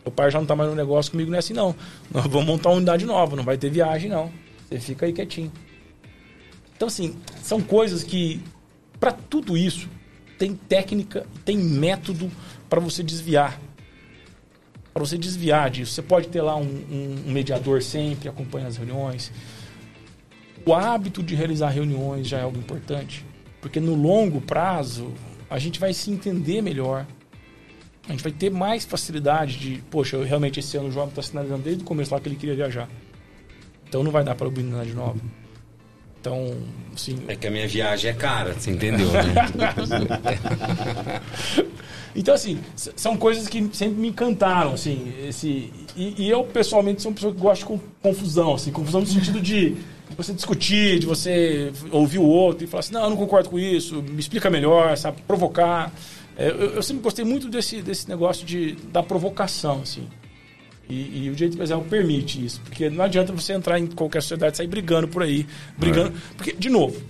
[0.04, 1.74] o pai já não está mais no negócio comigo, não é assim não.
[2.12, 4.32] Nós vamos montar uma unidade nova, não vai ter viagem não.
[4.68, 5.50] Você fica aí quietinho.
[6.76, 8.40] Então, assim, são coisas que,
[9.00, 9.88] para tudo isso,
[10.38, 12.30] tem técnica, tem método
[12.68, 13.58] para você desviar.
[14.92, 15.92] Para você desviar disso.
[15.92, 19.32] Você pode ter lá um, um- um mediador sempre, acompanha as reuniões.
[20.66, 23.24] O hábito de realizar reuniões já é algo importante.
[23.60, 25.12] Porque no longo prazo,
[25.48, 27.06] a gente vai se entender melhor.
[28.08, 31.22] A gente vai ter mais facilidade de, poxa, eu, realmente esse ano o João está
[31.22, 32.88] sinalizando desde o começo lá que ele queria viajar.
[33.88, 35.18] Então não vai dar para abrir unidade nova.
[36.26, 36.56] Então,
[36.92, 39.22] assim, É que a minha viagem é cara, você entendeu, né?
[42.18, 45.70] Então, assim, são coisas que sempre me encantaram, assim, esse...
[45.94, 49.06] E, e eu, pessoalmente, sou uma pessoa que gosta de con- confusão, assim, confusão no
[49.06, 49.76] sentido de
[50.16, 53.58] você discutir, de você ouvir o outro e falar assim, não, eu não concordo com
[53.58, 55.92] isso, me explica melhor, sabe, provocar.
[56.38, 60.08] É, eu, eu sempre gostei muito desse, desse negócio de, da provocação, assim.
[60.88, 64.54] E, e o direito empresarial permite isso, porque não adianta você entrar em qualquer sociedade
[64.54, 65.44] e sair brigando por aí,
[65.76, 66.12] brigando...
[66.36, 67.02] Porque, de novo,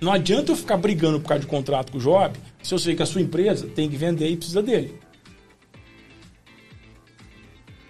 [0.00, 2.96] não adianta eu ficar brigando por causa de contrato com o Job se eu sei
[2.96, 4.98] que a sua empresa tem que vender e precisa dele.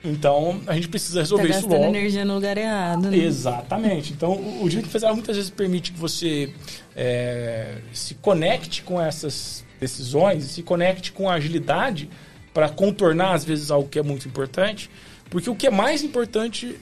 [0.04, 1.96] Então, a gente precisa Tá resolver isso gastando logo.
[1.96, 3.16] energia no lugar errado, né?
[3.16, 4.12] Exatamente.
[4.12, 6.52] Então, o o direito empresarial muitas vezes permite que você
[6.96, 12.10] é, se conecte com essas decisões, se conecte com a agilidade
[12.52, 14.90] para contornar, às vezes, algo que é muito importante.
[15.30, 16.78] Porque o que é mais importante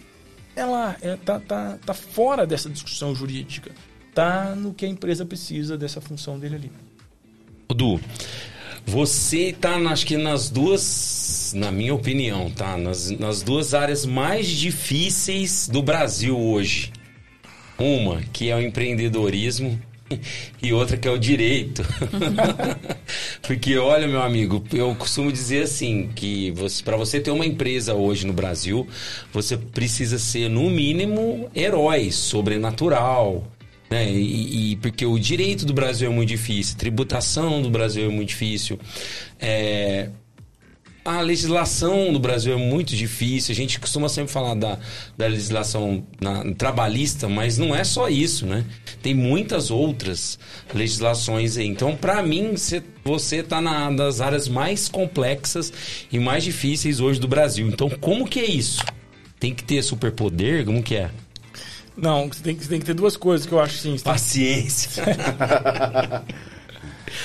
[0.56, 3.70] ela é, tá, tá, tá fora dessa discussão jurídica.
[4.14, 6.72] Tá no que a empresa precisa dessa função dele ali.
[7.68, 8.00] Du,
[8.84, 12.76] você tá, acho que nas duas, na minha opinião, tá?
[12.76, 16.92] Nas, nas duas áreas mais difíceis do Brasil hoje.
[17.78, 19.80] Uma, que é o empreendedorismo,
[20.62, 21.82] e outra que é o direito.
[23.42, 26.52] Porque, olha, meu amigo, eu costumo dizer assim, que
[26.84, 28.86] para você ter uma empresa hoje no Brasil,
[29.32, 33.44] você precisa ser, no mínimo, herói, sobrenatural.
[33.90, 34.08] Né?
[34.12, 38.08] E, e- porque o direito do Brasil é muito difícil, a tributação do Brasil é
[38.08, 38.78] muito difícil.
[39.40, 40.08] É,
[41.04, 43.52] a legislação do Brasil é muito difícil.
[43.52, 44.78] A gente costuma sempre falar da,
[45.16, 48.64] da legislação na- trabalhista, mas não é só isso, né?
[49.02, 50.38] Tem muitas outras
[50.74, 51.66] legislações aí.
[51.66, 55.72] Então, para mim, cê- você está na das áreas mais complexas
[56.12, 57.66] e mais difíceis hoje do Brasil.
[57.68, 58.84] Então, como que é isso?
[59.38, 60.64] Tem que ter superpoder?
[60.66, 61.10] Como que é?
[61.96, 65.02] Não, você tem, que- você tem que ter duas coisas que eu acho tem- Paciência.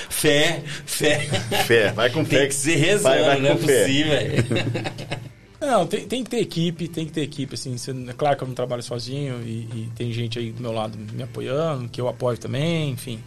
[0.09, 1.19] fé, fé.
[1.65, 2.39] Fé, vai com fé.
[2.39, 4.13] Tem que ser rezando, Vai, vai não é possível.
[5.61, 8.43] Não, tem, tem que ter equipe, tem que ter equipe, assim, você- é claro que
[8.43, 11.99] eu não trabalho sozinho e, e tem gente aí do meu lado me apoiando, que
[11.99, 13.19] eu apoio também, enfim.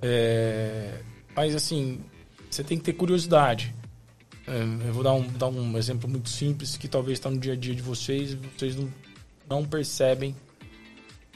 [0.00, 1.00] É,
[1.36, 2.00] mas assim,
[2.50, 3.74] você tem que ter curiosidade.
[4.46, 7.52] é, eu vou dar um, dar um exemplo muito simples que talvez está no dia
[7.52, 8.88] a dia de vocês e vocês não,
[9.50, 10.34] não percebem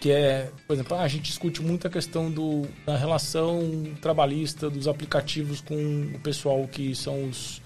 [0.00, 3.60] que é, por exemplo, ah, a gente discute muito a questão do, da relação
[4.00, 7.60] trabalhista dos aplicativos com o pessoal que são os,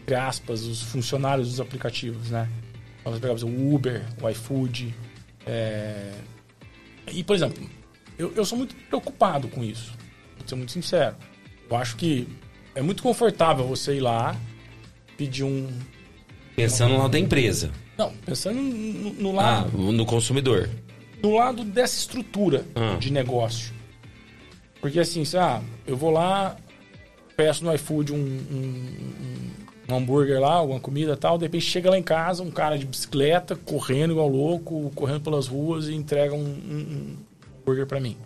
[0.00, 2.48] entre aspas, os funcionários dos aplicativos, né?
[3.04, 4.92] Vamos pegar o Uber, o iFood.
[5.46, 6.12] É...
[7.12, 7.64] E, por exemplo,
[8.18, 9.92] eu, eu sou muito preocupado com isso,
[10.36, 11.14] vou ser muito sincero.
[11.70, 12.26] Eu acho que
[12.74, 14.36] é muito confortável você ir lá,
[15.16, 15.68] pedir um.
[16.56, 17.70] Pensando no lado da empresa.
[17.96, 19.70] Não, pensando no, no lado.
[19.72, 20.68] Ah, no consumidor.
[21.22, 22.96] No lado dessa estrutura Ah.
[22.98, 23.74] de negócio.
[24.80, 26.56] Porque assim, se, ah, eu vou lá,
[27.36, 29.50] peço no iFood um, um,
[29.88, 32.78] um hambúrguer lá, alguma comida e tal, de repente chega lá em casa um cara
[32.78, 37.16] de bicicleta, correndo igual louco, correndo pelas ruas e entrega um, um,
[37.60, 38.16] hambúrguer pra mim.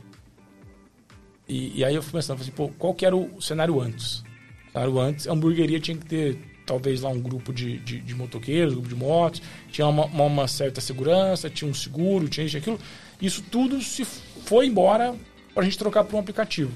[1.48, 4.20] E, e aí eu fui pensando, falei assim, pô, qual que era o cenário antes?
[4.68, 6.38] O cenário antes, a hamburgueria tinha que ter
[6.70, 9.42] talvez lá um grupo de, de, de motoqueiros, grupo de motos,
[9.72, 12.78] tinha uma, uma, certa segurança, tinha um seguro, tinha isso aquilo.
[13.20, 15.16] Isso tudo se foi embora
[15.52, 16.70] para a gente trocar por um aplicativo.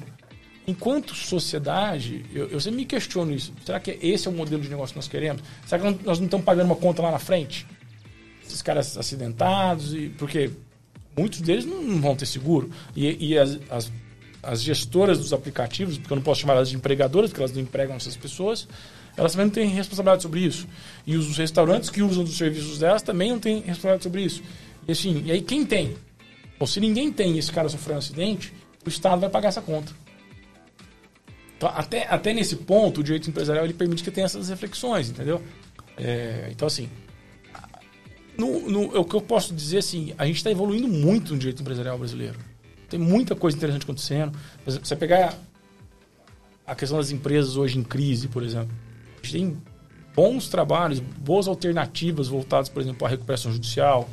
[0.66, 3.52] Enquanto sociedade, eu, eu sempre me questiono isso.
[3.64, 5.42] Será que esse é o modelo de negócio que nós queremos?
[5.64, 7.64] Será que nós não estamos pagando uma conta lá na frente?
[8.44, 10.50] Esses caras acidentados, e porque
[11.16, 12.68] muitos deles não, não vão ter seguro.
[12.96, 13.92] E, e as, as,
[14.42, 17.62] as gestoras dos aplicativos, porque eu não posso chamar elas de empregadoras, porque elas não
[17.62, 18.66] empregam essas pessoas,
[19.16, 20.66] elas também não têm responsabilidade sobre isso.
[21.06, 24.42] E os restaurantes que usam dos serviços delas também não têm responsabilidade sobre isso.
[24.86, 25.96] E assim, e aí quem tem?
[26.58, 28.52] Bom, se ninguém tem e esse cara sofreu um acidente,
[28.84, 29.92] o Estado vai pagar essa conta.
[31.56, 35.40] Então, até, até nesse ponto, o direito empresarial ele permite que tenha essas reflexões, entendeu?
[35.96, 36.88] É, então, assim,
[38.36, 41.62] no, no, o que eu posso dizer, assim, a gente está evoluindo muito no direito
[41.62, 42.38] empresarial brasileiro.
[42.88, 44.36] Tem muita coisa interessante acontecendo.
[44.66, 45.38] Você pegar
[46.66, 48.74] a questão das empresas hoje em crise, por exemplo.
[49.30, 49.56] Tem
[50.14, 54.08] bons trabalhos, boas alternativas voltadas, por exemplo, à recuperação judicial,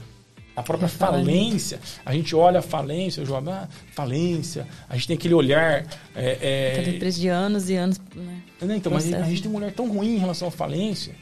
[0.55, 1.79] a própria falência.
[2.05, 4.67] A gente olha a falência, João, ah, falência.
[4.89, 5.85] A gente tem aquele olhar.
[6.15, 8.01] É, é, empresa de anos e anos.
[8.15, 8.41] Né?
[8.61, 11.15] não, então, mas a gente tem um olhar tão ruim em relação à falência.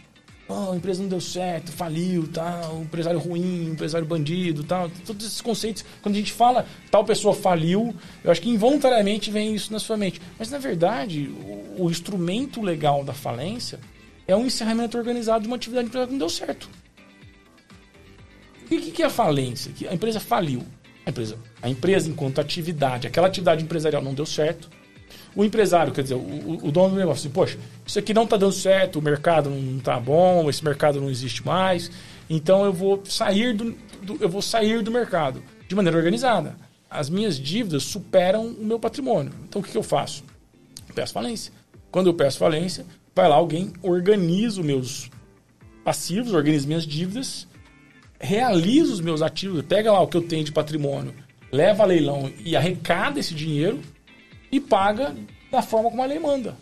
[0.52, 4.90] Oh, a empresa não deu certo, faliu, tal, o empresário ruim, empresário bandido, tal.
[5.06, 5.86] Todos esses conceitos.
[6.02, 9.96] Quando a gente fala tal pessoa faliu, eu acho que involuntariamente vem isso na sua
[9.96, 10.20] mente.
[10.40, 11.30] Mas na verdade,
[11.78, 13.80] o, o instrumento legal da falência
[14.28, 16.68] é um encerramento organizado de uma atividade empresarial que não deu certo.
[18.66, 19.72] O que é a falência?
[19.88, 20.64] A empresa faliu.
[21.06, 24.70] A empresa, a empresa, enquanto atividade, aquela atividade empresarial não deu certo.
[25.36, 28.36] O empresário, quer dizer, o, o- dono do negócio, assim, poxa, isso aqui não está
[28.38, 31.92] dando certo, o mercado não está bom, esse mercado não existe mais,
[32.30, 36.56] então eu vou sair do, do- eu vou sair do mercado de maneira organizada.
[36.90, 39.32] As minhas dívidas superam o meu patrimônio.
[39.48, 40.24] Então o que, que eu faço?
[40.96, 41.54] Peço falência.
[41.92, 42.86] Quando eu peço falência,
[43.16, 45.10] vai lá alguém organiza os meus
[45.84, 47.48] passivos, organiza minhas dívidas,
[48.20, 51.14] realiza os meus ativos, pega lá o que eu tenho de patrimônio,
[51.52, 53.80] leva a leilão e arrecada esse dinheiro
[54.52, 55.16] e paga
[55.52, 56.58] da forma como a lei manda.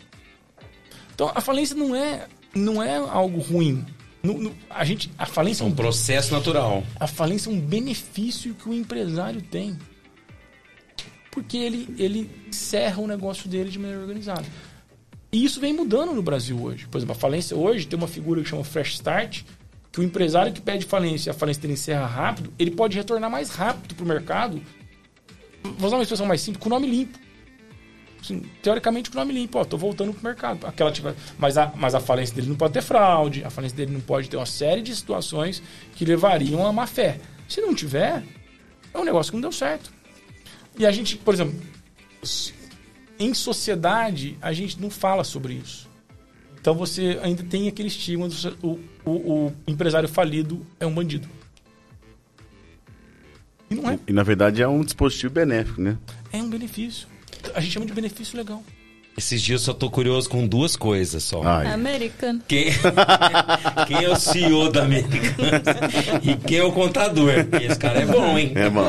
[1.14, 3.84] Então a falência não é, não é algo ruim.
[4.22, 6.82] No- no- a, gente, a, falência É é um um, processo natural.
[6.98, 9.78] a falência é um benefício que o empresário tem.
[11.30, 14.44] Porque ele, ele encerra o negócio dele de maneira organizada.
[15.30, 16.86] E isso vem mudando no Brasil hoje.
[16.88, 19.42] Por exemplo, a falência hoje tem uma figura que chama Fresh Start,
[19.92, 23.30] que o empresário que pede falência e a falência dele encerra rápido, ele pode retornar
[23.30, 24.60] mais rápido para o mercado.
[25.62, 27.18] Vou usar uma expressão mais simples, com o nome limpo.
[28.20, 29.58] Assim, teoricamente, com o nome limpo.
[29.58, 30.66] Ó, tô voltando pro mercado.
[30.66, 33.92] Aquela, tipo, mas, a, mas a falência dele não pode ter fraude, a falência dele
[33.92, 35.62] não pode ter uma série de situações
[35.94, 37.20] que levariam a má fé.
[37.48, 38.22] Se não tiver,
[38.92, 39.92] é um negócio que não deu certo.
[40.78, 41.58] E a gente, por exemplo,
[43.18, 45.88] em sociedade, a gente não fala sobre isso.
[46.60, 51.28] Então você ainda tem aquele estigma do o, o empresário falido é um bandido.
[53.70, 53.98] E não é.
[54.06, 55.96] E na verdade é um dispositivo benéfico, né?
[56.32, 57.08] É um benefício.
[57.58, 58.62] A gente chama de benefício legal.
[59.16, 61.42] Esses dias eu só tô curioso com duas coisas só.
[61.42, 61.66] Ai.
[61.66, 62.40] Americano.
[62.46, 62.66] Quem...
[63.88, 65.18] quem é o CEO da América?
[66.22, 67.44] e quem é o contador?
[67.46, 68.52] Porque esse cara é bom, hein?
[68.54, 68.88] É bom.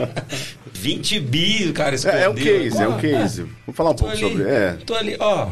[0.72, 2.18] 20 bi, o cara escondeu.
[2.18, 3.42] É, é um case, é um case.
[3.42, 4.48] Vamos falar um Tô pouco ali, sobre.
[4.48, 5.48] É, tô ali, ó.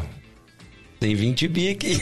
[0.99, 1.99] Tem 20 bi aqui.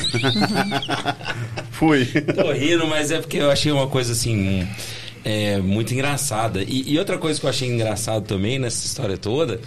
[1.72, 2.06] fui.
[2.06, 4.66] Tô rindo, mas é porque eu achei uma coisa assim.
[5.26, 6.64] é, muito engraçada.
[6.64, 9.60] E, e outra coisa que eu achei engraçado também nessa história toda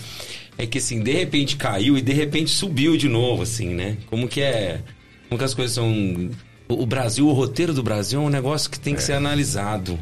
[0.58, 3.96] é que assim, de repente caiu e de repente subiu de novo, assim, né?
[4.06, 4.82] Como que é.
[5.28, 6.30] Como que as coisas são.
[6.68, 9.98] O Brasil, o roteiro do Brasil é um negócio que tem que ser analisado.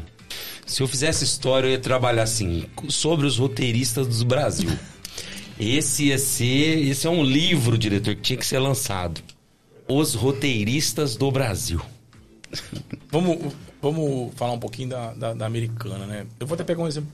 [0.65, 4.69] Se eu fizesse história, eu ia trabalhar assim, sobre os roteiristas do Brasil.
[5.59, 6.87] Esse ia ser.
[6.87, 9.21] Esse é um livro, diretor, que tinha que ser lançado.
[9.87, 11.79] os roteiristas do Brasil.
[13.09, 16.25] Vamos, vamos falar um pouquinho da, da, da americana, né?
[16.39, 17.11] Eu vou até pegar um exemplo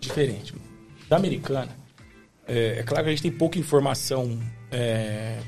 [0.00, 0.54] diferente.
[1.08, 1.76] Da americana,
[2.48, 4.38] é, é claro que a gente tem pouca informação
[4.70, 5.38] é,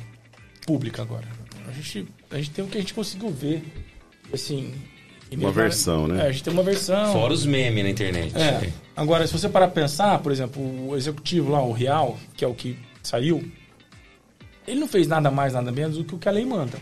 [0.66, 1.26] pública agora.
[1.66, 3.62] A gente, a gente tem o que a gente conseguiu ver,
[4.32, 4.74] assim...
[5.32, 6.24] Uma versão, né?
[6.24, 7.12] É, a gente tem uma versão...
[7.12, 8.36] Fora os memes na internet.
[8.36, 8.72] É.
[8.96, 12.48] Agora, se você parar pra pensar, por exemplo, o executivo lá, o Real, que é
[12.48, 13.48] o que saiu,
[14.66, 16.78] ele não fez nada mais, nada menos do que o que a lei manda.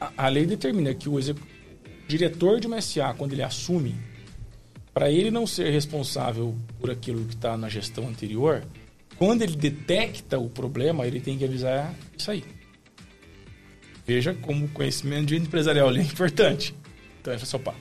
[0.00, 1.42] A, a lei determina que o execu-
[2.06, 3.96] diretor de uma SA, quando ele assume,
[4.94, 8.64] para ele não ser responsável por aquilo que está na gestão anterior,
[9.18, 12.44] quando ele detecta o problema, ele tem que avisar isso aí.
[14.06, 16.72] Veja como o conhecimento de empresarial é importante.
[17.20, 17.74] Então, ele fala opa,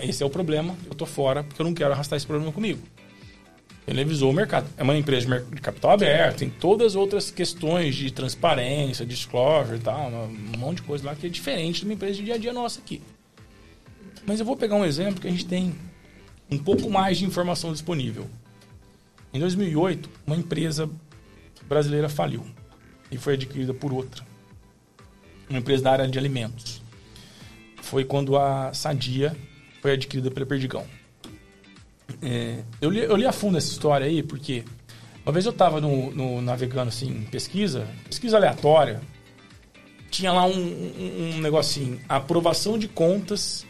[0.00, 2.80] esse é o problema, eu tô fora porque eu não quero arrastar esse problema comigo.
[3.86, 4.68] Ele avisou o mercado.
[4.76, 9.80] É uma empresa de capital aberto, tem todas as outras questões de transparência, disclosure e
[9.80, 12.38] tal, um monte de coisa lá que é diferente de uma empresa de dia a
[12.38, 13.00] dia nossa aqui.
[14.26, 15.74] Mas eu vou pegar um exemplo que a gente tem
[16.50, 18.26] um pouco mais de informação disponível.
[19.32, 20.88] Em 2008, uma empresa
[21.68, 22.44] brasileira faliu
[23.10, 24.24] e foi adquirida por outra.
[25.48, 26.82] Uma empresa da área de alimentos.
[27.82, 29.36] Foi quando a Sadia
[29.80, 30.84] foi adquirida pela Perdigão.
[32.22, 34.64] É, eu, li, eu li a fundo essa história aí, porque
[35.24, 39.00] uma vez eu estava no, no- navegando assim, em pesquisa, pesquisa aleatória,
[40.10, 43.66] tinha lá um, um, um negocinho, aprovação de contas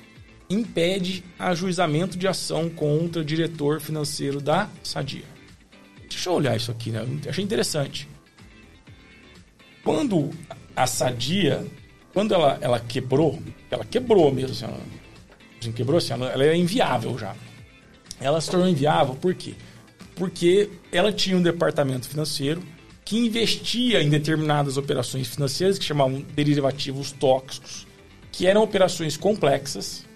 [0.50, 5.24] impede ajuizamento de ação contra diretor financeiro da Sadia.
[6.08, 7.06] Deixa eu olhar isso aqui, né?
[7.28, 8.08] Achei interessante.
[9.84, 10.30] Quando
[10.74, 11.66] a Sadia,
[12.12, 14.80] quando ela, ela quebrou, ela quebrou mesmo, assim, ela,
[15.60, 17.34] assim, quebrou assim, ela, ela era inviável já.
[18.20, 19.54] Ela se tornou inviável por quê?
[20.16, 22.62] Porque ela tinha um departamento financeiro
[23.04, 27.86] que investia em determinadas operações financeiras que chamavam derivativos tóxicos,
[28.32, 30.07] que eram operações complexas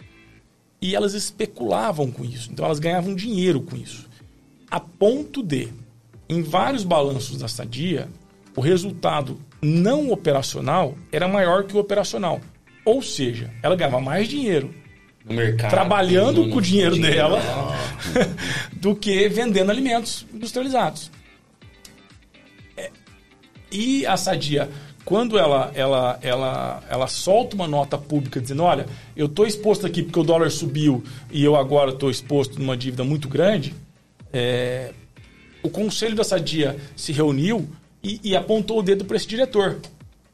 [0.82, 2.50] e elas especulavam com isso.
[2.52, 4.10] Então elas ganhavam dinheiro com isso.
[4.68, 5.68] A ponto de,
[6.28, 8.08] em vários balanços da Sadia,
[8.56, 12.40] o resultado não operacional era maior que o operacional.
[12.84, 14.74] Ou seja, ela ganhava mais dinheiro
[15.24, 15.70] No mercado.
[15.70, 17.40] trabalhando com o dinheiro, no dela
[18.74, 21.12] do que vendendo alimentos industrializados.
[22.76, 22.90] É,
[23.70, 24.68] E a Sadia,
[25.04, 28.86] quando ela, ela, ela, ela solta uma nota pública dizendo, olha,
[29.16, 33.02] eu estou exposto aqui porque o dólar subiu e eu agora estou exposto numa dívida
[33.02, 33.74] muito grande,
[34.32, 34.92] é,
[35.62, 37.68] o conselho da Sadia se reuniu
[38.02, 39.78] e, e apontou o dedo para esse diretor,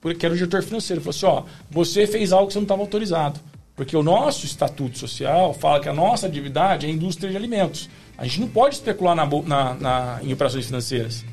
[0.01, 1.01] porque era o diretor financeiro.
[1.03, 3.41] Falou assim: ó, você fez algo que você não estava autorizado.
[3.75, 7.89] Porque o nosso estatuto social fala que a nossa atividade é a indústria de alimentos.
[8.17, 11.25] A gente não pode especular na, na- na- em operações financeiras.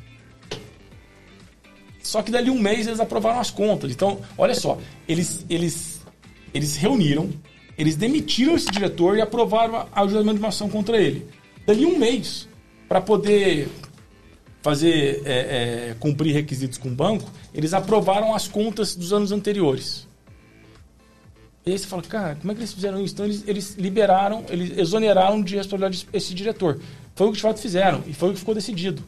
[2.05, 3.91] Só que dali um mês eles aprovaram as contas.
[3.91, 4.77] Então, olha só,
[5.07, 6.01] eles, eles,
[6.53, 7.31] eles reuniram,
[7.75, 11.27] eles demitiram esse diretor e aprovaram a ajudamento de uma ação contra ele.
[11.65, 12.47] Dali um mês,
[12.87, 13.67] para poder
[14.61, 15.31] fazer é,
[15.89, 20.07] é, cumprir requisitos com o banco, eles aprovaram as contas dos anos anteriores.
[21.65, 23.15] E aí você fala, cara, como é que eles fizeram isso?
[23.15, 26.79] Então eles, eles liberaram, eles exoneraram de responsabilidade esse diretor.
[27.15, 29.03] Foi o que de fato fizeram e foi o que ficou decidido.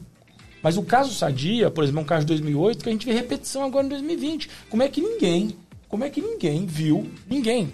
[0.62, 3.12] Mas o caso Sadia, por exemplo, é um caso de 2008 que a gente vê
[3.12, 4.50] repetição agora em 2020.
[4.68, 5.56] Como é que ninguém,
[5.88, 7.72] como é que ninguém viu, ninguém,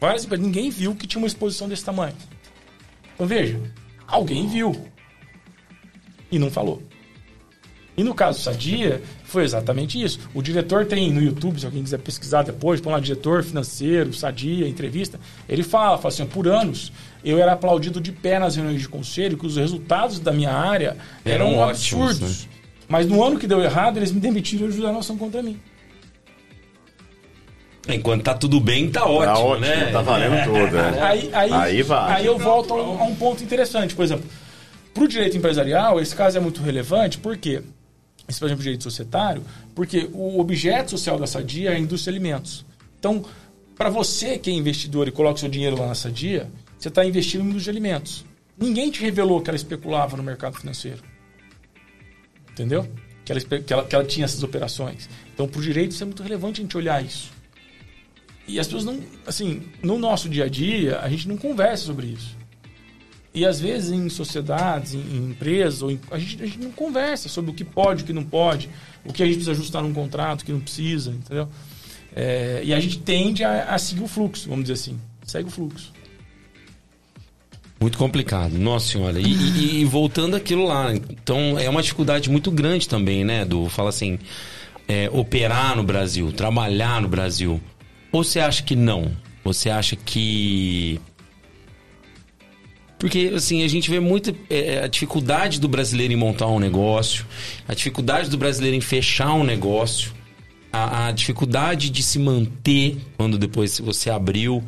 [0.00, 2.16] várias ninguém viu que tinha uma exposição desse tamanho?
[3.14, 3.60] Então veja,
[4.06, 4.74] alguém viu
[6.30, 6.82] e não falou.
[7.96, 9.00] E no caso Sadia,
[9.34, 10.18] foi exatamente isso.
[10.32, 14.66] O diretor tem no YouTube, se alguém quiser pesquisar depois, põe lá diretor financeiro, Sadia,
[14.68, 15.18] entrevista.
[15.48, 16.92] Ele fala, fala assim, por anos
[17.24, 20.96] eu era aplaudido de pé nas reuniões de conselho, que os resultados da minha área
[21.24, 22.48] eram, Eram ótimos, absurdos.
[22.88, 25.58] Mas no ano que deu errado, eles me demitiram e ajudaram a ação contra mim.
[27.88, 29.86] Enquanto tá tudo bem, tá ótimo, Tá ótimo, né?
[29.92, 30.76] tá valendo tudo.
[30.76, 31.00] né?
[31.02, 32.12] Aí, aí, Aí vai.
[32.20, 33.94] aí eu volto a um, a um ponto interessante.
[33.94, 34.24] Por exemplo,
[34.94, 37.62] para o direito empresarial, esse caso é muito relevante, por quê?
[38.28, 39.42] Esse, por exemplo, direito societário,
[39.74, 42.64] porque o objeto social da Sadia é a indústria de alimentos.
[42.98, 43.24] Então,
[43.76, 47.42] para você que é investidor e coloca seu dinheiro lá na Sadia, você está investindo
[47.42, 48.24] em indústria de alimentos.
[48.56, 51.02] Ninguém te revelou que ela especulava no mercado financeiro.
[52.50, 52.88] Entendeu?
[53.24, 55.08] Que ela, que ela, que ela tinha essas operações.
[55.32, 57.32] Então, para o direito, isso é muito relevante a gente olhar isso.
[58.46, 62.06] E as pessoas não, assim, no nosso dia a dia, a gente não conversa sobre
[62.08, 62.36] isso.
[63.34, 67.28] E às vezes em sociedades, em, em empresas, em- a, gente, a gente não conversa
[67.28, 68.68] sobre o que pode, o que não pode,
[69.04, 71.48] o que a gente precisa ajustar num contrato, o que não precisa, entendeu?
[72.14, 74.98] É, e a gente tende a, a seguir o fluxo, vamos dizer assim.
[75.26, 75.92] Segue o fluxo.
[77.80, 79.20] Muito complicado, nossa senhora.
[79.20, 83.44] E, e- e voltando aquilo lá, então é uma dificuldade muito grande também, né?
[83.44, 84.18] Do fala assim,
[84.86, 87.60] é, operar no Brasil, trabalhar no Brasil?
[88.12, 89.10] Ou você acha que não?
[89.42, 91.00] Você acha que
[93.04, 97.26] porque, assim, a gente vê muito é, a dificuldade do brasileiro em montar um negócio,
[97.68, 100.10] a dificuldade do brasileiro em fechar um negócio,
[100.72, 104.64] a, a dificuldade de se manter quando depois você abriu.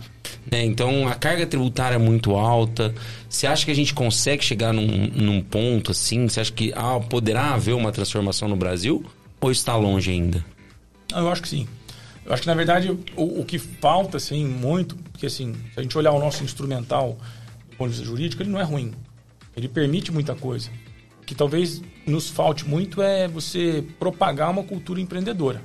[0.52, 0.66] Né?
[0.66, 2.94] Então, a carga tributária é muito alta.
[3.26, 6.28] Você acha que a gente consegue chegar num, num ponto assim?
[6.28, 9.02] Você acha que ah, poderá haver uma transformação no Brasil?
[9.40, 10.44] Ou está longe ainda?
[11.10, 11.66] Eu acho que sim.
[12.26, 14.94] Eu acho que, na verdade, o, o que falta, assim, muito...
[15.10, 17.16] Porque, assim, se a gente olhar o nosso instrumental
[17.76, 18.92] ponto de vista jurídico, ele não é ruim.
[19.56, 20.70] Ele permite muita coisa.
[21.22, 25.62] O que talvez nos falte muito é você propagar uma cultura empreendedora.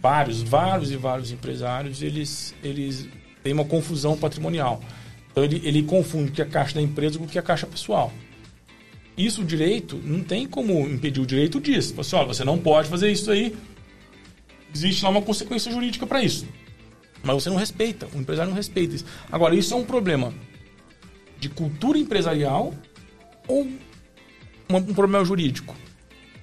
[0.00, 3.08] Vários, vários e vários empresários, eles, eles
[3.42, 4.82] têm uma confusão patrimonial.
[5.30, 7.40] Então ele, ele confunde o que é a caixa da empresa com o que é
[7.40, 8.12] a caixa pessoal.
[9.16, 11.20] Isso o direito não tem como impedir.
[11.20, 11.90] O direito diz.
[11.92, 13.54] Você, olha, você não pode fazer isso aí.
[14.74, 16.46] Existe lá uma consequência jurídica para isso.
[17.24, 19.04] Mas você não respeita, o empresário não respeita isso.
[19.32, 20.32] Agora, isso é um problema
[21.40, 22.74] de cultura empresarial
[23.48, 23.66] ou
[24.70, 25.74] um, problema jurídico?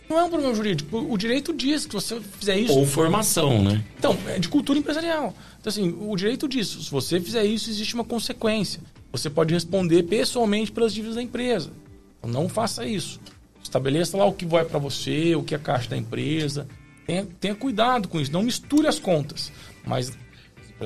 [0.10, 0.98] Não é um problema jurídico.
[0.98, 2.74] O direito diz que se você fizer isso.
[2.74, 3.84] Ou formação, né?
[3.98, 5.34] Então, é de cultura empresarial.
[5.60, 8.82] Então, assim, o direito diz: se você fizer isso, existe uma consequência.
[9.12, 11.72] Você pode responder pessoalmente pelas dívidas da empresa.
[12.20, 13.22] Então, não faça isso.
[13.64, 16.68] Estabeleça lá o que vai para você, o que é a caixa da empresa.
[17.06, 18.32] Tenha, tenha cuidado com isso.
[18.32, 19.52] Não misture as contas.
[19.86, 20.12] Mas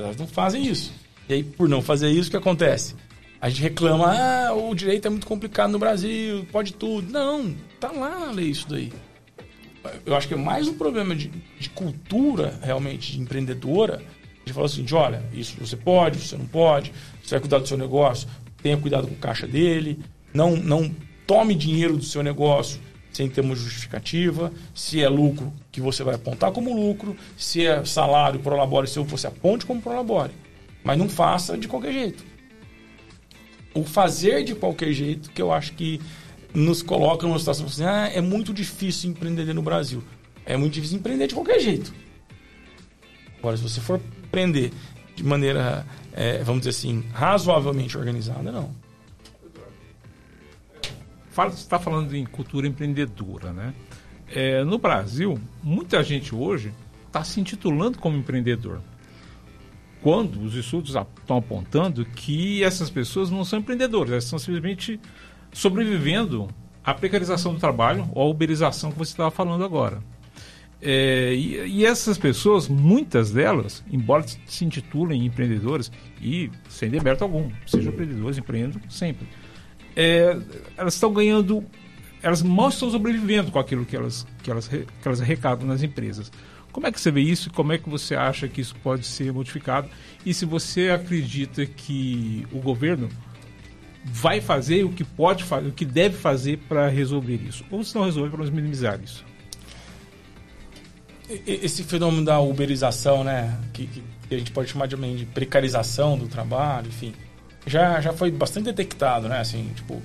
[0.00, 0.92] elas não fazem isso.
[1.28, 2.94] E aí, por não fazer isso, o que acontece?
[3.40, 7.10] A gente reclama, ah, o direito é muito complicado no Brasil, pode tudo.
[7.12, 8.92] Não, tá lá na lei isso daí.
[10.04, 11.28] Eu acho que é mais um problema de,
[11.58, 14.02] de cultura, realmente, de empreendedora.
[14.44, 16.92] De falar assim, de, olha, isso você pode, isso você não pode,
[17.22, 18.28] você vai cuidar do seu negócio,
[18.62, 19.98] tenha cuidado com a caixa dele,
[20.32, 20.94] não, não
[21.26, 22.80] tome dinheiro do seu negócio
[23.16, 27.82] sem ter uma justificativa, se é lucro que você vai apontar como lucro, se é
[27.84, 30.32] salário pro labore seu, você aponte como pro labore.
[30.84, 32.22] Mas não faça de qualquer jeito.
[33.74, 36.00] O fazer de qualquer jeito que eu acho que
[36.54, 40.04] nos coloca numa situação assim, ah, é muito difícil empreender no Brasil.
[40.44, 41.92] É muito difícil empreender de qualquer jeito.
[43.38, 44.72] Agora, se você for empreender
[45.14, 48.85] de maneira, é, vamos dizer assim, razoavelmente organizada, não
[51.36, 53.74] fala, está falando em cultura empreendedora, né?
[54.34, 56.72] É, no Brasil, muita gente hoje
[57.06, 58.80] está se intitulando como empreendedor.
[60.00, 64.98] Quando os estudos estão apontando que essas pessoas não são empreendedores, elas estão simplesmente
[65.52, 66.48] sobrevivendo
[66.82, 70.02] à precarização do trabalho ou à uberização que você estava falando agora.
[70.80, 75.90] É, e, e, essas pessoas, muitas delas, embora se intitulem empreendedores,
[76.20, 79.26] e sem demérito algum, sejam empreendedores, empreendam sempre
[79.96, 80.36] é,
[80.76, 81.64] elas estão ganhando,
[82.22, 86.30] elas mal estão sobrevivendo com aquilo que elas, que elas, que elas arrecadam nas empresas.
[86.70, 87.50] Como é que você vê isso?
[87.50, 89.88] Como é que você acha que isso pode ser modificado?
[90.26, 93.08] E se você acredita que o governo
[94.04, 97.64] vai fazer o que pode fazer, o que deve fazer para resolver isso?
[97.70, 99.24] Ou se não resolver, para minimizar isso?
[101.46, 106.28] Esse fenômeno da uberização, né, que, que a gente pode chamar de, de precarização do
[106.28, 107.14] trabalho, enfim,
[107.66, 109.40] já, já foi bastante detectado, né?
[109.40, 110.00] Assim, tipo,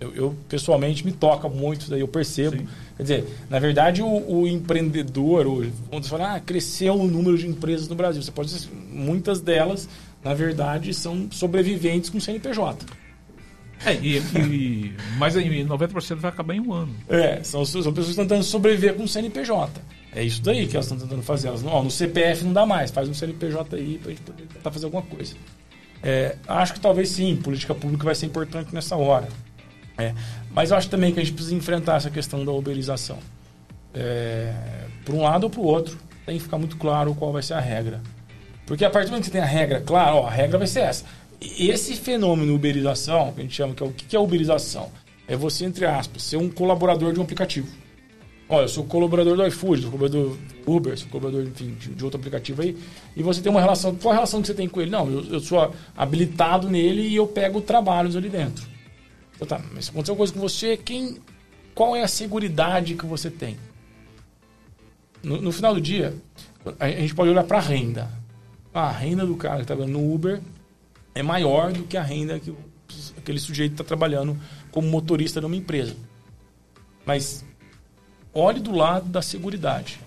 [0.00, 2.56] eu, eu pessoalmente me toca muito, daí eu percebo.
[2.56, 2.68] Sim.
[2.96, 7.38] Quer dizer, na verdade, o, o empreendedor, o, quando você fala, ah, cresceu o número
[7.38, 9.88] de empresas no Brasil, você pode dizer, muitas delas,
[10.24, 12.84] na verdade, são sobreviventes com CNPJ.
[13.84, 16.94] É, e, e, mas aí 90% vai acabar em um ano.
[17.08, 19.80] É, são, são pessoas que estão tentando sobreviver com CNPJ.
[20.14, 21.48] É isso daí que elas estão tentando fazer.
[21.48, 24.42] Elas, ó, no CPF não dá mais, faz um CNPJ aí para a gente poder
[24.44, 25.34] tentar fazer alguma coisa.
[26.02, 29.28] É, acho que talvez sim, política pública vai ser importante nessa hora.
[29.96, 30.14] É,
[30.50, 33.18] mas acho também que a gente precisa enfrentar essa questão da uberização.
[33.94, 34.52] É,
[35.04, 35.96] por um lado ou para o outro,
[36.26, 38.00] tem que ficar muito claro qual vai ser a regra.
[38.66, 40.66] Porque a partir do momento que você tem a regra clara, ó, a regra vai
[40.66, 41.04] ser essa.
[41.40, 44.90] Esse fenômeno uberização, que a gente chama que é o que é uberização?
[45.26, 47.68] É você, entre aspas, ser um colaborador de um aplicativo.
[48.52, 52.20] Olha, eu sou colaborador do iFood, sou colaborador do Uber, sou colaborador enfim, de, outro
[52.20, 52.76] aplicativo aí,
[53.16, 53.96] e você tem uma relação.
[53.96, 54.90] Qual a relação que você tem com ele?
[54.90, 58.66] Não, eu, eu sou habilitado nele e eu pego trabalhos ali dentro.
[59.34, 61.16] Então tá, mas se aconteceu coisa com você, quem,
[61.74, 63.56] qual é a segurança que você tem?
[65.22, 66.14] No, no, final do dia,
[66.78, 68.10] a, gente pode olhar para a renda.
[68.74, 70.42] Ah, a renda do cara que está no Uber
[71.14, 72.54] é maior do que a renda que
[73.16, 74.38] aquele sujeito está trabalhando
[74.70, 75.96] como motorista numa empresa.
[77.06, 77.42] Mas
[78.34, 79.98] olhe do lado da segurança.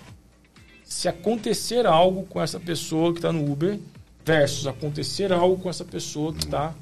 [0.84, 3.80] Se acontecer algo com essa pessoa que está no Uber
[4.26, 6.74] versus acontecer algo com essa pessoa que está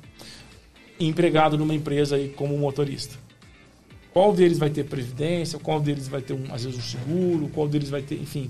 [0.99, 3.15] empregado numa empresa aí como motorista.
[4.14, 7.68] Qual deles vai ter previdência, qual deles vai ter, um, às vezes, um seguro, qual
[7.68, 8.49] deles vai ter, enfim.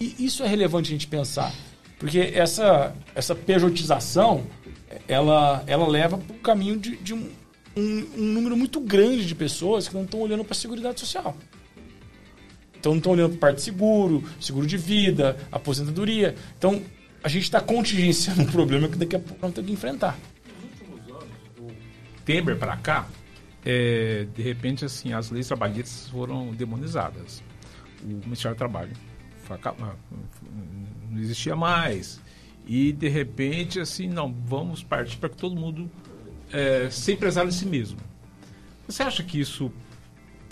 [0.00, 1.54] E isso é relevante a gente pensar.
[1.98, 4.42] Porque essa, essa pejotização,
[5.06, 7.30] ela, ela leva para o caminho de, de um,
[7.76, 11.36] um, um, número muito grande de pessoas que não estão olhando para a Seguridade Social.
[12.82, 16.34] Então não estão olhando para parte de seguro, seguro de vida, aposentadoria.
[16.58, 16.82] Então
[17.22, 20.18] a gente está contingenciando um problema que daqui a pouco vamos ter que enfrentar.
[22.24, 23.06] Temer para cá,
[23.64, 27.40] é, de repente assim as leis trabalhistas foram demonizadas.
[28.02, 28.90] O Ministério do Trabalho
[31.08, 32.20] não existia mais.
[32.66, 35.88] E de repente, assim, não, vamos partir para que todo mundo
[36.52, 37.98] é, se empresário de si mesmo.
[38.88, 39.70] Você acha que isso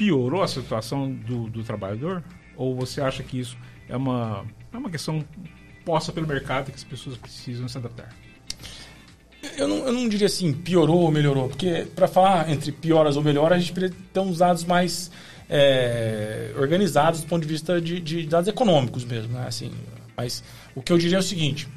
[0.00, 2.24] piorou a situação do, do trabalhador?
[2.56, 3.54] Ou você acha que isso
[3.86, 5.22] é uma, é uma questão
[5.84, 8.08] posta pelo mercado que as pessoas precisam se adaptar?
[9.58, 13.22] Eu não, eu não diria assim, piorou ou melhorou, porque para falar entre pioras ou
[13.22, 15.10] melhoras, a gente precisa ter uns dados mais
[15.50, 19.44] é, organizados do ponto de vista de, de, dados econômicos mesmo, né?
[19.46, 19.70] Assim,
[20.16, 20.42] mas
[20.74, 21.68] o que eu diria é o seguinte: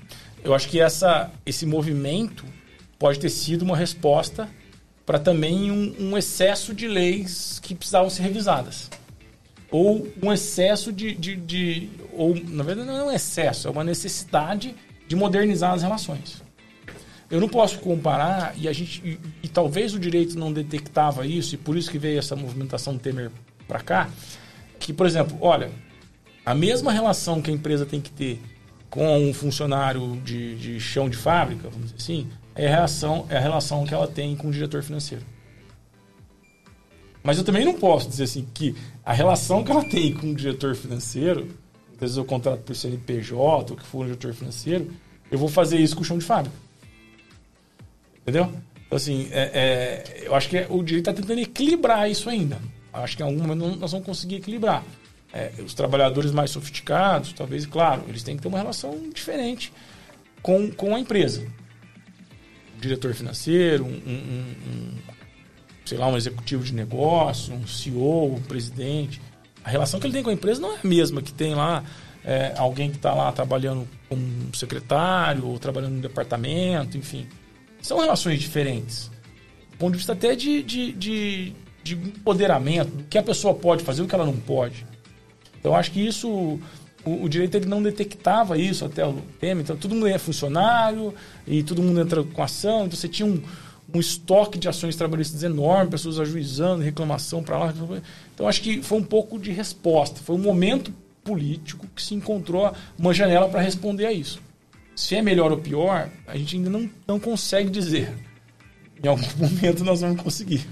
[0.45, 2.45] eu acho que essa, esse movimento
[2.97, 4.47] pode ter sido uma resposta
[5.05, 8.89] para também um, um, excesso de leis que precisavam ser revisadas.
[9.69, 13.83] Ou um excesso de, de, de, Ou, na verdade, não é um excesso, é uma
[13.83, 14.75] necessidade
[15.07, 16.41] de modernizar as relações.
[17.29, 19.01] Eu não posso comparar, e a gente.
[19.03, 22.97] E, e talvez o direito não detectava isso, e por isso que veio essa movimentação
[22.97, 23.31] Temer
[23.67, 24.09] para cá,
[24.79, 25.71] que, por exemplo, olha,
[26.45, 28.39] a mesma relação que a empresa tem que ter
[28.89, 33.37] com um funcionário de, de chão de fábrica, vamos dizer assim, é a, relação, é
[33.37, 35.25] a relação que ela tem com o diretor financeiro.
[37.23, 40.35] Mas eu também não posso dizer assim que a relação que ela tem com o
[40.35, 41.47] diretor financeiro,
[41.93, 44.91] às vezes eu contrato por CNPJ ou que for um diretor financeiro,
[45.31, 46.55] eu vou fazer isso com o chão de fábrica.
[48.21, 48.51] Entendeu?
[48.85, 52.59] Então, assim, é, é, eu acho que o direito está tentando equilibrar isso ainda.
[52.91, 54.83] Acho que em algum momento nós vamos conseguir equilibrar.
[55.33, 59.73] É, os trabalhadores mais sofisticados, talvez, claro, eles têm que ter uma relação diferente
[60.43, 61.43] com, com a empresa.
[62.83, 64.93] Diretor financeiro, um, um, um,
[65.85, 69.21] sei lá, um executivo de negócio, um CEO, um presidente.
[69.63, 71.83] A relação que ele tem com a empresa não é a mesma que tem lá
[72.23, 74.23] é, alguém que está lá trabalhando como
[74.53, 77.27] secretário ou trabalhando no departamento, enfim.
[77.81, 79.11] São relações diferentes.
[79.71, 83.83] Do ponto de vista até de, de, de de empoderamento, do que a pessoa pode
[83.83, 84.85] fazer o que ela não pode.
[85.59, 86.59] Então, acho que isso,
[87.05, 89.61] o, direito ele não detectava isso até o tema.
[89.61, 91.13] Então, todo mundo é funcionário
[91.45, 92.85] e todo mundo entra com ação.
[92.85, 93.41] Então, você tinha um,
[93.93, 97.73] um estoque de ações trabalhistas enorme, pessoas ajuizando, reclamação para lá.
[98.33, 100.21] Então, acho que foi um pouco de resposta.
[100.23, 100.93] Foi um momento
[101.23, 104.41] político que se encontrou uma janela para responder a isso.
[104.95, 108.13] Se é melhor ou pior, a gente ainda não, não consegue dizer.
[109.03, 110.65] Em algum momento nós vamos conseguir.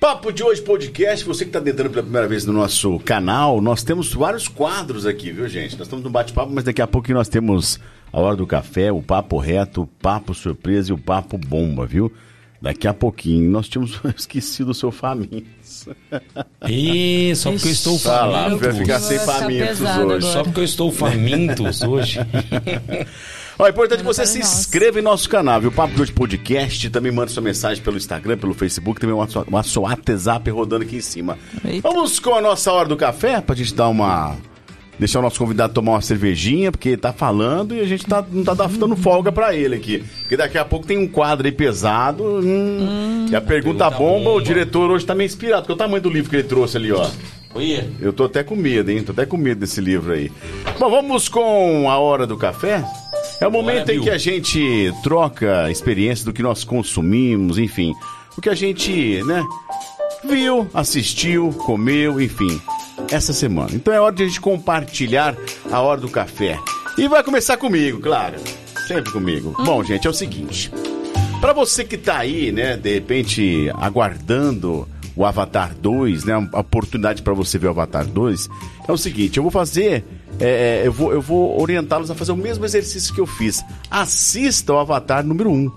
[0.00, 3.82] Papo de hoje podcast, você que está entrando pela primeira vez no nosso canal, nós
[3.82, 5.76] temos vários quadros aqui, viu gente?
[5.76, 7.78] Nós estamos no bate-papo, mas daqui a pouco nós temos
[8.10, 12.10] a hora do café, o papo reto, o papo surpresa e o papo bomba, viu?
[12.62, 15.86] Daqui a pouquinho nós tínhamos esquecido o seu famintos.
[16.66, 18.24] Ih, só porque eu estou faminto.
[18.24, 19.86] Ah lá, vai ficar sem famintos hoje.
[19.86, 20.20] Agora.
[20.22, 22.20] Só porque eu estou famintos hoje.
[23.60, 25.70] Ó, é importante que você se inscreva em nosso canal, viu?
[25.70, 26.88] Papo de hoje podcast.
[26.88, 28.98] Também manda sua mensagem pelo Instagram, pelo Facebook.
[28.98, 31.36] Também uma, uma sua WhatsApp rodando aqui em cima.
[31.62, 31.86] Eita.
[31.86, 34.34] Vamos com a nossa hora do café pra gente dar uma.
[34.98, 38.44] Deixar o nosso convidado tomar uma cervejinha, porque tá falando e a gente tá, não
[38.44, 40.02] tá dando folga pra ele aqui.
[40.20, 42.24] Porque daqui a pouco tem um quadro aí pesado.
[42.24, 45.72] Hum, hum, e a pergunta, pergunta bomba, bomba, o diretor hoje tá meio inspirado, porque
[45.72, 47.10] é o tamanho do livro que ele trouxe ali, ó.
[47.54, 47.84] Oi.
[48.00, 49.02] Eu tô até com medo, hein?
[49.02, 50.30] Tô até com medo desse livro aí.
[50.78, 52.84] Bom, vamos com a hora do café?
[53.40, 57.94] É o momento em que a gente troca experiência do que nós consumimos, enfim.
[58.36, 59.42] O que a gente, né,
[60.28, 62.60] viu, assistiu, comeu, enfim,
[63.10, 63.70] essa semana.
[63.72, 65.34] Então é hora de a gente compartilhar
[65.70, 66.58] a hora do café.
[66.98, 68.36] E vai começar comigo, claro.
[68.86, 69.56] Sempre comigo.
[69.58, 69.64] Hum.
[69.64, 70.70] Bom, gente, é o seguinte.
[71.40, 77.22] Para você que tá aí, né, de repente aguardando o Avatar 2, né, a oportunidade
[77.22, 78.48] para você ver o Avatar 2,
[78.88, 80.04] é o seguinte, eu vou fazer
[80.38, 83.62] é, é, eu vou, eu vou orientá-los a fazer o mesmo exercício que eu fiz.
[83.90, 85.70] Assista o Avatar número 1.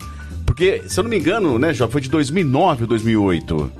[0.45, 3.71] Porque, se eu não me engano, né, Jó, foi de 2009 ou 2008.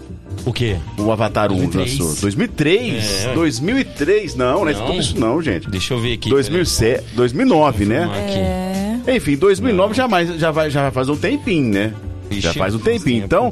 [0.46, 0.78] O quê?
[0.98, 2.00] O Avatar 2003.
[2.00, 2.22] 1 lançou.
[2.22, 3.26] 2003?
[3.26, 3.34] É.
[3.34, 4.36] 2003?
[4.36, 5.70] Não, não é tudo isso não, gente.
[5.70, 6.30] Deixa eu ver aqui.
[6.30, 9.00] 2007, 2009, né?
[9.06, 9.16] É.
[9.16, 9.94] Enfim, 2009 não.
[9.94, 11.94] já, mais, já, vai, já faz um tempinho, né?
[12.30, 13.24] Ixi, já faz um tempinho.
[13.24, 13.52] Então,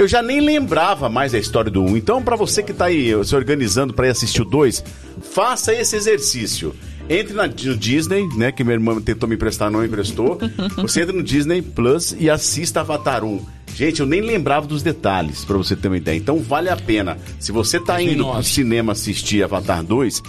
[0.00, 1.96] eu já nem lembrava mais a história do 1.
[1.98, 4.82] Então, para você que tá aí se organizando para ir assistir o 2,
[5.20, 6.74] faça esse exercício.
[7.08, 8.50] Entre na, no Disney, né?
[8.50, 10.38] Que minha irmã tentou me emprestar, não emprestou.
[10.78, 13.44] Você entra no Disney Plus e assista Avatar 1.
[13.74, 16.16] Gente, eu nem lembrava dos detalhes, pra você ter uma ideia.
[16.16, 17.18] Então vale a pena.
[17.38, 18.34] Se você tá indo 2009.
[18.34, 20.22] pro cinema assistir Avatar 2,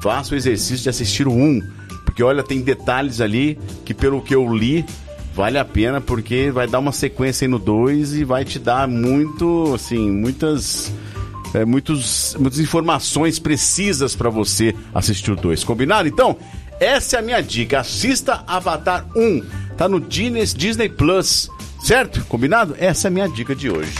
[0.00, 1.62] faça o exercício de assistir o 1.
[2.04, 4.84] Porque olha, tem detalhes ali que pelo que eu li,
[5.36, 8.88] vale a pena, porque vai dar uma sequência aí no 2 e vai te dar
[8.88, 10.90] muito, assim, muitas.
[11.52, 15.62] é, muitos, muitas informações precisas pra você assistir o 2.
[15.62, 16.08] Combinado?
[16.08, 16.38] Então,
[16.80, 17.80] essa é a minha dica.
[17.80, 19.42] Assista Avatar 1.
[19.76, 21.50] Tá no Disney Plus.
[21.86, 22.24] Certo?
[22.28, 22.74] Combinado?
[22.80, 23.92] Essa é a minha dica de hoje.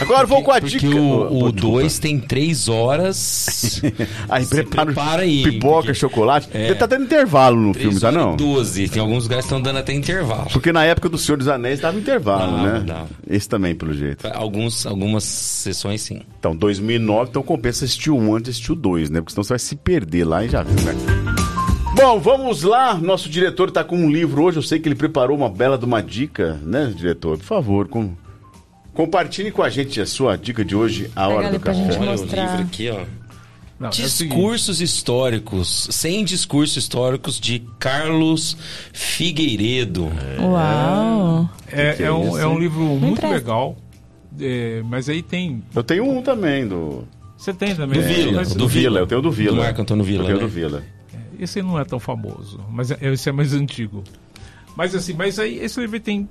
[0.00, 0.96] Agora vou com a Porque dica.
[0.98, 3.80] o Ô, 2 tem 3 horas.
[4.28, 6.48] Aí prepara, prepara aí, pipoca, porque- chocolate.
[6.52, 6.64] É.
[6.66, 8.34] Ele tá dando intervalo no 3 filme, tá não?
[8.34, 8.88] 12.
[8.88, 10.48] Tem alguns lugares que estão dando até intervalo.
[10.52, 12.84] Porque na época do Senhor dos Anéis dava intervalo, Dava, né?
[12.84, 13.08] dava.
[13.28, 14.26] Esse também, pelo jeito.
[14.34, 16.22] Alguns, algumas sessões, sim.
[16.40, 19.20] Então, 2009, então compensa assistir o 1 antes de assistir o 2, né?
[19.20, 21.39] Porque senão você vai se perder lá e já viu, né?
[22.00, 22.94] Bom, vamos lá.
[22.94, 24.56] Nosso diretor tá com um livro hoje.
[24.58, 27.36] Eu sei que ele preparou uma bela de uma dica, né, diretor?
[27.36, 28.12] Por favor, com...
[28.94, 31.78] compartilhe com a gente a sua dica de hoje, a hora do café.
[31.98, 32.42] Olha mostrar.
[32.42, 33.04] o livro aqui, ó.
[33.78, 38.56] Não, é Discursos históricos, 100 discursos históricos de Carlos
[38.92, 40.10] Figueiredo.
[40.38, 41.48] Uau!
[41.70, 43.36] É, é é um, é um livro muito empresta.
[43.36, 43.76] legal.
[44.40, 45.62] é, mas aí tem.
[45.74, 47.04] Eu tenho um também, do...
[47.38, 47.98] Você tem também.
[48.00, 48.12] Do né?
[48.14, 49.00] Vila, Mas- do Vila.
[49.00, 49.56] Eu tenho o do Vila.
[49.56, 50.46] Do Marco Antônio Vila, Eu tenho o né?
[50.46, 50.82] do Vila.
[51.42, 54.04] Esse não é tão famoso, mas é- esse é mais antigo.
[54.76, 56.28] Mas assim, mas aí esse livro tem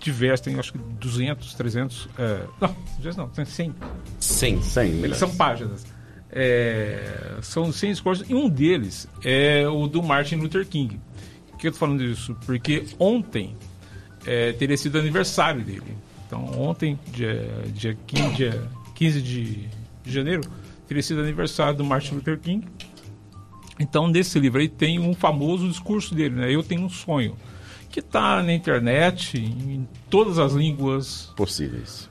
[0.00, 3.74] diversos, tem acho que 200, 300, é, não, 200 não, tem 100,
[4.18, 4.62] 100.
[4.62, 5.16] 100 eles milhões.
[5.18, 5.84] são páginas.
[6.34, 10.98] É, são 100 discursos e um deles é o do Martin Luther King.
[11.50, 12.34] Por que eu tô falando isso?
[12.46, 13.54] Porque ontem
[14.26, 15.96] é, teria sido aniversário dele.
[16.26, 19.44] Então ontem, dia, dia, 15, dia 15 de,
[20.02, 20.42] de janeiro,
[20.88, 22.66] teria sido aniversário do Martin Luther King.
[23.78, 26.54] Então, nesse livro aí tem um famoso discurso dele, né?
[26.54, 27.36] Eu tenho um sonho,
[27.90, 32.08] que está na internet, em todas as línguas, Possíveis.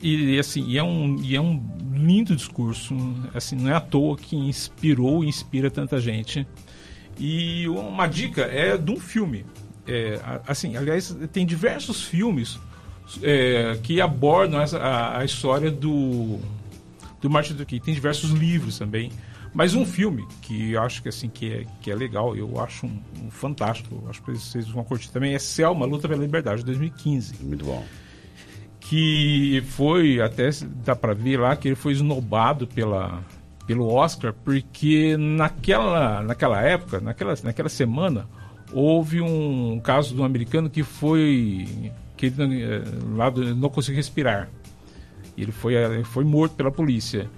[0.00, 1.62] e assim, e é um, e é um
[1.92, 2.94] lindo discurso,
[3.34, 6.46] assim, não é à toa que inspirou e inspira tanta gente.
[7.18, 9.46] E uma dica é de um filme.
[9.86, 12.58] É, assim, aliás, tem diversos filmes
[13.22, 16.38] é, que abordam essa, a, a história do,
[17.20, 17.84] do Martin Luther King.
[17.84, 19.12] Tem diversos livros também.
[19.54, 23.00] Mas um filme que acho que, assim, que, é, que é legal, eu acho um,
[23.22, 27.36] um fantástico, acho que vocês vão curtir também, é Selma, Luta pela Liberdade, de 2015
[27.44, 27.84] Muito bom.
[28.80, 30.50] que foi até
[30.84, 33.22] dá para ver lá que ele foi esnobado pela
[33.64, 38.26] pelo Oscar porque naquela naquela época naquela naquela semana
[38.72, 42.82] houve um caso de um americano que foi que ele, eh,
[43.14, 44.48] lá não conseguiu respirar.
[45.36, 47.30] Ele foi eh, foi morto pela polícia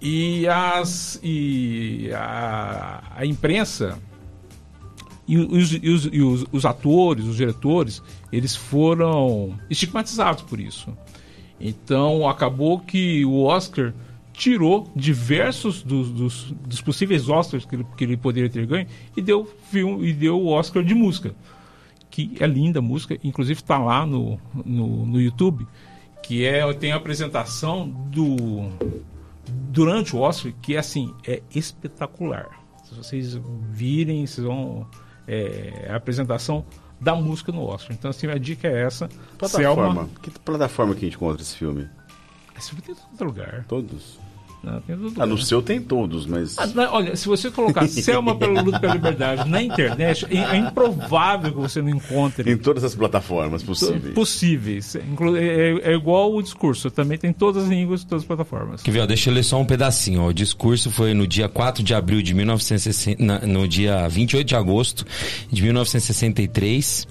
[0.00, 3.98] e as e a, a imprensa
[5.26, 10.94] e os, e os- e os- os atores, os diretores, eles foram estigmatizados por isso.
[11.60, 13.94] Então acabou que o Oscar
[14.32, 19.22] tirou diversos dos, dos- dos possíveis Oscars que ele, que ele poderia ter ganho e
[19.22, 21.34] deu, filme, e deu o Oscar de música.
[22.10, 25.66] Que é linda a música, inclusive está lá no, no, no YouTube,
[26.22, 28.68] que é tem a apresentação do
[29.50, 32.48] durante o Oscar, que é assim, é espetacular.
[32.84, 33.38] Se vocês
[33.70, 34.86] virem, vocês vão.
[35.26, 36.66] É, a apresentação
[37.00, 37.96] da música no Oscar.
[37.96, 39.08] Então, assim, a dica é essa.
[39.38, 39.94] Plataforma.
[39.94, 40.08] Selma.
[40.22, 41.88] Que plataforma que a gente encontra esse filme?
[42.56, 43.64] Esse filme tem em todo lugar.
[43.66, 44.18] Todos?
[44.64, 46.58] Não, tem todo Ah, no seu tem todos, mas.
[46.58, 50.56] Ah, não, olha, se você colocar Selma pela luta pela liberdade na internet, é, é
[50.56, 54.14] improvável que você não encontre Em todas as plataformas possíveis.
[54.14, 54.94] possíveis.
[54.96, 58.82] Inclu- É, é igual o discurso, também tem todas as línguas, todas as plataformas.
[58.82, 60.22] Que viu, deixa eu ler só um pedacinho.
[60.22, 60.28] Ó.
[60.28, 64.56] O discurso foi no dia 4 de abril de 1960, na- no dia 28 de
[64.56, 65.04] agosto
[65.50, 67.06] de 1963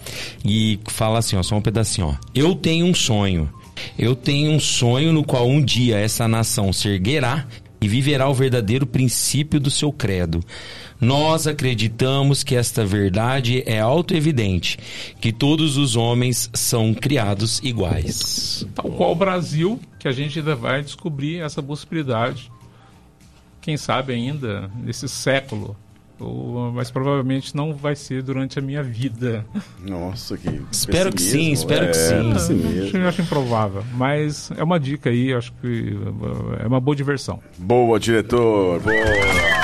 [0.46, 2.16] e fala assim, ó, só um pedacinho, ó.
[2.34, 3.50] Eu tenho um sonho.
[3.98, 7.48] Eu tenho um sonho no qual um dia essa nação se erguerá
[7.82, 10.42] e viverá o verdadeiro princípio do seu credo.
[11.02, 14.80] Nós acreditamos que esta verdade é autoevidente,
[15.20, 18.66] que todos os homens são criados iguais.
[18.74, 22.50] Tal qual o Brasil, que a gente ainda vai descobrir essa possibilidade.
[23.60, 25.76] Quem sabe ainda nesse século.
[26.24, 29.46] Ou, mas provavelmente não vai ser durante a minha vida.
[29.82, 30.62] Nossa, que.
[30.72, 32.82] Espero que sim, espero que É, sim.
[32.82, 33.84] Acho, acho improvável.
[33.94, 35.98] Mas é uma dica aí, acho que
[36.62, 37.40] é uma boa diversão.
[37.58, 38.80] Boa, diretor.
[38.82, 39.64] Boa.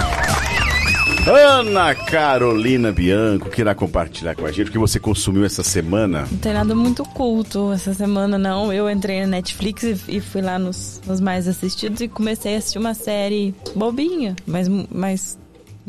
[1.27, 6.27] Ana Carolina Bianco, que irá compartilhar com a gente o que você consumiu essa semana.
[6.31, 8.73] Não tem nada muito culto essa semana, não.
[8.73, 12.57] Eu entrei na Netflix e, e fui lá nos, nos mais assistidos e comecei a
[12.57, 15.37] assistir uma série bobinha, mas, mas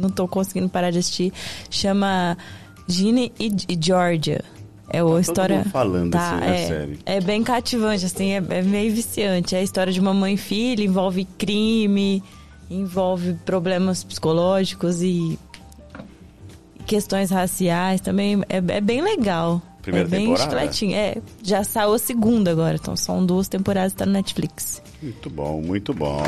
[0.01, 1.33] não tô conseguindo parar de assistir.
[1.71, 2.37] Chama
[2.87, 4.43] Ginny e, e Georgia.
[4.93, 5.59] É uma história.
[5.59, 6.99] mundo falando tá, assim, é, série.
[7.07, 9.55] é bem cativante, assim, é, é meio viciante.
[9.55, 12.23] É a história de uma mãe e filha, envolve crime,
[12.69, 15.39] envolve problemas psicológicos e
[16.87, 18.43] questões raciais também.
[18.49, 19.63] É, é bem legal.
[19.81, 20.71] Primeira é bem temporada?
[20.93, 24.83] É, já saiu a segunda agora, então são duas temporadas tá no Netflix.
[25.01, 26.23] Muito bom, muito bom.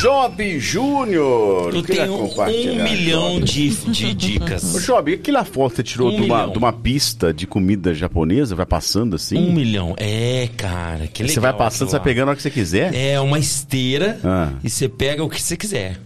[0.00, 1.74] Job Júnior.
[1.74, 3.44] Eu tenho um milhão Job.
[3.44, 4.84] de, de Ô, dicas.
[4.86, 8.54] Job, aquela foto que você tirou Um de, uma, de uma pista de comida japonesa,
[8.54, 9.36] vai passando assim?
[9.36, 9.94] Um milhão.
[9.96, 11.34] É, cara, que legal.
[11.34, 12.94] você vai passando, você vai pegando a hora que você quiser?
[12.94, 14.52] É uma esteira Ah.
[14.62, 15.98] e você pega o que você quiser.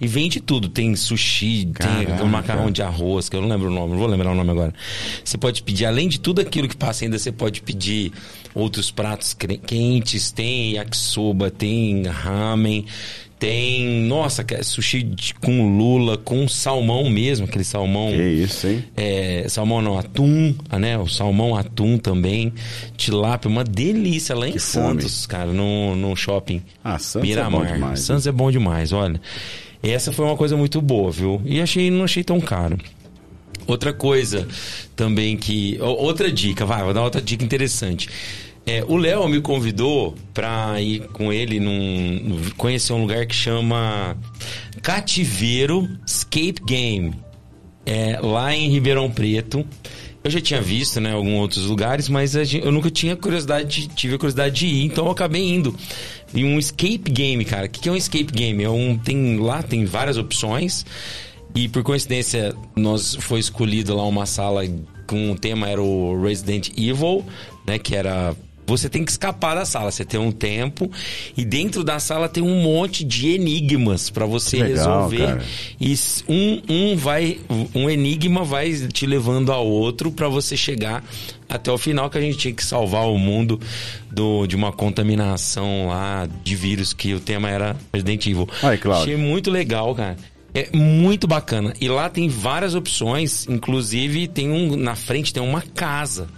[0.00, 0.68] E vende tudo.
[0.68, 2.16] Tem sushi, Caraca.
[2.16, 4.34] tem o macarrão de arroz, que eu não lembro o nome, não vou lembrar o
[4.34, 4.74] nome agora.
[5.24, 8.12] Você pode pedir, além de tudo aquilo que passa ainda, você pode pedir
[8.54, 10.30] outros pratos quentes.
[10.30, 12.84] Tem yakisoba, tem ramen,
[13.38, 18.10] tem, nossa, é sushi com lula, com salmão mesmo, aquele salmão...
[18.10, 18.84] Que isso, hein?
[18.96, 20.98] É, salmão não, atum, né?
[20.98, 22.52] O salmão atum também.
[22.96, 25.02] Tilápia, uma delícia lá em Que fome.
[25.02, 26.62] Santos, cara, no, no shopping.
[26.82, 27.66] Ah, Santos é Miramar.
[27.66, 29.20] bom demais, Santos é bom demais, olha.
[29.82, 31.40] Essa foi uma coisa muito boa, viu?
[31.44, 32.76] E achei, não achei tão caro.
[33.66, 34.48] Outra coisa
[34.96, 35.78] também que.
[35.80, 38.08] Outra dica, vai, vou dar outra dica interessante.
[38.70, 42.38] É, o Léo me convidou pra ir com ele num.
[42.56, 44.14] conhecer um lugar que chama
[44.82, 47.14] Cativeiro Escape Game.
[47.86, 49.64] É, lá em Ribeirão Preto.
[50.22, 54.16] Eu já tinha visto, né, alguns outros lugares, mas eu nunca tinha curiosidade, de- tive
[54.16, 55.74] a curiosidade de ir, então eu acabei indo.
[56.34, 57.66] E um escape game, cara.
[57.66, 58.62] O que que é um escape game?
[58.62, 60.84] É um, tem, lá tem várias opções.
[61.54, 64.62] E por coincidência, nós foi escolhido lá uma sala
[65.06, 67.24] com o tema era o Resident Evil,
[67.66, 68.36] né, que era
[68.68, 70.90] você tem que escapar da sala, você tem um tempo
[71.36, 75.26] e dentro da sala tem um monte de enigmas pra você legal, resolver.
[75.26, 75.44] cara.
[75.80, 75.94] E
[76.28, 77.38] um, um vai
[77.74, 81.02] um enigma vai te levando a outro pra você chegar
[81.48, 83.58] até o final que a gente tinha que salvar o mundo
[84.10, 88.48] do, de uma contaminação lá de vírus que o tema era Resident Evil.
[88.76, 89.14] Cláudio.
[89.14, 90.16] Achei muito legal, cara.
[90.52, 91.72] É muito bacana.
[91.80, 96.28] E lá tem várias opções, inclusive tem um na frente tem uma casa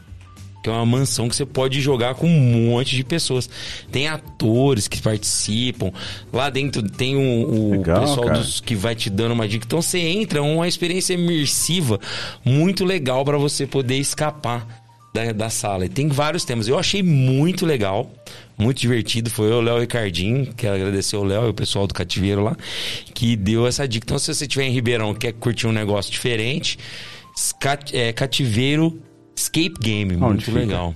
[0.63, 3.49] que é uma mansão que você pode jogar com um monte de pessoas.
[3.91, 5.91] Tem atores que participam.
[6.33, 9.65] Lá dentro tem o, o Legal, pessoal dos que vai te dando uma dica.
[9.67, 11.99] Então você entra, é uma experiência imersiva
[12.45, 14.67] muito legal para você poder escapar
[15.15, 15.87] da, da sala.
[15.87, 16.69] E tem vários temas.
[16.69, 18.11] Eu achei muito legal,
[18.57, 19.31] muito divertido.
[19.31, 22.57] Foi o Léo Ricardinho, quero agradecer o Léo e o pessoal do Cativeiro lá,
[23.15, 24.05] que deu essa dica.
[24.05, 26.79] Então, se você estiver em Ribeirão e quer curtir um negócio diferente,
[27.37, 29.01] Scat- é, Cativeiro
[29.41, 30.59] Escape Game, muito fica?
[30.59, 30.95] legal.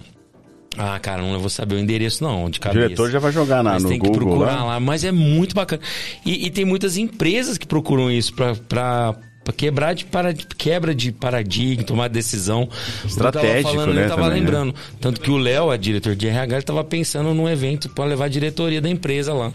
[0.77, 2.83] Ah, cara, não vou saber o endereço não, de O cabeça.
[2.89, 4.65] diretor já vai jogar na, Mas no tem que Google procurar lá.
[4.65, 4.81] lá.
[4.81, 5.81] Mas é muito bacana.
[6.27, 9.15] E, e tem muitas empresas que procuram isso pra, pra,
[9.45, 12.69] pra quebrar de para, quebra de paradigma, tomar decisão.
[13.05, 14.45] Estratégico, eu tava falando, né, Eu tava também, né?
[14.47, 14.75] lembrando.
[15.01, 18.25] Tanto que o Léo, a diretor de RH, ele tava pensando num evento pra levar
[18.25, 19.53] a diretoria da empresa lá.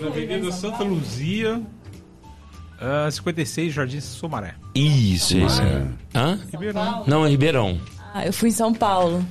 [0.00, 1.60] Na Avenida Santa Luzia,
[2.80, 4.54] ah, 56, Jardim Somaré.
[4.76, 5.60] Isso, isso.
[6.14, 6.38] Hã?
[6.52, 7.02] Ribeirão.
[7.06, 7.80] Não, é Ribeirão.
[8.12, 9.24] Ah, eu fui em São Paulo.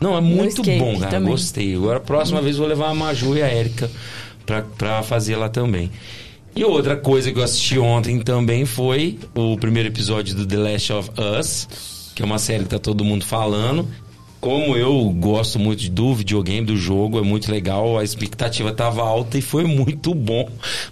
[0.00, 1.10] Não, é muito escape bom, cara.
[1.10, 1.30] também.
[1.30, 1.74] Gostei.
[1.74, 3.90] Agora, a próxima vez, vou levar a Maju e a Erika
[4.46, 5.90] pra, pra fazer lá também.
[6.54, 10.92] E outra coisa que eu assisti ontem também foi o primeiro episódio do The Last
[10.92, 13.86] of Us, que é uma série que tá todo mundo falando.
[14.40, 17.98] Como eu gosto muito do videogame, do jogo, é muito legal.
[17.98, 20.48] A expectativa tava alta e foi muito bom.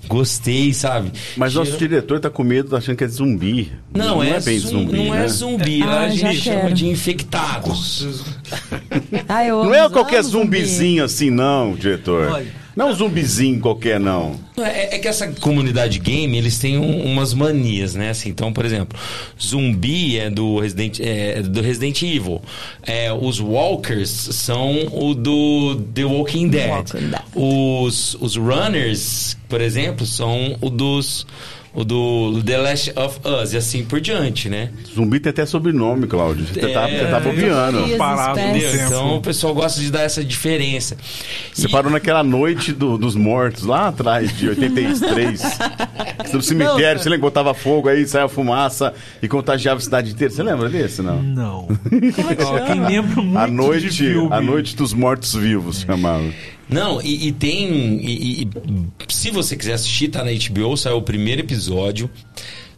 [0.09, 1.13] Gostei, sabe?
[1.37, 3.71] Mas nosso diretor tá com medo, tá achando que é zumbi.
[3.95, 5.25] Não, é, bem zum- zumbi, não né?
[5.25, 5.83] é zumbi.
[5.83, 6.75] Ah, lá a gente chama quero.
[6.75, 8.25] de infectados.
[9.29, 10.45] Ah, eu Não é qualquer amo zumbi.
[10.59, 12.33] zumbizinho assim, não, diretor.
[12.33, 12.66] Olha.
[12.77, 14.39] Não é um zumbizinho qualquer, não.
[14.59, 18.11] É, é que essa comunidade game, eles têm um- umas manias, né?
[18.11, 18.99] Assim, então, por exemplo,
[19.43, 22.43] zumbi é do Resident, é, do Resident Evil.
[22.83, 26.69] É, os walkers são o do The Walking Dead.
[26.69, 27.23] Walking Dead.
[27.35, 31.27] Os, os runners, por exemplo, são o dos
[31.77, 34.71] o do The Last of Us e assim por diante, né?
[34.95, 36.47] Zumbi tem até sobrenome, Cláudio.
[36.47, 37.97] Você tá, É, você tá bobeando.
[37.99, 38.41] Parado.
[38.41, 40.97] Então o pessoal gosta de dar essa diferença.
[41.53, 45.43] Você E- parou naquela noite do- dos mortos, lá atrás, de 83.
[46.33, 50.33] no cemitério, você lembra que botava fogo aí, saia fumaça e contagiava a cidade inteira.
[50.33, 51.23] Você lembra desse, não?
[51.23, 51.69] Não.
[52.47, 54.29] Ó, quem lembra muito A de noite, filme.
[54.33, 56.25] a noite dos mortos-vivos, chamava.
[56.69, 58.01] Não, e, e tem.
[58.05, 58.49] e- e-
[59.09, 62.11] se você quiser assistir, tá na HBO, saiu o primeiro episódio.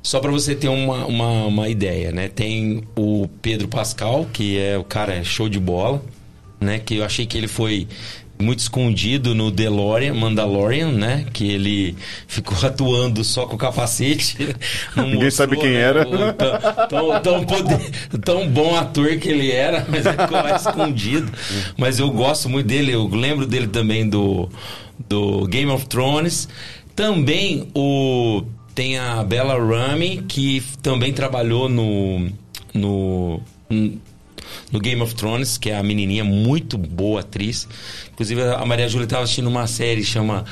[0.03, 2.29] Só pra você ter uma, uma, uma ideia, né?
[2.29, 6.03] Tem o Pedro Pascal, que é o cara é show de bola,
[6.61, 6.79] né?
[6.79, 7.87] Que eu achei que ele foi
[8.41, 11.27] muito escondido no DeLorean, Mandalorian, né?
[11.33, 11.97] Que ele
[12.27, 14.37] ficou atuando só com o capacete.
[14.97, 16.09] Ninguém mostrou, sabe quem né, era.
[16.09, 17.91] o tão, tão, tão poder-
[18.25, 21.31] tão bom ator que ele era, mas ele ficou lá escondido.
[21.77, 24.49] Mas eu gosto muito dele, eu lembro dele também do,
[25.09, 26.49] do Game of Thrones.
[26.95, 28.43] Também o
[28.75, 32.31] tem a Bella Ramsey, que também trabalhou no,
[32.73, 33.41] no,
[34.73, 37.69] no Game of Thrones, que é a menininha muito boa atriz.
[38.13, 40.45] Inclusive, a Maria Júlia estava assistindo uma série chama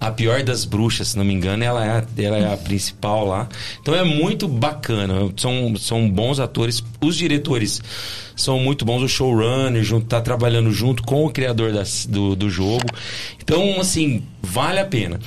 [0.00, 3.26] A Pior das Bruxas, se não me engano, ela é, a- ela é a principal
[3.26, 3.48] lá.
[3.80, 6.82] Então é muito bacana, são, são bons atores.
[7.00, 7.80] Os diretores
[8.36, 12.50] são muito bons, o showrunner junto, tá trabalhando junto com o criador das- do, do
[12.50, 12.84] jogo.
[13.42, 15.18] Então, assim, vale a pena.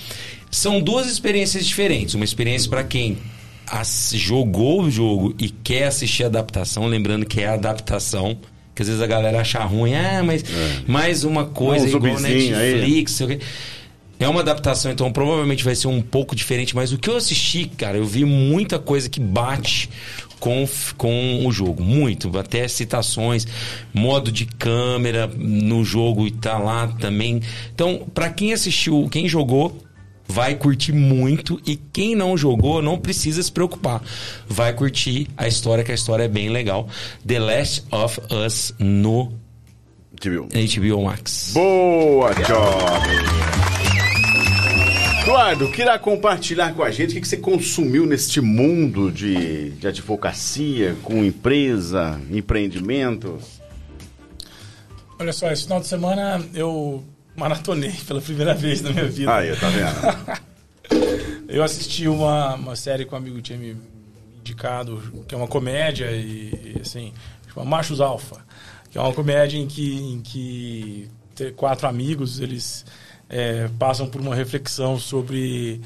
[0.52, 2.14] São duas experiências diferentes.
[2.16, 3.18] Uma experiência para quem
[3.68, 8.38] as- jogou o jogo e quer assistir a adaptação, lembrando que é a adaptação,
[8.74, 10.44] que às vezes a galera acha ruim, ah, mas
[10.88, 12.52] mais uma coisa igual aí.
[12.52, 13.40] Netflix, o quê.
[14.20, 17.66] É uma adaptação, então provavelmente vai ser um pouco diferente, mas o que eu assisti,
[17.78, 19.90] cara, eu vi muita coisa que bate
[20.40, 20.68] com,
[20.98, 21.84] com o jogo.
[21.84, 22.36] Muito.
[22.38, 23.46] Até citações,
[23.94, 27.42] modo de câmera no jogo e tá lá também.
[27.74, 29.84] Então, pra quem assistiu, quem jogou,
[30.28, 31.60] vai curtir muito.
[31.66, 34.02] E quem não jogou, não precisa se preocupar.
[34.48, 36.88] Vai curtir a história, que a história é bem legal.
[37.26, 39.34] The Last of Us no
[40.22, 40.48] viu?
[40.48, 41.52] HBO Max.
[41.54, 43.68] Boa, Job!
[45.28, 49.86] Eduardo, queira compartilhar com a gente o que que você consumiu neste mundo de, de
[49.86, 53.38] advocacia, com empresa, empreendimento?
[55.20, 57.04] Olha só, esse final de semana eu
[57.38, 59.34] maratonei pela primeira vez na minha vida.
[59.34, 60.48] Aí, tá vendo?
[61.48, 63.78] Eu assisti uma, uma série que um amigo tinha me
[64.40, 67.14] indicado, que é uma comédia e, e, assim,
[67.54, 68.44] chama Machos Alfa,
[68.90, 71.10] que é uma comédia em que, em que
[71.56, 72.86] quatro amigos, eles
[73.30, 75.80] é, passam por uma reflexão sobre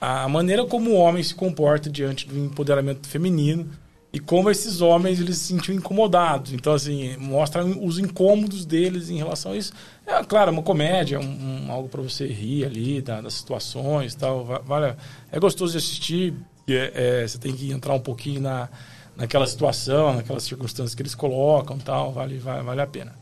[0.00, 3.68] a maneira como o homem se comporta diante do empoderamento feminino
[4.16, 6.52] e como esses homens eles se sentiam incomodados.
[6.52, 9.72] Então, assim, mostra os incômodos deles em relação a isso.
[10.06, 14.16] É, claro, uma comédia, um, um- algo para você rir ali da- das situações e
[14.16, 14.44] tal.
[14.44, 14.96] Va- Vale,
[15.30, 16.32] é gostoso de assistir.
[16.68, 18.68] é- é, você tem que entrar um pouquinho na,
[19.16, 22.12] naquela situação, naquelas circunstâncias que eles colocam tal.
[22.12, 23.14] Vale, vale, vale a pena.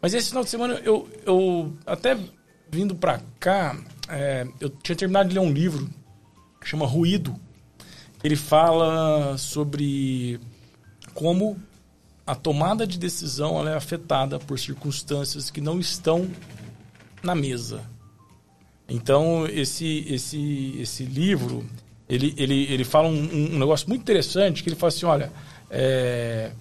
[0.00, 2.16] Mas esse final de semana, eu, eu até
[2.70, 3.76] vindo pra cá,
[4.08, 5.90] é, eu tinha terminado de ler um livro
[6.60, 7.34] que chama Ruído.
[8.22, 10.40] Ele fala sobre
[11.14, 11.56] como
[12.26, 16.28] a tomada de decisão é afetada por circunstâncias que não estão
[17.22, 17.82] na mesa.
[18.88, 21.64] Então, esse, esse, esse livro,
[22.08, 25.32] ele, ele, ele fala um, um negócio muito interessante, que ele fala assim, olha,
[25.70, 26.52] é,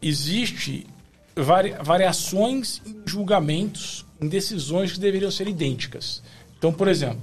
[0.00, 0.86] existe
[1.36, 6.22] vari, variações em julgamentos, em decisões que deveriam ser idênticas.
[6.58, 7.20] Então, por exemplo,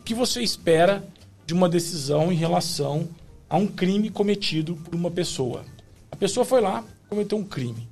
[0.00, 1.04] o que você espera
[1.46, 3.08] de uma decisão em relação
[3.48, 5.64] a um crime cometido por uma pessoa?
[6.10, 7.88] A pessoa foi lá, cometeu um crime.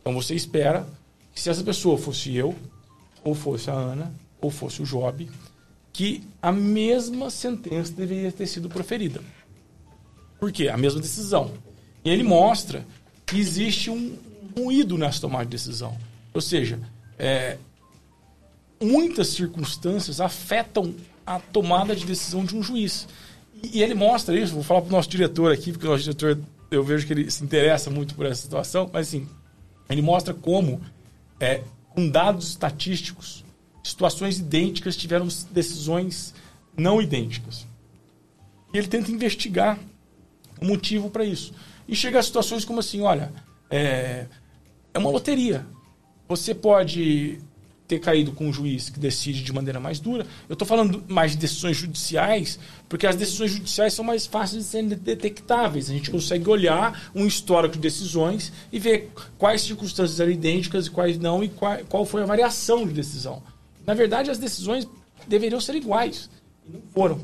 [0.00, 0.86] Então você espera
[1.32, 2.54] que se essa pessoa fosse eu,
[3.22, 5.28] ou fosse a Ana, ou fosse o Job,
[5.92, 9.20] que a mesma sentença deveria ter sido proferida.
[10.38, 10.68] Por quê?
[10.68, 11.52] A mesma decisão.
[12.04, 12.86] E ele mostra
[13.24, 14.16] que existe um
[14.56, 15.96] ruído nessa tomada de decisão.
[16.32, 16.78] Ou seja,
[17.18, 17.58] é,
[18.80, 20.94] muitas circunstâncias afetam
[21.26, 23.08] a tomada de decisão de um juiz.
[23.62, 26.38] E, ele mostra isso, vou falar para o nosso diretor aqui, porque o nosso diretor,
[26.70, 29.28] eu vejo que ele se interessa muito por essa situação, mas assim,
[29.88, 30.80] ele mostra como,
[31.40, 33.44] é, com dados estatísticos,
[33.82, 36.34] situações idênticas tiveram decisões
[36.76, 37.66] não idênticas.
[38.72, 39.78] E ele tenta investigar
[40.60, 41.52] o motivo para isso.
[41.88, 43.32] E chega a situações como assim, olha,
[43.70, 44.26] é,
[44.92, 45.66] é uma loteria.
[46.28, 47.38] Você pode
[47.86, 50.26] ter caído com um juiz que decide de maneira mais dura.
[50.48, 52.58] Eu estou falando mais de decisões judiciais,
[52.88, 55.88] porque as decisões judiciais são mais fáceis de serem detectáveis.
[55.88, 60.90] A gente consegue olhar um histórico de decisões e ver quais circunstâncias eram idênticas e
[60.90, 63.42] quais não, e qual, qual foi a variação de decisão.
[63.86, 64.88] Na verdade, as decisões
[65.28, 66.28] deveriam ser iguais,
[66.66, 67.20] e não foram.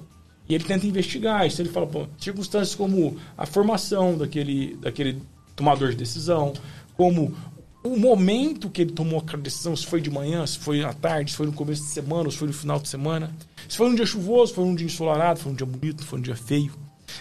[0.49, 1.63] E ele tenta investigar isso.
[1.63, 5.23] Ele fala, pô, circunstâncias como a formação daquele, daquele
[5.57, 6.53] tomador de decisão,
[6.97, 7.35] como
[7.83, 11.33] o momento que ele tomou aquela decisão, se foi de manhã, se foi à tarde,
[11.33, 13.35] se foi no começo de semana, se foi no final de semana,
[13.69, 16.03] se foi um dia chuvoso, se foi um dia ensolarado, se foi um dia bonito,
[16.03, 16.73] se foi um dia feio.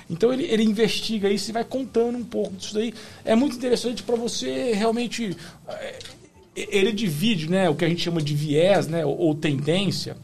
[0.09, 2.93] Então ele, ele investiga isso e vai contando um pouco disso daí.
[3.25, 5.35] É muito interessante para você realmente.
[5.67, 5.99] é,
[6.55, 10.15] Ele divide né, o que a gente chama de viés né, ou, tendência,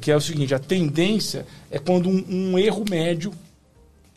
[0.00, 3.32] que é o seguinte: a tendência é quando um, um erro médio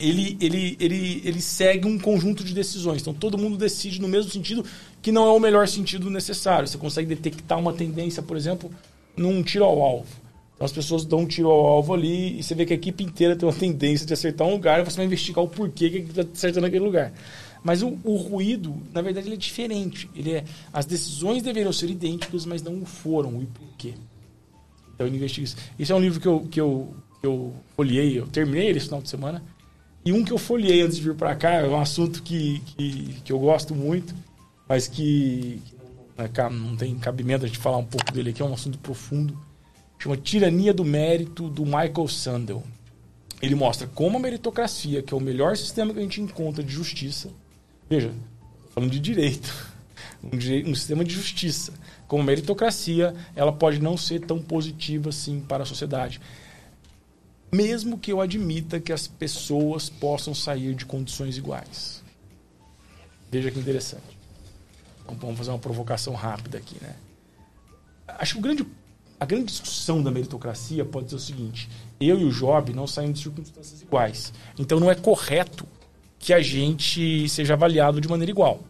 [0.00, 3.02] ele, ele, ele, ele segue um conjunto de decisões.
[3.02, 4.64] Então todo mundo decide no mesmo sentido
[5.02, 6.66] que não é o melhor sentido necessário.
[6.66, 8.70] Você consegue detectar uma tendência, por exemplo,
[9.16, 10.08] num tiro ao alvo.
[10.54, 13.02] Então as pessoas dão um tiro ao alvo ali e você vê que a equipe
[13.02, 15.98] inteira tem uma tendência de acertar um lugar e você vai investigar o porquê que
[15.98, 17.12] está acertando aquele lugar.
[17.62, 20.08] Mas o, o, ruído, na verdade, ele é diferente.
[20.14, 23.42] Ele é, as decisões deveriam ser idênticas, mas não foram.
[23.42, 23.94] E por quê?
[24.94, 25.56] Então ele investiga isso.
[25.78, 28.86] Esse é um livro que eu, que eu, que eu folhei, eu terminei ele esse
[28.86, 29.42] final de semana.
[30.04, 33.16] E um que eu folhei antes de vir para cá, é um assunto que, que,
[33.22, 34.14] que, eu gosto muito,
[34.70, 35.60] mas que,
[36.16, 39.36] que não tem cabimento a gente falar um pouco dele aqui, é um assunto profundo.
[39.98, 42.62] Chama Tirania do Mérito, do Michael Sandel.
[43.42, 46.72] Ele mostra como a meritocracia, que é o melhor sistema que a gente encontra de
[46.72, 47.30] justiça,
[47.88, 48.12] veja,
[48.72, 49.52] falando de direito,
[50.22, 50.36] um,
[50.70, 51.72] um sistema de justiça,
[52.06, 56.20] como a meritocracia, ela pode não ser tão positiva assim para a sociedade
[57.52, 62.00] mesmo que eu admita que as pessoas possam sair de condições iguais.
[63.28, 64.19] Veja que interessante.
[65.18, 66.94] Vamos fazer uma provocação rápida aqui, né?
[68.06, 68.66] Acho que o grande,
[69.18, 71.68] a grande discussão da meritocracia pode ser o seguinte:
[72.00, 74.32] eu e o Job não saímos de circunstâncias iguais.
[74.58, 75.66] Então não é correto
[76.18, 78.60] que a gente seja avaliado de maneira igual.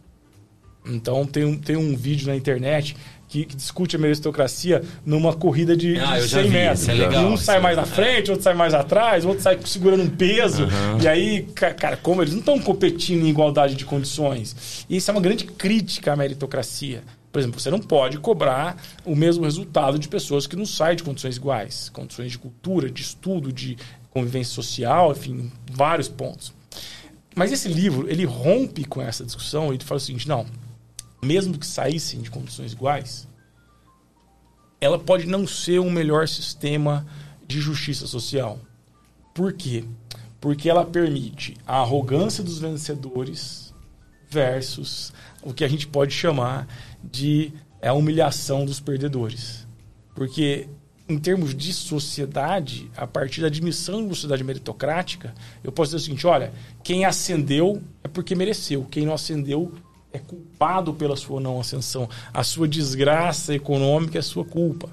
[0.85, 2.95] Então tem um, tem um vídeo na internet
[3.31, 6.89] que, que, discute a meritocracia numa corrida de, ah, de 100 metros.
[6.89, 10.09] É legal, um sai mais na frente, outro sai mais atrás, outro sai segurando um
[10.09, 10.63] peso.
[10.63, 11.01] Uhum.
[11.01, 14.85] E aí, cara, como eles não estão competindo em igualdade de condições.
[14.89, 17.03] E isso é uma grande crítica à meritocracia.
[17.31, 18.75] Por exemplo, você não pode cobrar
[19.05, 21.87] o mesmo resultado de pessoas que não saem de condições iguais.
[21.87, 23.77] Condições de cultura, de estudo, de
[24.09, 26.53] convivência social, enfim, vários pontos.
[27.33, 30.45] Mas esse livro, ele rompe com essa discussão e ele fala o seguinte, não,
[31.21, 33.27] mesmo que saíssem de condições iguais,
[34.79, 37.05] ela pode não ser um melhor sistema
[37.47, 38.59] de justiça social.
[39.33, 39.83] Por quê?
[40.39, 43.73] Porque ela permite a arrogância dos vencedores
[44.29, 46.67] versus o que a gente pode chamar
[47.03, 49.67] de é, a humilhação dos perdedores.
[50.15, 50.67] Porque
[51.07, 55.33] em termos de sociedade, a partir da admissão de uma sociedade meritocrática,
[55.63, 56.53] eu posso dizer o seguinte: olha,
[56.83, 59.71] quem ascendeu é porque mereceu, quem não ascendeu
[60.13, 62.09] é culpado pela sua não ascensão.
[62.33, 64.89] A sua desgraça econômica é sua culpa.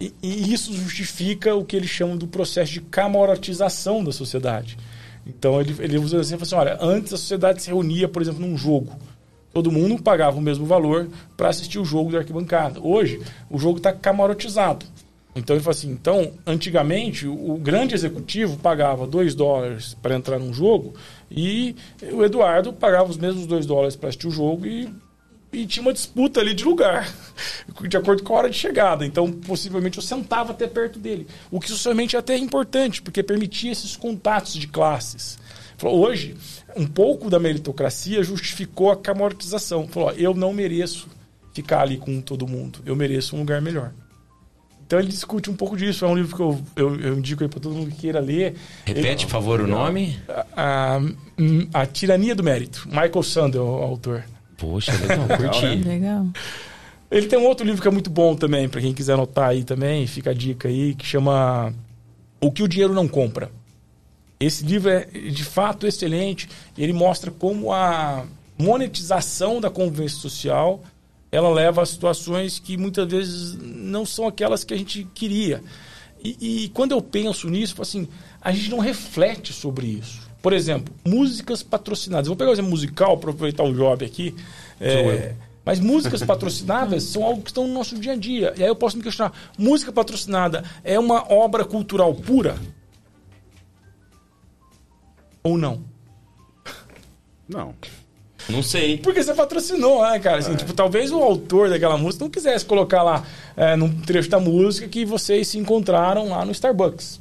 [0.00, 4.76] E, e isso justifica o que eles chamam do processo de camarotização da sociedade.
[5.26, 8.56] Então ele, ele usa assim, assim, olha, antes a sociedade se reunia, por exemplo, num
[8.56, 8.92] jogo.
[9.52, 12.78] Todo mundo pagava o mesmo valor para assistir o jogo da arquibancada.
[12.80, 14.84] Hoje, o jogo está camarotizado.
[15.36, 20.52] Então ele fala assim: então, antigamente, o grande executivo pagava 2 dólares para entrar num
[20.52, 20.94] jogo
[21.30, 21.76] e
[22.10, 24.88] o Eduardo pagava os mesmos 2 dólares para assistir o jogo e,
[25.52, 27.12] e tinha uma disputa ali de lugar,
[27.86, 29.04] de acordo com a hora de chegada.
[29.04, 31.26] Então, possivelmente, eu sentava até perto dele.
[31.50, 35.38] O que socialmente é até importante, porque permitia esses contatos de classes.
[35.82, 36.34] Hoje,
[36.74, 39.86] um pouco da meritocracia justificou a camortização.
[39.86, 41.08] Falou: eu não mereço
[41.52, 43.92] ficar ali com todo mundo, eu mereço um lugar melhor.
[44.86, 46.04] Então ele discute um pouco disso.
[46.04, 48.54] É um livro que eu, eu, eu indico aí para todo mundo que queira ler.
[48.84, 50.16] Repete, por favor, o nome?
[50.28, 51.00] A,
[51.74, 52.86] a, a, Tirania do Mérito.
[52.86, 54.24] Michael Sandel, o autor.
[54.56, 55.66] Poxa, legal, curti.
[55.66, 56.26] legal.
[57.10, 59.64] Ele tem um outro livro que é muito bom também, para quem quiser anotar aí
[59.64, 61.72] também, fica a dica aí, que chama
[62.40, 63.50] O que o Dinheiro Não Compra.
[64.38, 66.48] Esse livro é de fato excelente.
[66.76, 68.24] Ele mostra como a
[68.58, 70.82] monetização da convivência social
[71.30, 75.62] ela leva a situações que muitas vezes não são aquelas que a gente queria.
[76.22, 78.08] E, e quando eu penso nisso, assim,
[78.40, 80.26] a gente não reflete sobre isso.
[80.40, 82.28] Por exemplo, músicas patrocinadas.
[82.28, 84.34] Vou pegar o um exemplo musical para aproveitar o job aqui.
[84.80, 85.34] É,
[85.64, 88.54] mas músicas patrocinadas são algo que estão no nosso dia a dia.
[88.56, 92.56] E aí eu posso me questionar: música patrocinada é uma obra cultural pura?
[95.42, 95.84] Ou não?
[97.48, 97.74] Não.
[98.48, 98.98] Não sei.
[98.98, 100.38] Porque você patrocinou, né, cara?
[100.38, 100.56] Assim, é.
[100.56, 103.24] tipo, talvez o autor daquela música não quisesse colocar lá
[103.56, 107.20] é, num trecho da música que vocês se encontraram lá no Starbucks.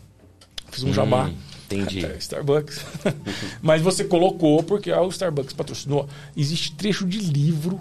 [0.72, 1.31] Fiz um hum, jabá.
[1.65, 2.06] Entendi.
[2.06, 2.85] É, Starbucks.
[3.61, 6.07] Mas você colocou porque ah, o Starbucks patrocinou.
[6.35, 7.80] Existe trecho de livro,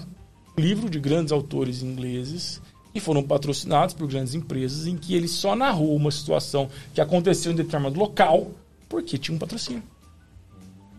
[0.57, 2.61] livro de grandes autores ingleses
[2.93, 7.51] que foram patrocinados por grandes empresas em que ele só narrou uma situação que aconteceu
[7.51, 8.53] em determinado local
[8.89, 9.83] porque tinha um patrocínio.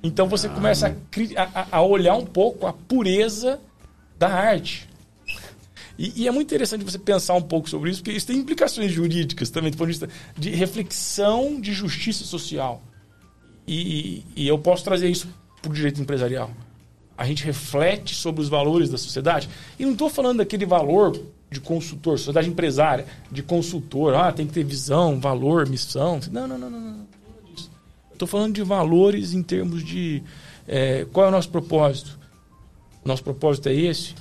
[0.06, 0.95] Então você começa
[1.36, 3.60] a, a, olhar um pouco a pureza
[4.19, 4.88] da arte.
[5.98, 8.91] E, e, é muito interessante você pensar um pouco sobre isso, porque isso tem implicações
[8.91, 12.84] jurídicas também, do ponto de vista de reflexão de justiça social.
[13.68, 15.27] E, e eu posso trazer isso
[15.61, 16.52] para o direito empresarial.
[17.18, 19.49] A gente reflete sobre os valores da sociedade.
[19.80, 21.19] E não estou falando daquele valor
[21.49, 26.19] de consultor, sociedade empresária, de consultor, ah, tem que ter visão, valor, missão.
[26.30, 26.82] Não, não, não, não.
[26.82, 27.15] não
[28.16, 30.24] Estou falando de valores em termos de
[30.66, 32.18] é, qual é o nosso propósito.
[33.04, 34.16] Nosso propósito é esse.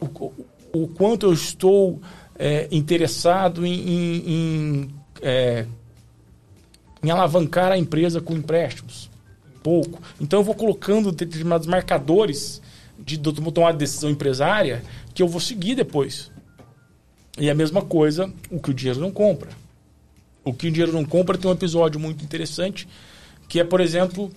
[0.00, 2.00] O, o, o quanto eu estou
[2.38, 5.66] é, interessado em, em, em, é,
[7.02, 9.10] em alavancar a empresa com empréstimos.
[9.62, 10.00] Pouco.
[10.18, 12.62] Então eu vou colocando determinados marcadores
[12.98, 16.32] de, de tomar decisão empresária que eu vou seguir depois.
[17.38, 19.50] E a mesma coisa o que o dinheiro não compra.
[20.42, 22.88] O que o dinheiro não compra tem um episódio muito interessante,
[23.48, 24.30] que é, por exemplo,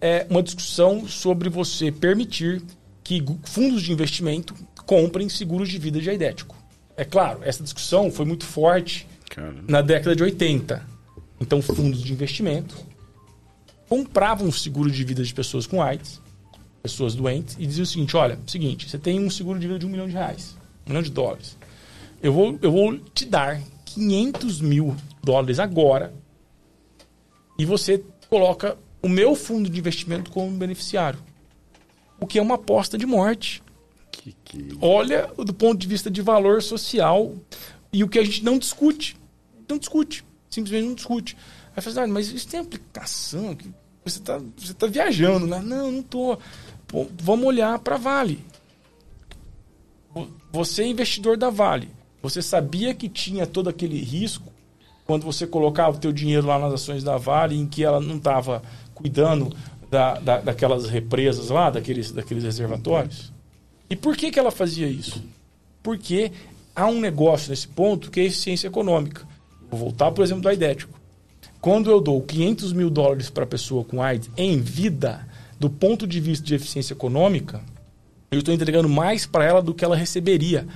[0.00, 2.62] é uma discussão sobre você permitir
[3.02, 4.54] que fundos de investimento
[4.86, 6.56] comprem seguros de vida de aidético.
[6.96, 9.06] É claro, essa discussão foi muito forte
[9.66, 10.94] na década de 80.
[11.40, 12.76] Então, fundos de investimento
[13.88, 16.20] compravam seguro de vida de pessoas com AIDS,
[16.82, 19.86] pessoas doentes, e diziam o seguinte: olha, seguinte, você tem um seguro de vida de
[19.86, 21.56] um milhão de reais, um milhão de dólares.
[22.22, 26.14] Eu vou, eu vou te dar 500 mil dólares agora
[27.58, 28.02] e você
[28.34, 31.20] coloca o meu fundo de investimento como beneficiário.
[32.18, 33.62] O que é uma aposta de morte.
[34.10, 34.76] Que, que...
[34.80, 37.32] Olha do ponto de vista de valor social
[37.92, 39.16] e o que a gente não discute.
[39.68, 40.24] Não discute.
[40.50, 41.36] Simplesmente não discute.
[41.76, 43.56] Aí fala assim, ah, mas isso tem aplicação?
[44.04, 45.62] Você está você tá viajando, né?
[45.64, 46.40] Não, não estou.
[47.20, 48.44] Vamos olhar para a Vale.
[50.50, 51.88] Você é investidor da Vale.
[52.20, 54.52] Você sabia que tinha todo aquele risco
[55.06, 58.16] quando você colocava o teu dinheiro lá nas ações da Vale, em que ela não
[58.16, 58.62] estava
[58.94, 59.54] cuidando
[59.90, 63.32] da, da, daquelas represas lá, daqueles, daqueles reservatórios?
[63.88, 65.22] E por que, que ela fazia isso?
[65.82, 66.32] Porque
[66.74, 69.26] há um negócio nesse ponto que é eficiência econômica.
[69.70, 70.98] Vou voltar, por exemplo, do aidético.
[71.60, 75.26] Quando eu dou 500 mil dólares para a pessoa com AIDS em vida,
[75.58, 77.62] do ponto de vista de eficiência econômica,
[78.30, 80.66] eu estou entregando mais para ela do que ela receberia.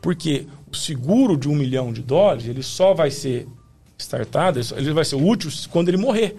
[0.00, 3.48] Porque o seguro de um milhão de dólares, ele só vai ser
[3.98, 6.36] startado, ele vai ser útil quando ele morrer.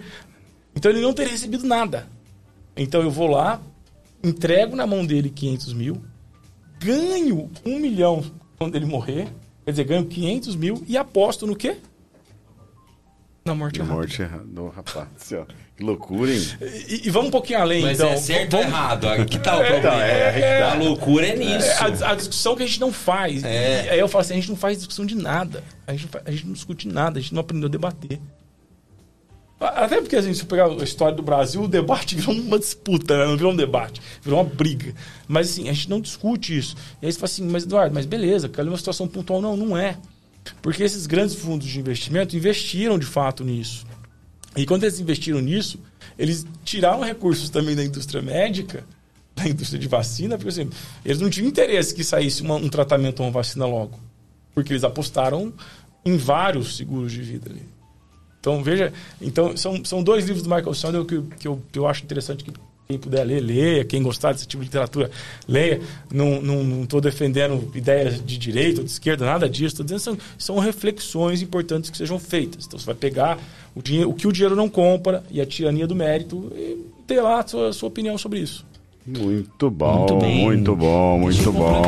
[0.74, 2.06] Então ele não teria recebido nada.
[2.76, 3.60] Então eu vou lá,
[4.22, 6.02] entrego na mão dele 500 mil,
[6.78, 8.24] ganho um milhão
[8.58, 9.28] quando ele morrer,
[9.64, 11.76] quer dizer, ganho 500 mil e aposto no quê?
[13.44, 14.44] Na morte Na morte errada.
[14.74, 15.08] rapaz,
[15.80, 16.46] que loucura, hein?
[16.88, 18.10] E, e, vamos um pouquinho além, Mas então.
[18.10, 18.66] é certo vamos...
[18.66, 19.26] ou errado?
[19.26, 19.78] Que tal o problema?
[19.78, 21.66] Então, é, é, a loucura é nisso.
[21.66, 23.42] É, a, a, discussão que a gente não faz.
[23.42, 23.88] É.
[23.90, 25.64] Aí eu falo assim, a gente não faz discussão de nada.
[25.86, 28.20] A gente, a gente não discute nada, a gente não aprendeu a debater.
[29.58, 33.24] Até porque, assim, se pegar a história do Brasil, o debate virou uma disputa, né?
[33.24, 34.94] não virou um debate, virou uma briga.
[35.26, 36.76] Mas, assim, a gente não discute isso.
[37.00, 39.40] E aí você fala assim, mas Eduardo, mas beleza, caiu uma situação pontual.
[39.40, 39.96] Não, não é.
[40.60, 43.86] Porque esses grandes fundos de investimento investiram de fato nisso.
[44.56, 45.78] E quando eles investiram nisso,
[46.18, 48.84] eles tiraram recursos também da indústria médica,
[49.34, 50.68] da indústria de vacina, porque assim,
[51.04, 53.98] eles não tinham interesse que saísse uma, um tratamento ou uma vacina logo.
[54.54, 55.52] Porque eles apostaram
[56.04, 57.62] em vários seguros de vida ali.
[58.40, 61.86] Então, veja, então são, são dois livros do Michael Sandel que, que, eu, que eu
[61.86, 62.52] acho interessante que
[62.90, 63.84] quem puder ler, leia.
[63.84, 65.10] Quem gostar desse tipo de literatura,
[65.46, 65.80] leia.
[66.12, 69.74] Não estou não, não defendendo ideias de direita ou de esquerda, nada disso.
[69.74, 72.66] Estou dizendo são, são reflexões importantes que sejam feitas.
[72.66, 73.38] Então, você vai pegar
[73.74, 77.20] o, dinheiro, o que o dinheiro não compra e a tirania do mérito e ter
[77.20, 78.64] lá a sua, a sua opinião sobre isso.
[79.06, 81.82] Muito bom, muito, muito bom, muito bom.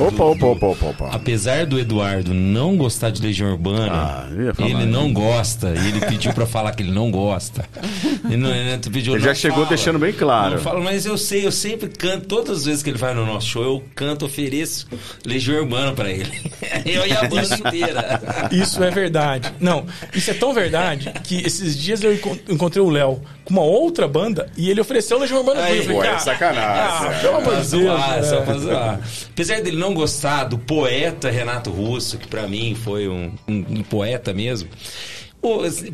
[0.00, 1.10] Opa, opa, opa, opa, opa.
[1.12, 4.28] Apesar do Eduardo não gostar de Legião Urbana, ah,
[4.58, 5.68] ele não gosta.
[5.68, 7.64] E ele pediu para falar que ele não gosta.
[8.24, 10.58] Ele, não, ele, pediu, ele já chegou fala, deixando bem claro.
[10.58, 12.26] Fala, mas eu sei, eu sempre canto.
[12.26, 14.86] Todas as vezes que ele vai no nosso show, eu canto, ofereço
[15.24, 16.30] Legião Urbana para ele.
[16.84, 18.48] Eu e a banda inteira.
[18.50, 19.52] Isso é verdade.
[19.60, 22.12] Não, isso é tão verdade que esses dias eu
[22.48, 26.04] encontrei o Léo com uma outra banda e ele ofereceu Legião Urbana eu falei, pô,
[26.04, 27.08] é sacanagem.
[27.08, 28.44] Ah, pelo amor de Deus.
[28.44, 29.00] Pra zoar.
[29.30, 33.82] Apesar dele não gostar do poeta Renato Russo, que para mim foi um, um, um
[33.82, 34.68] poeta mesmo.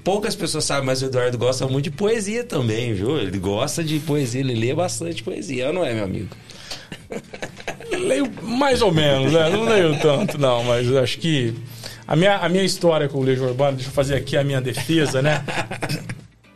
[0.04, 3.18] Poucas pessoas sabem, mas o Eduardo gosta muito de poesia também, viu?
[3.18, 6.28] Ele gosta de poesia, ele lê bastante poesia, não é, meu amigo?
[7.90, 9.48] Leio mais ou menos, né?
[9.48, 11.54] Não leio tanto, não, mas acho que
[12.06, 14.60] a minha, a minha história com o Legião Urbano, deixa eu fazer aqui a minha
[14.60, 15.42] defesa, né?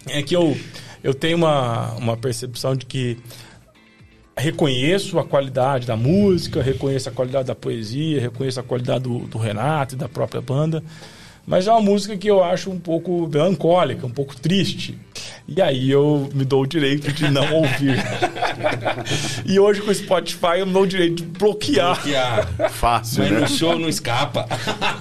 [0.07, 0.55] É que eu
[1.03, 3.19] eu tenho uma, uma percepção de que
[4.37, 9.39] reconheço a qualidade da música, reconheço a qualidade da poesia, reconheço a qualidade do, do
[9.39, 10.83] Renato e da própria banda,
[11.47, 14.99] mas é uma música que eu acho um pouco melancólica, um pouco triste.
[15.47, 17.97] E aí eu me dou o direito de não ouvir.
[19.45, 21.95] e hoje com o Spotify eu me dou o direito de bloquear.
[21.97, 22.71] Bloquear.
[22.71, 23.41] Fácil, Mas né?
[23.41, 24.47] no show não escapa.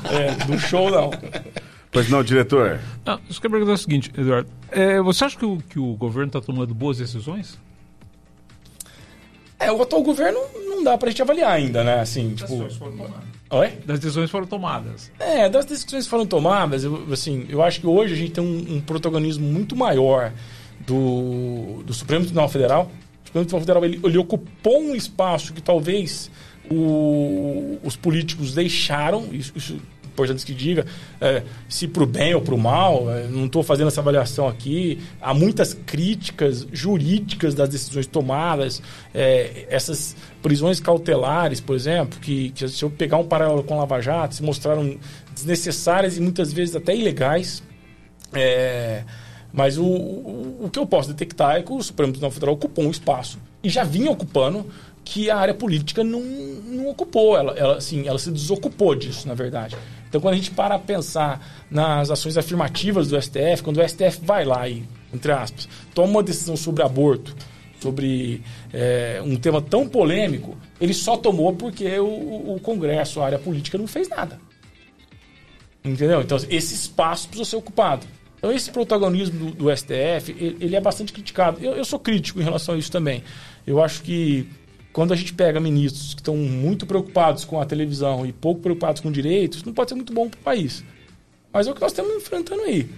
[0.10, 1.12] é, no show não.
[1.92, 2.80] Pois não, diretor?
[3.06, 4.50] Ah, eu quero perguntar o seguinte, Eduardo.
[4.72, 7.60] É, você acha que o, que o governo está tomando boas decisões?
[9.60, 12.00] É, o atual governo não não dá pra gente avaliar ainda, né?
[12.00, 12.68] Assim, tipo.
[13.52, 13.68] Oi?
[13.86, 15.12] Das decisões foram tomadas.
[15.20, 18.76] É, das decisões foram tomadas, eu, assim, eu acho que hoje a gente tem um,
[18.78, 20.32] um protagonismo muito maior
[20.88, 22.84] do, do Supremo Tribunal Federal.
[23.24, 26.32] O Supremo Tribunal Federal ele, ele ocupou um espaço que talvez
[26.70, 29.78] o- os políticos deixaram, isso, isso
[30.12, 30.86] importante que diga,
[31.20, 34.48] é, se para o bem ou para o mal, é, não estou fazendo essa avaliação
[34.48, 35.00] aqui.
[35.22, 38.82] Há muitas críticas jurídicas das decisões tomadas,
[39.14, 44.02] é, essas prisões cautelares, por exemplo, que, que se eu pegar um paralelo com Lava
[44.02, 44.98] Jato, se mostraram
[45.34, 47.64] desnecessárias e muitas vezes até ilegais.
[48.34, 49.04] É,
[49.54, 52.86] mas o, o, o que eu posso detectar é que o Supremo Tribunal Federal ocupou
[52.86, 54.66] um espaço e já vinha ocupando
[55.04, 57.38] que a área política não, não ocupou.
[57.38, 59.76] Ela, ela, assim, ela se desocupou disso, na verdade.
[60.12, 64.20] Então, quando a gente para a pensar nas ações afirmativas do STF, quando o STF
[64.22, 64.84] vai lá e,
[65.14, 67.34] entre aspas, toma uma decisão sobre aborto,
[67.80, 68.44] sobre
[68.74, 73.78] é, um tema tão polêmico, ele só tomou porque o, o Congresso, a área política,
[73.78, 74.38] não fez nada.
[75.82, 76.20] Entendeu?
[76.20, 78.06] Então, esse espaço precisa ser ocupado.
[78.38, 81.58] Então, esse protagonismo do, do STF, ele, ele é bastante criticado.
[81.64, 83.24] Eu, eu sou crítico em relação a isso também.
[83.66, 84.46] Eu acho que
[84.94, 89.02] quando a gente pega ministros que estão muito preocupados com a televisão e pouco preocupados
[89.02, 90.84] com direitos, não pode ser muito bom para o país.
[91.54, 92.90] Mas é o que nós estamos enfrentando aí.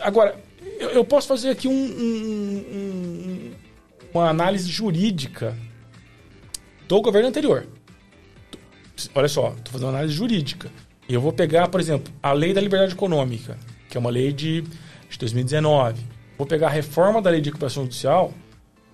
[0.00, 0.38] Agora,
[0.78, 3.50] eu, eu posso fazer aqui um- um- um-
[4.14, 5.56] uma análise jurídica
[6.88, 7.66] do governo anterior.
[9.14, 10.70] Olha só, estou fazendo uma análise jurídica.
[11.08, 13.56] Eu vou pegar, por exemplo, a Lei da Liberdade Econômica,
[13.88, 16.00] que é uma lei de, de 2019.
[16.38, 18.32] Vou pegar a reforma da Lei de Recuperação Judicial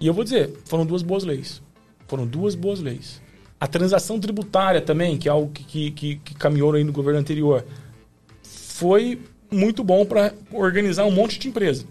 [0.00, 1.62] e eu vou dizer, foram duas boas leis.
[2.12, 3.22] Foram duas boas leis.
[3.58, 7.64] A transação tributária também, que é algo que, que, que, caminhou aí no governo anterior,
[8.42, 9.18] foi
[9.50, 11.86] muito bom para organizar um monte de empresa.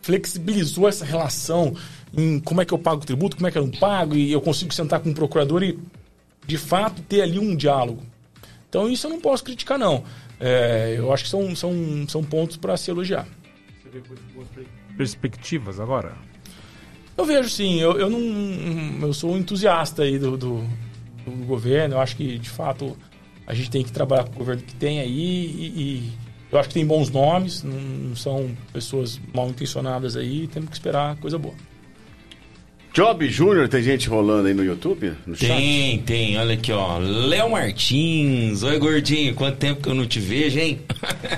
[0.00, 1.76] Flexibilizou essa relação
[2.16, 4.32] em como é que eu pago o tributo, como é que eu não pago, e
[4.32, 5.78] eu consigo sentar com o procurador e,
[6.46, 8.02] de fato, ter ali um diálogo.
[8.66, 10.04] Então, isso eu não posso criticar, não.
[10.40, 11.74] É, eu acho que são, são,
[12.08, 13.28] são pontos para se elogiar.
[14.96, 16.16] Perspectivas agora?
[17.16, 19.06] Eu vejo sim, eu, eu não.
[19.06, 20.64] Eu sou um entusiasta aí do, do,
[21.24, 21.94] do governo.
[21.94, 22.96] Eu acho que, de fato,
[23.46, 26.12] a gente tem que trabalhar com o governo que tem aí e, e
[26.50, 30.76] eu acho que tem bons nomes, não, não são pessoas mal intencionadas aí, temos que
[30.76, 31.54] esperar coisa boa.
[32.94, 35.14] Job Júnior, tem gente rolando aí no YouTube?
[35.26, 35.34] No?
[35.34, 36.38] Tem, tem.
[36.38, 36.98] Olha aqui, ó.
[36.98, 38.62] Léo Martins.
[38.62, 39.34] Oi, gordinho.
[39.34, 40.78] Quanto tempo que eu não te vejo, hein?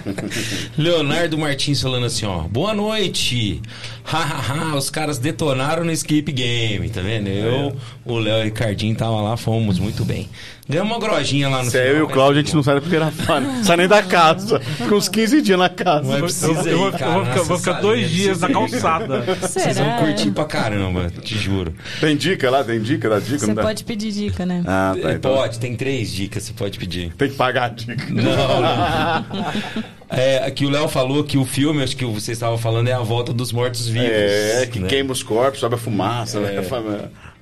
[0.76, 2.40] Leonardo Martins falando assim, ó.
[2.42, 3.62] Boa noite.
[4.04, 7.28] Hahaha, os caras detonaram no Escape Game, tá vendo?
[7.28, 7.74] Eu,
[8.04, 10.28] o Léo e o Ricardinho tava lá, fomos muito bem.
[10.68, 12.08] Ganhamos uma grojinha lá no Se é eu e o?
[12.08, 13.46] Cláudio, a gente não sai da primeira fase.
[13.46, 14.58] Não sai nem da casa.
[14.58, 16.02] Fica uns 15 dias na casa.
[16.02, 18.48] Não é Eu, Precisa eu vou, aí, eu vou ficar, vou ficar dois dias na
[18.48, 19.22] calçada.
[19.40, 21.72] Vocês vão curtir pra caramba, te juro.
[22.00, 22.64] Tem dica lá?
[22.64, 23.08] Tem dica?
[23.08, 23.38] Dá dica?
[23.38, 23.62] Você não dá?
[23.62, 24.64] pode pedir dica, né?
[24.66, 25.12] Ah, tá.
[25.12, 25.34] Então.
[25.34, 27.12] Pode, tem três dicas, você pode pedir.
[27.14, 28.06] Tem que pagar a dica.
[28.10, 28.22] Não,
[28.60, 29.86] não.
[30.08, 33.00] É, aqui o Léo falou que o filme, acho que vocês estavam falando, é a
[33.00, 34.08] volta dos mortos-vivos.
[34.08, 34.86] É, que né?
[34.86, 36.62] queima os corpos, sobe a fumaça, né?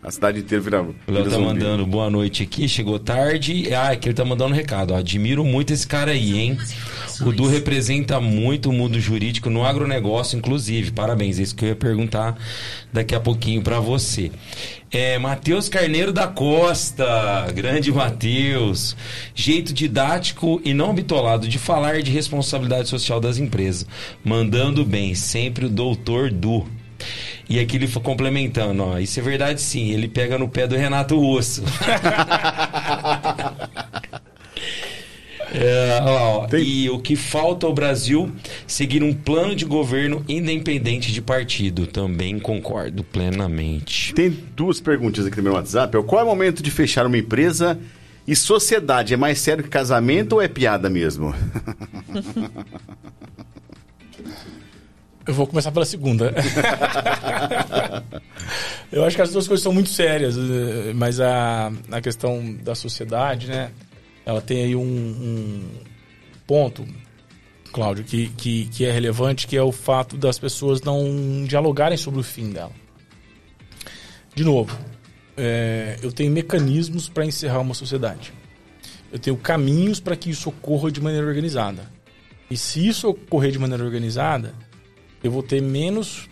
[0.04, 0.82] A cidade inteira vira.
[0.82, 1.46] O Léo vira tá zumbi.
[1.46, 3.74] mandando boa noite aqui, chegou tarde.
[3.74, 4.92] Ah, é que ele tá mandando um recado.
[4.92, 4.98] ó.
[4.98, 6.58] Admiro muito esse cara aí, hein?
[7.22, 10.90] O Du representa muito o mundo jurídico no agronegócio, inclusive.
[10.90, 12.36] Parabéns, é isso que eu ia perguntar
[12.92, 14.30] daqui a pouquinho pra você.
[14.90, 18.94] É, Matheus Carneiro da Costa, grande Matheus.
[19.34, 23.86] Jeito didático e não bitolado de falar de responsabilidade social das empresas.
[24.22, 26.66] Mandando bem, sempre o doutor Du.
[27.48, 28.98] E aqui ele foi complementando, ó.
[28.98, 31.62] Isso é verdade sim, ele pega no pé do Renato Osso.
[35.56, 36.46] É, ó.
[36.48, 38.32] Tem- E o que falta ao Brasil
[38.66, 41.86] seguir um plano de governo independente de partido.
[41.86, 44.12] Também concordo plenamente.
[44.14, 45.96] Tem duas perguntas aqui no meu WhatsApp.
[45.96, 47.78] É, Qual é o momento de fechar uma empresa
[48.26, 49.14] e sociedade?
[49.14, 51.32] É mais sério que casamento ou é piada mesmo?
[55.26, 56.34] Eu vou começar pela segunda.
[58.92, 62.74] eu acho que as duas coisas são muito sérias, eh, mas a, a questão da
[62.74, 63.70] sociedade, né?
[64.26, 65.62] Ela tem aí um, um
[66.46, 66.86] ponto,
[67.72, 72.20] Cláudio, que, que, que é relevante, que é o fato das pessoas não dialogarem sobre
[72.20, 72.72] o fim dela.
[74.34, 74.76] De novo,
[75.36, 78.32] eh, eu tenho mecanismos para encerrar uma sociedade.
[79.10, 81.90] Eu tenho caminhos para que isso ocorra de maneira organizada.
[82.50, 84.54] E se isso ocorrer de maneira organizada,
[85.24, 86.28] eu vou ter menos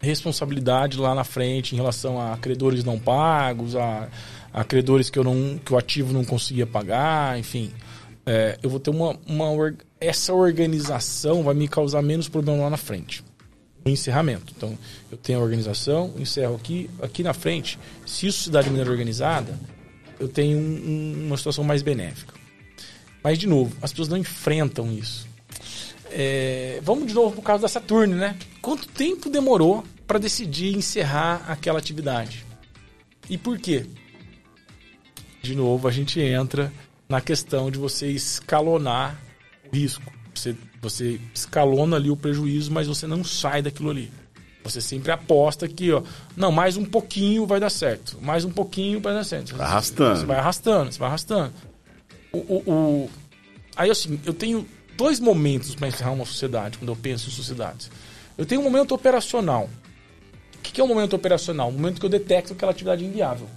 [0.00, 4.08] responsabilidade lá na frente em relação a credores não pagos, a,
[4.52, 7.70] a credores que, eu não, que o ativo não conseguia pagar, enfim.
[8.26, 9.74] É, eu vou ter uma, uma.
[10.00, 13.22] Essa organização vai me causar menos problema lá na frente.
[13.84, 14.52] no encerramento.
[14.56, 14.76] Então,
[15.10, 17.78] eu tenho a organização, encerro aqui, aqui na frente.
[18.04, 19.58] Se isso se dá de maneira organizada,
[20.18, 22.34] eu tenho um, um, uma situação mais benéfica.
[23.22, 25.29] Mas, de novo, as pessoas não enfrentam isso.
[26.12, 28.36] É, vamos de novo para o caso da Saturno, né?
[28.60, 32.44] Quanto tempo demorou para decidir encerrar aquela atividade?
[33.28, 33.86] E por quê?
[35.40, 36.72] De novo, a gente entra
[37.08, 39.20] na questão de você escalonar
[39.70, 40.12] o risco.
[40.34, 44.10] Você, você escalona ali o prejuízo, mas você não sai daquilo ali.
[44.62, 46.02] Você sempre aposta que, ó,
[46.36, 48.18] não, mais um pouquinho vai dar certo.
[48.20, 49.56] Mais um pouquinho vai dar certo.
[49.56, 50.18] Vai arrastando.
[50.18, 51.52] Você vai arrastando, você vai arrastando.
[52.32, 53.10] O, o, o...
[53.74, 54.66] Aí, assim, eu tenho
[55.00, 57.90] dois momentos para encerrar uma sociedade, quando eu penso em sociedades.
[58.36, 59.70] Eu tenho um momento operacional.
[60.54, 61.70] O que é um momento operacional?
[61.70, 63.48] Um momento que eu detecto aquela atividade inviável.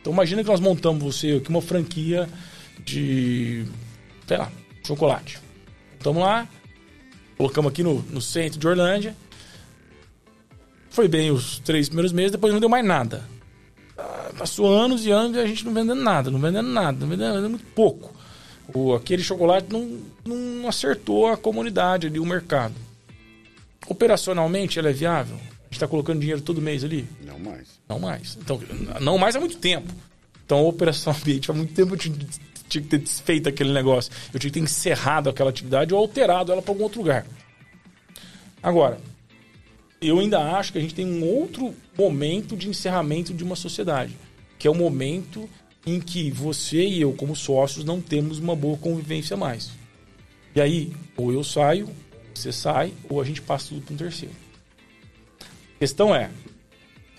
[0.00, 2.28] Então, imagina que nós montamos você aqui uma franquia
[2.84, 3.64] de,
[4.26, 4.50] sei lá,
[4.84, 5.38] chocolate.
[5.96, 6.48] Estamos lá,
[7.36, 9.16] colocamos aqui no, no centro de Orlândia.
[10.90, 13.22] Foi bem os três primeiros meses, depois não deu mais nada.
[13.96, 17.06] Ah, passou anos e anos e a gente não vendendo nada, não vendendo nada, não
[17.06, 18.15] vendendo, vendendo muito pouco.
[18.74, 22.74] O, aquele chocolate não, não acertou a comunidade ali, o mercado.
[23.88, 25.36] Operacionalmente, ela é viável?
[25.36, 27.06] A gente está colocando dinheiro todo mês ali?
[27.24, 27.68] Não mais.
[27.88, 28.38] Não mais.
[28.40, 28.60] Então,
[29.00, 29.92] não mais há muito tempo.
[30.44, 32.16] Então, operacionalmente, há muito tempo eu tinha,
[32.68, 34.12] tinha que ter desfeito aquele negócio.
[34.32, 37.26] Eu tinha que ter encerrado aquela atividade ou alterado ela para algum outro lugar.
[38.62, 38.98] Agora,
[40.00, 44.16] eu ainda acho que a gente tem um outro momento de encerramento de uma sociedade,
[44.58, 45.48] que é o momento
[45.86, 49.70] em que você e eu, como sócios, não temos uma boa convivência mais.
[50.54, 51.88] E aí, ou eu saio,
[52.34, 54.34] você sai, ou a gente passa tudo para um terceiro.
[55.40, 56.30] A questão é: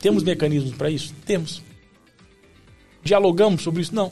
[0.01, 1.13] temos mecanismos para isso?
[1.25, 1.61] Temos.
[3.03, 3.95] Dialogamos sobre isso?
[3.95, 4.11] Não.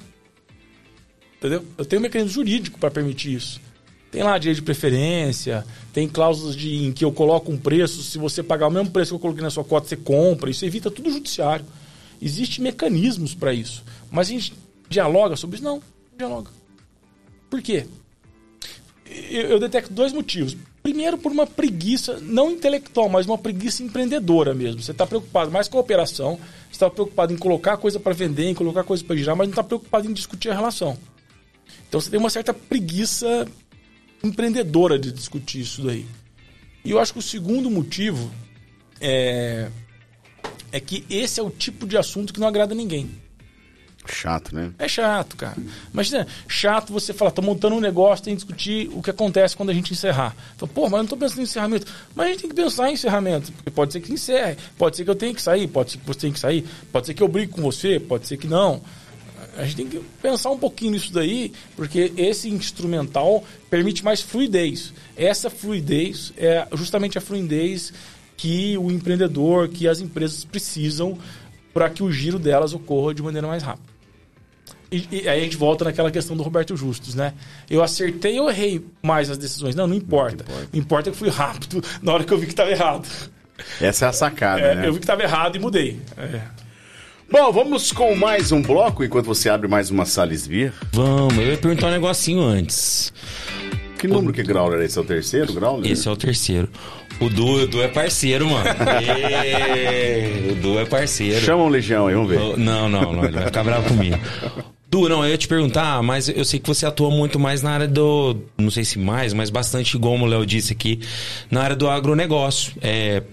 [1.37, 1.65] Entendeu?
[1.77, 3.59] Eu tenho um mecanismo jurídico para permitir isso.
[4.09, 8.17] Tem lá direito de preferência, tem cláusulas de, em que eu coloco um preço, se
[8.17, 10.49] você pagar o mesmo preço que eu coloquei na sua cota, você compra.
[10.49, 11.65] Isso evita tudo judiciário.
[12.21, 13.83] Existem mecanismos para isso.
[14.15, 14.53] Mas a gente
[14.87, 15.65] dialoga sobre isso?
[15.65, 16.49] Não, não dialoga.
[17.49, 17.85] Por quê?
[19.05, 20.55] Eu, eu detecto dois motivos.
[20.81, 24.81] Primeiro, por uma preguiça, não intelectual, mas uma preguiça empreendedora mesmo.
[24.81, 28.45] Você está preocupado mais com a operação, você está preocupado em colocar coisa para vender,
[28.45, 30.97] em colocar coisa para girar, mas não está preocupado em discutir a relação.
[31.89, 33.45] Então você tem uma certa preguiça
[34.23, 36.05] empreendedora de discutir isso daí.
[36.85, 38.31] E eu acho que o segundo motivo
[39.01, 39.69] é,
[40.71, 43.24] é que esse é o tipo de assunto que não agrada ninguém.
[44.07, 44.71] Chato, né?
[44.77, 45.55] É chato, cara.
[45.93, 49.69] Imagina, chato você falar, tô montando um negócio, tem que discutir o que acontece quando
[49.69, 50.35] a gente encerrar.
[50.57, 51.91] Fala, pô, mas eu não tô pensando em encerramento.
[52.13, 53.51] Mas a gente tem que pensar em encerramento.
[53.51, 56.05] Porque pode ser que encerre, pode ser que eu tenha que sair, pode ser que
[56.05, 58.81] você tenha que sair, pode ser que eu brigue com você, pode ser que não.
[59.57, 64.93] A gente tem que pensar um pouquinho nisso daí, porque esse instrumental permite mais fluidez.
[65.15, 67.93] Essa fluidez é justamente a fluidez
[68.35, 71.17] que o empreendedor, que as empresas precisam
[71.73, 73.94] para que o giro delas ocorra de maneira mais rápida.
[74.91, 77.33] E, e, aí a gente volta naquela questão do Roberto Justus, né?
[77.69, 79.75] Eu acertei ou errei mais as decisões?
[79.75, 80.45] Não, não importa.
[80.47, 80.69] Não importa.
[80.73, 83.07] O importa é que fui rápido na hora que eu vi que estava errado.
[83.81, 84.87] Essa é a sacada, é, né?
[84.87, 85.99] Eu vi que estava errado e mudei.
[86.17, 86.41] É.
[87.31, 90.71] Bom, vamos com mais um bloco enquanto você abre mais uma Salisbury.
[90.91, 93.11] Vamos, eu ia perguntar um negocinho antes.
[93.97, 94.97] Que número que Grauler é esse?
[94.97, 95.91] É o terceiro Grauler?
[95.91, 96.69] Esse é o terceiro.
[97.19, 98.65] O Du, o du é parceiro, mano.
[99.01, 100.51] E...
[100.51, 101.39] O Du é parceiro.
[101.43, 102.39] Chama o Legião aí, vamos ver.
[102.39, 102.57] O...
[102.57, 104.19] Não, não, não, ele vai ficar bravo comigo.
[104.87, 107.71] Du, não, eu ia te perguntar, mas eu sei que você atua muito mais na
[107.71, 108.37] área do.
[108.57, 110.99] Não sei se mais, mas bastante, como o Léo disse aqui,
[111.49, 112.73] na área do agronegócio.
[112.81, 113.23] É,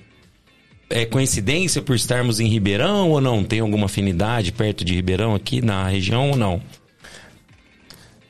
[0.89, 3.43] é coincidência por estarmos em Ribeirão ou não?
[3.43, 6.63] Tem alguma afinidade perto de Ribeirão aqui na região ou não?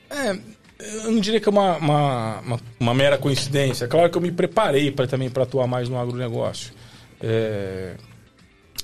[0.09, 0.37] É,
[0.79, 3.87] eu não diria que é uma, uma, uma, uma mera coincidência.
[3.87, 6.73] Claro que eu me preparei para também para atuar mais no agronegócio.
[7.21, 7.95] É,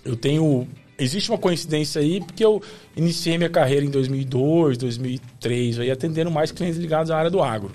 [0.04, 0.68] eu tenho.
[1.00, 2.62] Existe uma coincidência aí, porque eu
[2.96, 7.72] iniciei minha carreira em 2002, 2003, aí atendendo mais clientes ligados à área do agro.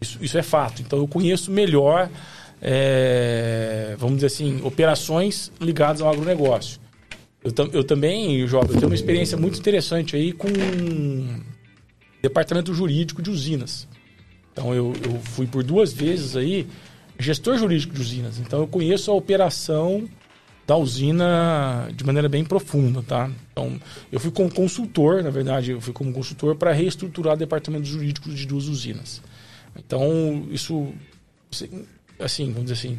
[0.00, 0.82] Isso, isso é fato.
[0.82, 2.10] Então eu conheço melhor,
[2.60, 6.80] é, vamos dizer assim, operações ligadas ao agronegócio.
[7.42, 10.48] Eu, eu também, eu tenho uma experiência muito interessante aí com
[12.20, 13.86] departamento jurídico de usinas.
[14.52, 16.66] Então eu, eu fui por duas vezes aí
[17.18, 18.38] gestor jurídico de usinas.
[18.38, 20.08] Então eu conheço a operação
[20.66, 23.30] da usina de maneira bem profunda, tá?
[23.52, 23.80] Então
[24.10, 28.46] eu fui como consultor, na verdade, eu fui como consultor para reestruturar departamentos jurídicos de
[28.46, 29.22] duas usinas.
[29.76, 30.92] Então isso,
[32.18, 32.98] assim, vamos dizer assim,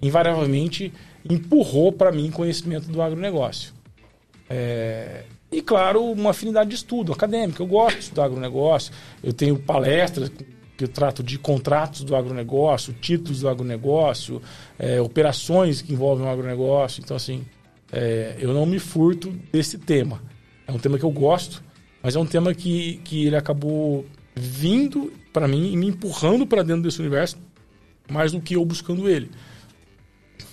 [0.00, 0.92] invariavelmente
[1.28, 3.72] empurrou para mim conhecimento do agronegócio.
[4.48, 7.60] É, e, claro, uma afinidade de estudo acadêmico.
[7.60, 8.92] Eu gosto de estudar agronegócio.
[9.22, 10.30] Eu tenho palestras
[10.80, 14.40] que eu trato de contratos do agronegócio, títulos do agronegócio,
[14.78, 17.02] é, operações que envolvem o agronegócio.
[17.04, 17.44] Então, assim,
[17.92, 20.22] é, eu não me furto desse tema.
[20.66, 21.62] É um tema que eu gosto,
[22.02, 26.62] mas é um tema que, que ele acabou vindo para mim e me empurrando para
[26.62, 27.36] dentro desse universo
[28.10, 29.30] mais do que eu buscando ele.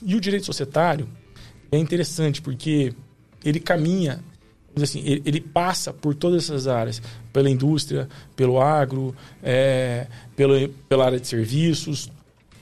[0.04, 1.08] E o direito societário
[1.72, 2.94] é interessante porque
[3.46, 4.20] ele caminha,
[4.84, 7.02] assim, ele, ele passa por todas essas áreas,
[7.32, 12.12] pela indústria, pelo agro, é, pela, pela área de serviços.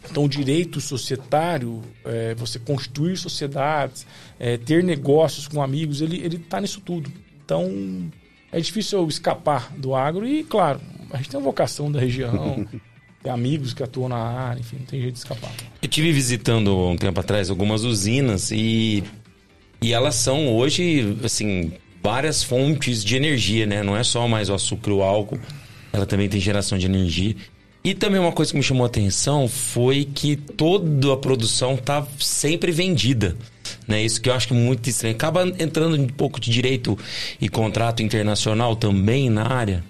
[0.10, 4.06] Então, o direito societário, é, você construir sociedades,
[4.40, 7.12] é, ter negócios com amigos, ele está nisso tudo.
[7.44, 8.12] Então,
[8.52, 10.80] é difícil eu escapar do agro e, claro,
[11.12, 12.66] a gente tem uma vocação da região,
[13.22, 15.52] tem amigos que atuam na área, enfim, não tem jeito de escapar.
[15.82, 19.04] Eu tive visitando um tempo atrás algumas usinas e,
[19.82, 21.74] e elas são hoje, assim,
[22.06, 23.82] várias fontes de energia, né?
[23.82, 25.40] Não é só mais o açúcar e o álcool,
[25.91, 27.36] ela também tem geração de energia.
[27.84, 32.06] E também uma coisa que me chamou a atenção foi que toda a produção tá
[32.19, 33.36] sempre vendida.
[33.88, 34.03] Né?
[34.03, 35.15] Isso que eu acho que é muito estranho.
[35.15, 36.95] Acaba entrando um pouco de direito
[37.41, 39.84] e contrato internacional também na área.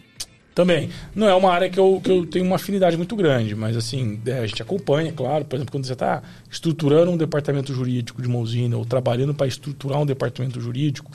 [0.54, 0.90] Também.
[1.14, 4.22] Não é uma área que eu, que eu tenho uma afinidade muito grande, mas assim,
[4.26, 5.44] é, a gente acompanha, claro.
[5.44, 9.48] Por exemplo, quando você está estruturando um departamento jurídico de uma usina ou trabalhando para
[9.48, 11.12] estruturar um departamento jurídico,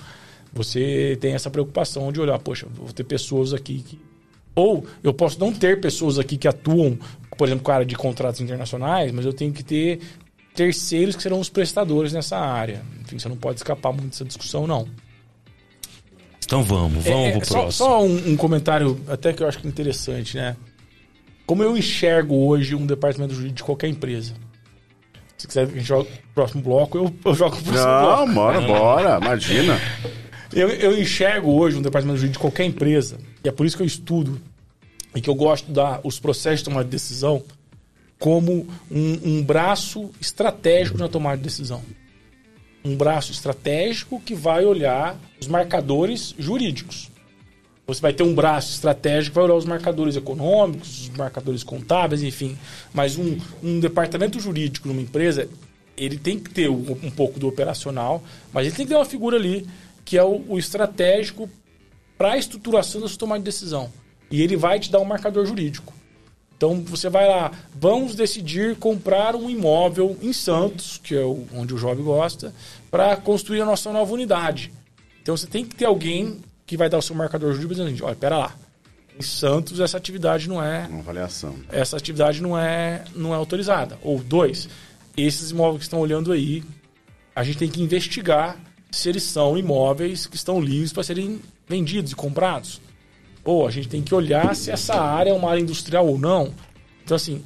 [0.52, 4.00] você tem essa preocupação de olhar, poxa, vou ter pessoas aqui que
[4.54, 6.98] ou eu posso não ter pessoas aqui que atuam,
[7.36, 10.00] por exemplo, com a área de contratos internacionais, mas eu tenho que ter
[10.54, 12.82] terceiros que serão os prestadores nessa área.
[13.00, 14.88] Enfim, você não pode escapar muito dessa discussão, não.
[16.44, 17.72] Então vamos, vamos é, pro só, próximo.
[17.72, 20.56] Só um, um, comentário até que eu acho que interessante, né?
[21.46, 24.34] Como eu enxergo hoje um departamento jurídico de qualquer empresa.
[25.38, 28.26] Se quiser que a gente jogue o próximo bloco, eu, eu jogo o próximo Não,
[28.26, 28.32] bloco.
[28.32, 29.80] bora, bora, imagina.
[30.52, 33.82] Eu, eu enxergo hoje um departamento jurídico de qualquer empresa, e é por isso que
[33.82, 34.40] eu estudo
[35.14, 37.42] e que eu gosto de dar os processos de tomada de decisão
[38.18, 41.82] como um, um braço estratégico na tomada de decisão.
[42.84, 47.10] Um braço estratégico que vai olhar os marcadores jurídicos.
[47.86, 52.22] Você vai ter um braço estratégico que vai olhar os marcadores econômicos, os marcadores contábeis,
[52.22, 52.58] enfim.
[52.92, 55.48] Mas um, um departamento jurídico numa empresa,
[55.96, 58.22] ele tem que ter um, um pouco do operacional,
[58.52, 59.66] mas ele tem que ter uma figura ali
[60.04, 61.48] que é o, o estratégico
[62.16, 63.90] para a estruturação da sua tomada de decisão.
[64.30, 65.92] E ele vai te dar um marcador jurídico.
[66.56, 71.78] Então você vai lá, vamos decidir comprar um imóvel em Santos, que é onde o
[71.78, 72.52] jovem gosta,
[72.90, 74.70] para construir a nossa nova unidade.
[75.22, 78.14] Então você tem que ter alguém que vai dar o seu marcador jurídico dizendo, olha,
[78.14, 78.54] pera lá,
[79.18, 81.56] em Santos essa atividade não é Uma avaliação.
[81.70, 83.98] essa atividade não é não é autorizada.
[84.02, 84.68] Ou dois,
[85.16, 86.62] esses imóveis que estão olhando aí,
[87.34, 88.58] a gente tem que investigar
[88.90, 92.80] se eles são imóveis que estão livres para serem vendidos e comprados.
[93.44, 96.52] Ou a gente tem que olhar se essa área é uma área industrial ou não.
[97.04, 97.42] Então, assim,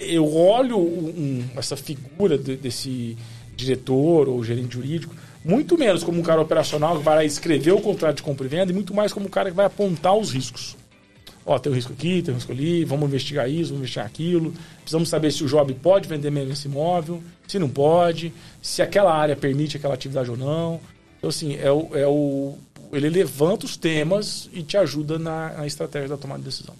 [0.00, 3.16] eu olho um, essa figura de, desse
[3.54, 7.80] diretor ou gerente jurídico muito menos como um cara operacional que vai lá escrever o
[7.80, 10.32] contrato de compra e venda e muito mais como um cara que vai apontar os
[10.32, 10.76] riscos.
[11.44, 14.54] Ó, tem um risco aqui, tem um risco ali, vamos investigar isso, vamos investigar aquilo.
[14.78, 19.12] Precisamos saber se o job pode vender mesmo esse imóvel, se não pode, se aquela
[19.12, 20.80] área permite aquela atividade ou não.
[21.18, 22.54] Então, assim, é o, é o,
[22.92, 26.74] ele levanta os temas e te ajuda na, na estratégia da tomada de decisão.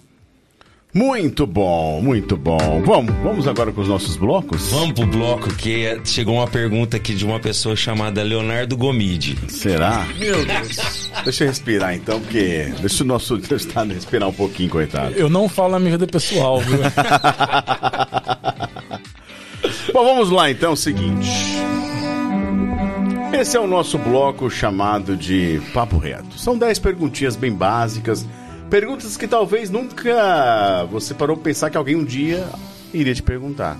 [0.93, 2.83] Muito bom, muito bom.
[2.85, 4.69] Vamos, vamos agora com os nossos blocos?
[4.69, 9.35] Vamos pro bloco que chegou uma pergunta aqui de uma pessoa chamada Leonardo Gomide.
[9.49, 10.05] Será?
[10.19, 11.09] Meu Deus.
[11.23, 12.71] Deixa eu respirar então, porque.
[12.79, 15.15] Deixa o nosso entrevistado respirar um pouquinho, coitado.
[15.15, 16.77] Eu não falo na minha vida pessoal, viu?
[19.91, 21.27] Bom, vamos lá então, é o seguinte.
[23.33, 26.37] Esse é o nosso bloco chamado de Papo Reto.
[26.37, 28.27] São 10 perguntinhas bem básicas,
[28.73, 32.43] perguntas que talvez nunca você parou pra pensar que alguém um dia
[32.91, 33.77] iria te perguntar.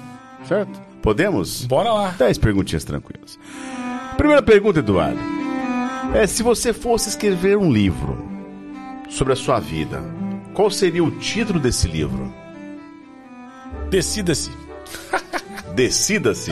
[0.48, 0.80] Certo?
[1.02, 1.66] Podemos?
[1.66, 2.10] Bora lá.
[2.12, 3.40] 10 perguntinhas tranquilas.
[4.16, 5.18] Primeira pergunta, Eduardo.
[6.14, 8.24] É se você fosse escrever um livro
[9.10, 10.00] sobre a sua vida,
[10.54, 12.32] qual seria o título desse livro?
[13.90, 14.52] Decida-se.
[15.74, 16.52] Decida-se.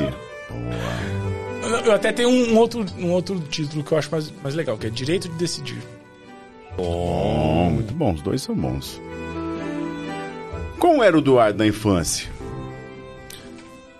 [1.85, 4.87] Eu até tenho um outro, um outro título que eu acho mais, mais legal, que
[4.87, 6.00] é Direito de Decidir.
[6.77, 9.01] Bom, muito bom, os dois são bons.
[10.79, 12.29] Como era o Eduardo na infância?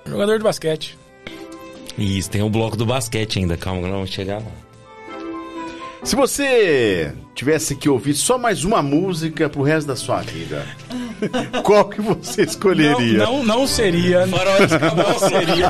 [0.06, 0.98] Jogador de basquete.
[1.98, 4.52] Isso, tem o bloco do basquete ainda, calma, não vamos chegar lá.
[6.04, 10.66] Se você tivesse que ouvir só mais uma música pro resto da sua vida,
[11.64, 13.20] qual que você escolheria?
[13.20, 14.28] Não, não, não seria.
[14.28, 14.72] Faróis.
[14.98, 15.70] Não seria.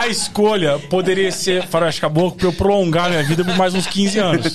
[0.00, 4.18] A escolha poderia ser Faroeste Caboclo pra eu prolongar minha vida por mais uns 15
[4.18, 4.46] anos.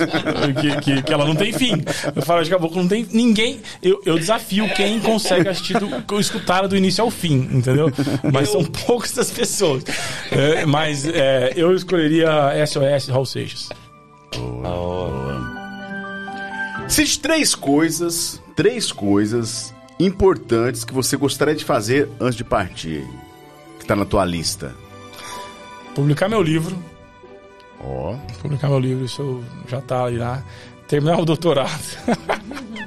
[0.59, 1.83] Que, que, que ela não tem fim.
[2.23, 3.61] Faroeste Caboclo não tem ninguém.
[3.81, 7.91] Eu, eu desafio quem consegue assistir, do, escutar do início ao fim, entendeu?
[8.33, 9.83] Mas são poucas das pessoas.
[10.31, 12.27] É, mas é, eu escolheria
[12.65, 13.69] SOS Raul Seixas.
[16.87, 23.07] Cite três coisas, três coisas importantes que você gostaria de fazer antes de partir.
[23.79, 24.84] Que tá na tua lista.
[25.95, 26.77] Publicar meu livro.
[27.79, 28.15] Ó.
[28.41, 30.43] Publicar meu livro, isso já tá ali lá.
[30.87, 31.81] Terminar o doutorado.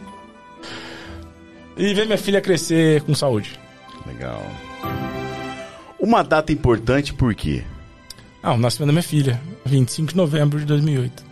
[1.77, 3.59] e ver minha filha crescer com saúde.
[4.07, 4.43] Legal.
[5.99, 7.65] Uma data importante por quê?
[8.43, 9.41] Ah, o nascimento da minha filha.
[9.65, 11.25] 25 de novembro de 2008.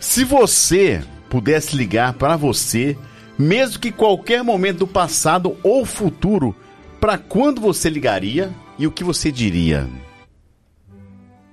[0.00, 2.96] Se você pudesse ligar para você,
[3.38, 6.54] mesmo que qualquer momento do passado ou futuro,
[7.00, 9.88] para quando você ligaria e o que você diria?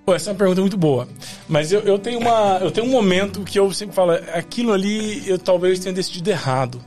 [0.05, 1.07] Pô, essa é uma pergunta muito boa.
[1.49, 5.27] Mas eu, eu tenho uma, eu tenho um momento que eu sempre falo, aquilo ali
[5.27, 6.79] eu talvez tenha decidido errado.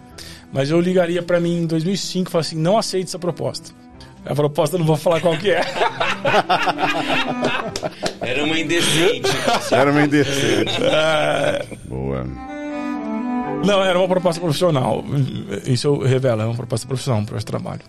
[0.52, 3.74] Mas eu ligaria pra mim em 2005 e falaria assim, não aceite essa proposta.
[4.24, 5.60] A proposta eu não vou falar qual que é.
[8.20, 9.30] Era uma indecente.
[9.70, 10.72] Era uma indecente.
[11.86, 12.24] Boa.
[13.64, 15.04] Não, era uma proposta profissional.
[15.66, 17.80] Isso eu revelo, é uma proposta profissional para esse trabalho.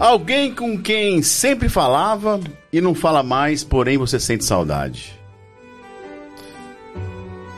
[0.00, 2.40] Alguém com quem sempre falava
[2.72, 5.12] e não fala mais, porém você sente saudade.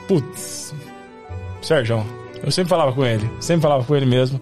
[0.08, 0.74] Putz.
[1.62, 2.04] Sérgio,
[2.42, 3.30] eu sempre falava com ele.
[3.38, 4.40] Sempre falava com ele mesmo.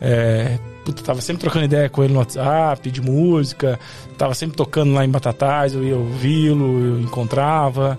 [0.00, 3.78] É, puta, tava sempre trocando ideia com ele no WhatsApp, de música.
[4.18, 7.96] Tava sempre tocando lá em Batatais, eu ia ouvi-lo, eu encontrava.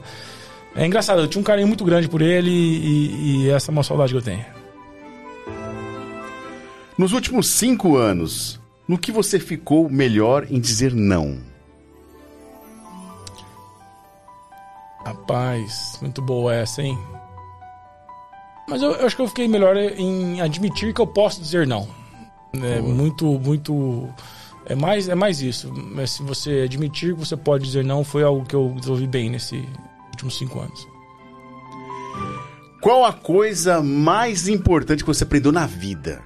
[0.76, 3.82] É engraçado, eu tinha um carinho muito grande por ele e, e essa é uma
[3.82, 4.46] saudade que eu tenho.
[6.98, 8.57] Nos últimos cinco anos,
[8.88, 11.38] no que você ficou melhor em dizer não?
[15.06, 16.98] Rapaz, muito boa essa, hein?
[18.70, 21.88] Mas eu, eu acho que eu fiquei melhor em admitir que eu posso dizer não.
[22.62, 24.08] É muito, muito.
[24.66, 25.72] É mais, é mais isso.
[25.74, 29.30] Mas se você admitir que você pode dizer não, foi algo que eu desenvolvi bem
[29.30, 29.64] nesses
[30.12, 30.88] últimos cinco anos.
[32.82, 36.22] Qual a coisa mais importante que você aprendeu na vida?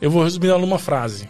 [0.00, 1.28] Eu vou resumir ela numa frase.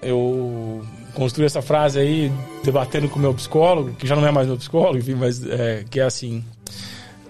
[0.00, 0.84] Eu
[1.14, 4.98] construí essa frase aí debatendo com meu psicólogo, que já não é mais meu psicólogo,
[4.98, 6.44] enfim, mas é, que é assim.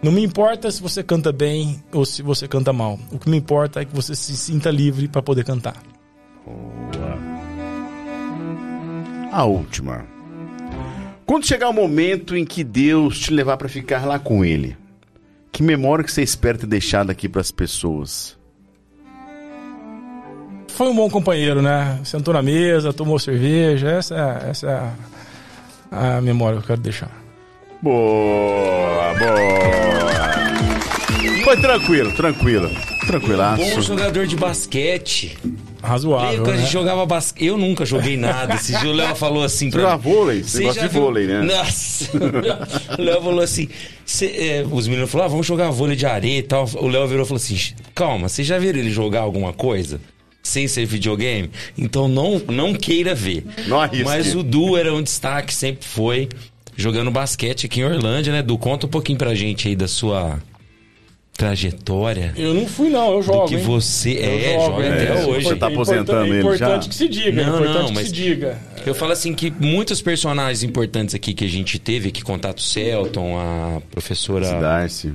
[0.03, 2.99] Não me importa se você canta bem ou se você canta mal.
[3.11, 5.83] O que me importa é que você se sinta livre para poder cantar.
[9.33, 10.07] A última.
[11.27, 14.77] Quando chegar o momento em que Deus te levar para ficar lá com Ele,
[15.51, 18.38] que memória que você espera ter deixado aqui para as pessoas?
[20.79, 21.99] Foi um bom companheiro, né?
[22.05, 23.89] Sentou na mesa, tomou cerveja.
[23.91, 24.15] Essa,
[24.47, 24.81] é- essa é
[25.91, 27.11] a, a memória que eu quero deixar.
[27.83, 29.39] Boa, boa.
[31.43, 32.69] Foi tranquilo, tranquilo.
[32.69, 33.83] Bom Tranquilaço.
[33.83, 35.37] jogador de basquete.
[35.83, 36.67] Razoável, Lembra né?
[36.67, 37.47] jogava basquete?
[37.47, 38.55] Eu nunca joguei nada.
[38.55, 40.43] Esse dia o Léo falou assim pra Jogar mim, vôlei?
[40.45, 41.43] Você "Cê gosta já de viu-" vôlei, né?
[41.43, 42.09] Nossa.
[42.97, 43.69] o Léo falou assim:
[44.07, 46.69] cê, é, os meninos falaram, ah, vamos jogar vôlei de areia e tal.
[46.77, 47.57] O Léo virou e falou assim:
[47.97, 50.01] calma, vocês já viram ele jogar alguma coisa?
[50.43, 51.51] Sem ser videogame?
[51.77, 53.45] Então não, não queira ver.
[53.67, 54.05] Não arrisque.
[54.05, 56.29] Mas o Du era um destaque, sempre foi.
[56.77, 58.41] Jogando basquete aqui em Orlândia, né?
[58.43, 60.39] Du, conta um pouquinho pra gente aí da sua
[61.37, 62.33] trajetória.
[62.37, 63.49] Eu não fui, não, eu jogo.
[63.49, 63.63] que hein?
[63.63, 65.39] você- Eu é, joga até é, hoje.
[65.41, 66.89] importante- Tá aposentando é ele importante já?
[66.89, 68.59] que se diga, Não, é importante não, que mas- se diga.
[68.85, 73.39] Eu falo assim que muitos personagens importantes aqui que a gente teve, aqui contato Celton,
[73.39, 74.49] a professora.
[74.61, 75.13] Darcy.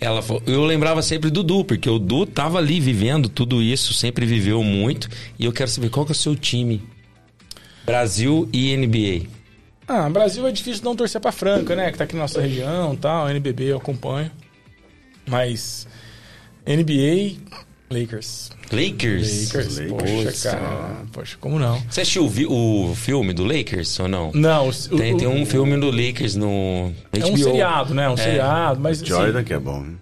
[0.00, 3.92] Ela falou- eu lembrava sempre do Du, porque o Du tava ali vivendo tudo isso,
[3.94, 5.08] sempre viveu muito.
[5.38, 6.82] E eu quero saber qual que é o seu time.
[7.84, 9.26] Brasil e NBA.
[9.86, 11.92] Ah, Brasil é difícil não torcer pra Franca, né?
[11.92, 13.28] Que tá aqui na nossa região e tal.
[13.28, 14.30] NBB eu acompanho.
[15.26, 15.86] Mas
[16.66, 17.36] NBA,
[17.90, 18.50] Lakers.
[18.72, 19.52] Lakers.
[19.52, 20.50] Lakers, poxa, Poxa.
[20.50, 21.02] cara.
[21.12, 21.78] Poxa, como não?
[21.88, 24.32] Você assistiu o, o filme do Lakers ou não?
[24.34, 27.28] Não, o, Tem, o- tem um filme do Lakers no É HBO.
[27.32, 28.08] um seriado, né?
[28.08, 29.80] Um seriado, mas assim, Jordan que é bom.
[29.80, 29.94] né?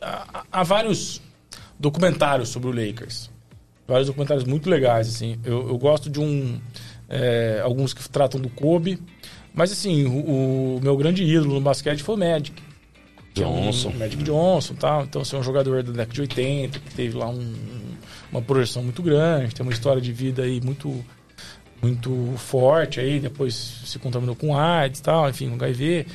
[0.00, 1.20] há, há vários
[1.78, 3.30] documentários sobre o Lakers.
[3.86, 5.36] Vários documentários muito legais, assim.
[5.44, 6.58] Eu, eu gosto de um...
[7.08, 8.98] é, alguns que tratam do Kobe.
[9.52, 12.52] Mas, assim, o, o meu grande ídolo no basquete foi o Magic.
[13.34, 13.90] Que é um- Johnson.
[13.98, 15.02] Magic Johnson tal.
[15.04, 17.54] Então, assim, é um jogador da década de 80, que teve lá um-
[18.32, 21.04] uma projeção muito grande, tem uma história de vida aí muito
[21.82, 23.52] muito forte aí, depois
[23.84, 26.06] se contaminou com AIDS e tal, enfim, com HIV.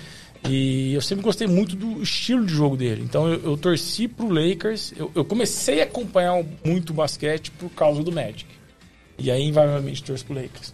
[0.49, 3.03] E eu sempre gostei muito do estilo de jogo dele.
[3.03, 4.93] Então eu, eu torci pro Lakers.
[4.97, 8.45] Eu, eu comecei a acompanhar muito o basquete por causa do Magic.
[9.19, 10.73] E aí, invariavelmente, torço pro Lakers.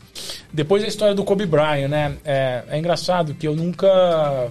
[0.54, 2.16] Depois a história do Kobe Bryant, né?
[2.24, 4.50] É, é engraçado que eu nunca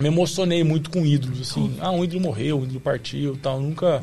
[0.00, 1.76] me emocionei muito com ídolos, assim.
[1.78, 3.60] Ah, um ídolo morreu, um ídolo partiu tal.
[3.60, 4.02] Nunca,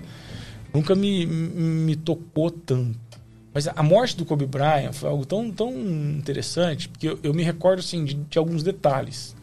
[0.73, 2.99] nunca me, me tocou tanto.
[3.53, 7.41] Mas a morte do Kobe Bryant foi algo tão, tão interessante, porque eu, eu me
[7.41, 9.35] recordo, assim, de, de alguns detalhes.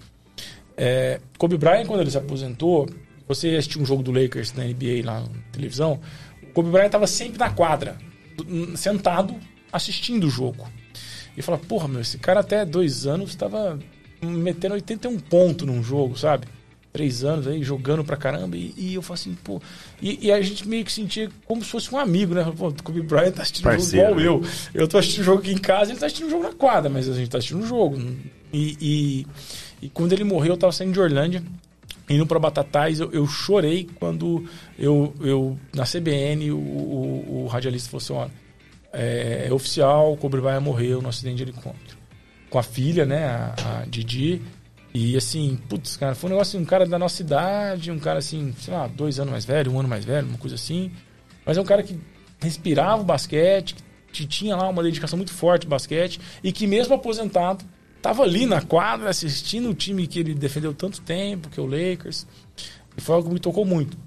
[0.76, 2.88] É, Kobe Bryant, quando ele se aposentou,
[3.26, 5.98] você assistiu um jogo do Lakers na NBA lá na televisão,
[6.40, 7.98] o Kobe Bryant estava sempre na quadra,
[8.76, 9.34] sentado,
[9.72, 10.68] assistindo o jogo.
[11.36, 13.78] E fala, porra, meu, esse cara até dois anos estava
[14.24, 16.46] metendo 81 pontos num jogo, sabe?
[16.92, 18.56] Três anos aí, jogando pra caramba.
[18.56, 19.60] E, e eu falo assim, pô.
[20.00, 22.44] E, e, a gente meio que sentia como se fosse um amigo, né?
[22.56, 24.48] Pô, o Kobe Bryant tá assistindo Parceiro, jogo igual né?
[24.74, 24.82] eu.
[24.82, 26.88] Eu tô assistindo o jogo aqui em casa, ele tá assistindo o jogo na quadra,
[26.88, 28.00] mas a gente tá assistindo o jogo.
[28.52, 29.26] E, e,
[29.82, 31.42] e quando ele morreu, eu tava saindo de Orlândia
[32.08, 34.44] indo para Batatais, eu, eu, chorei quando
[34.78, 38.44] eu, eu na CBN o, o, o radialista falou assim: olha,
[38.92, 41.93] é, é oficial, o Kobe Bryant morreu no acidente de helicóptero.
[42.54, 44.40] Com a filha, né, a, a Didi.
[44.94, 48.54] E assim, putz, cara, foi um negócio um cara da nossa idade, um cara assim,
[48.60, 50.92] sei lá, dois anos mais velho, um ano mais velho, uma coisa assim.
[51.44, 51.98] Mas é um cara que
[52.40, 53.74] respirava o basquete,
[54.12, 57.64] que tinha lá uma dedicação muito forte ao basquete e que mesmo aposentado
[57.96, 61.66] estava ali na quadra assistindo o time que ele defendeu tanto tempo, que é o
[61.66, 62.24] Lakers.
[62.96, 63.98] E foi algo que me tocou muito.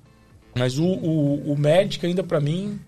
[0.55, 1.57] Mas o, o, o
[2.01, 2.79] ainda para mim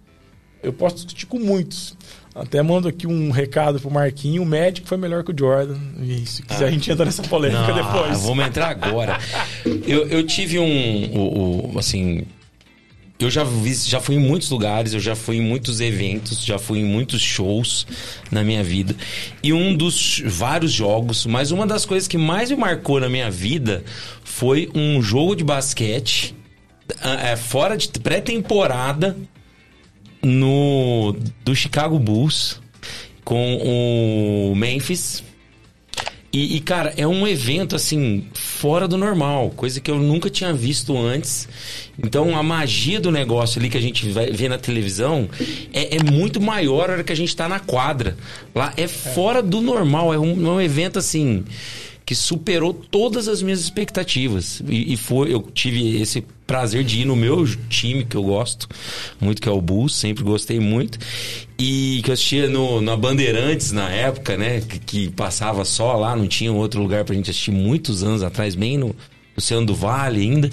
[0.64, 1.98] eu posso discutir com muitos.
[2.34, 4.44] Até mando aqui um recado pro Marquinho.
[4.44, 5.78] O Magic foi melhor que o Jordan.
[6.02, 6.68] E se quiser, ah.
[6.68, 8.22] a gente entra nessa polêmica Não, depois.
[8.22, 9.20] Vamos entrar agora.
[9.66, 11.78] eu, eu tive um.
[11.78, 12.24] Assim.
[13.20, 16.58] Eu já, vi, já fui em muitos lugares, eu já fui em muitos eventos, já
[16.58, 17.86] fui em muitos shows
[18.32, 18.96] na minha vida.
[19.44, 23.30] E um dos vários jogos, mas uma das coisas que mais me marcou na minha
[23.30, 23.84] vida
[24.24, 26.34] foi um jogo de basquete
[27.04, 29.18] é, fora de pré-temporada
[30.22, 32.62] no do Chicago Bulls
[33.24, 33.58] com
[34.52, 35.24] o Memphis.
[36.32, 40.54] E, e, cara, é um evento assim fora do normal, coisa que eu nunca tinha
[40.54, 41.48] visto antes.
[41.98, 45.28] Então a magia do negócio ali que a gente vê na televisão
[45.74, 48.16] é, é muito maior na hora que a gente está na quadra.
[48.54, 51.44] Lá é fora do normal, é um, é um evento assim
[52.06, 54.62] que superou todas as minhas expectativas.
[54.68, 58.68] E, e, foi, eu tive esse prazer de ir no meu time que eu gosto
[59.22, 60.98] muito, que é o Bulls, sempre gostei muito.
[61.60, 64.60] E que eu assistia no, na Bandeirantes na época, né?
[64.62, 68.56] Que, que passava só lá, não tinha outro lugar pra gente assistir muitos anos atrás,
[68.56, 68.96] bem no,
[69.38, 70.50] Oceano do Vale ainda.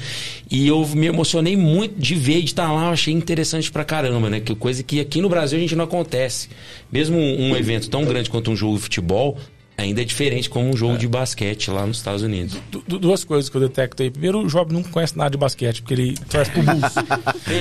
[0.51, 4.29] E eu me emocionei muito de ver, de estar lá, eu achei interessante pra caramba,
[4.29, 4.39] né?
[4.39, 6.51] Que coisa que aqui no Brasil a gente não acontece.
[6.93, 9.39] Mesmo um, um evento tão grande quanto um jogo de futebol,
[9.77, 10.99] ainda é diferente como um jogo é.
[10.99, 12.57] de basquete lá nos Estados Unidos.
[12.71, 14.11] Du duas coisas que eu detecto aí.
[14.11, 16.95] Primeiro, o Job não conhece nada de basquete, porque ele torce pro Bulls.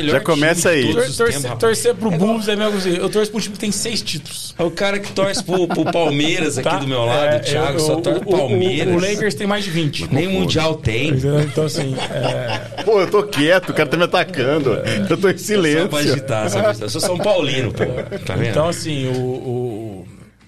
[0.12, 0.94] Já começa aí.
[0.94, 2.96] Tor torcer, tempos, torcer pro é Bulls é mesmo assim.
[2.96, 4.56] Eu torço pro um time que tem seis títulos.
[4.58, 6.78] É o cara que torce pro, pro Palmeiras aqui tá?
[6.78, 8.94] do meu lado, é, o Thiago, eu, só torce pro Palmeiras.
[8.94, 10.14] O, o, Lakers tem mais de 20.
[10.14, 11.10] Nem o Mundial tem.
[11.10, 11.96] Então, assim.
[12.12, 12.84] É...
[12.84, 14.72] Pô, eu tô quieto, o cara tá me atacando.
[15.10, 15.82] Eu tô em silêncio.
[15.84, 16.76] Só pra agitar, agitar.
[16.82, 17.86] Eu sou São Paulino, pô.
[18.26, 18.52] Tá vendo?
[18.52, 19.65] Então, assim, o, o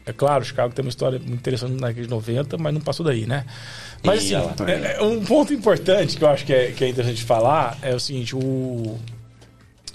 [0.08, 3.06] é claro, Chicago tem uma história muito interessante na década de 90, mas não passou
[3.06, 3.46] daí, né?
[4.02, 4.36] Mas assim,
[4.66, 7.94] é, é, um ponto importante que eu acho que é, que é interessante falar é
[7.94, 8.98] o seguinte, o,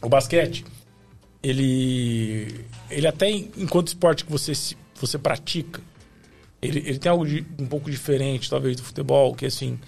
[0.03, 0.67] o basquete,
[1.43, 4.53] ele, ele até enquanto esporte que você,
[5.01, 5.81] você pratica,
[6.61, 9.79] ele, ele tem algo de, um pouco diferente, talvez, do futebol, que assim,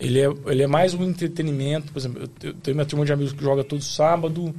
[0.00, 1.92] ele é, ele é mais um entretenimento.
[1.92, 4.54] Por exemplo, eu, eu tenho minha turma de amigos que joga todo sábado,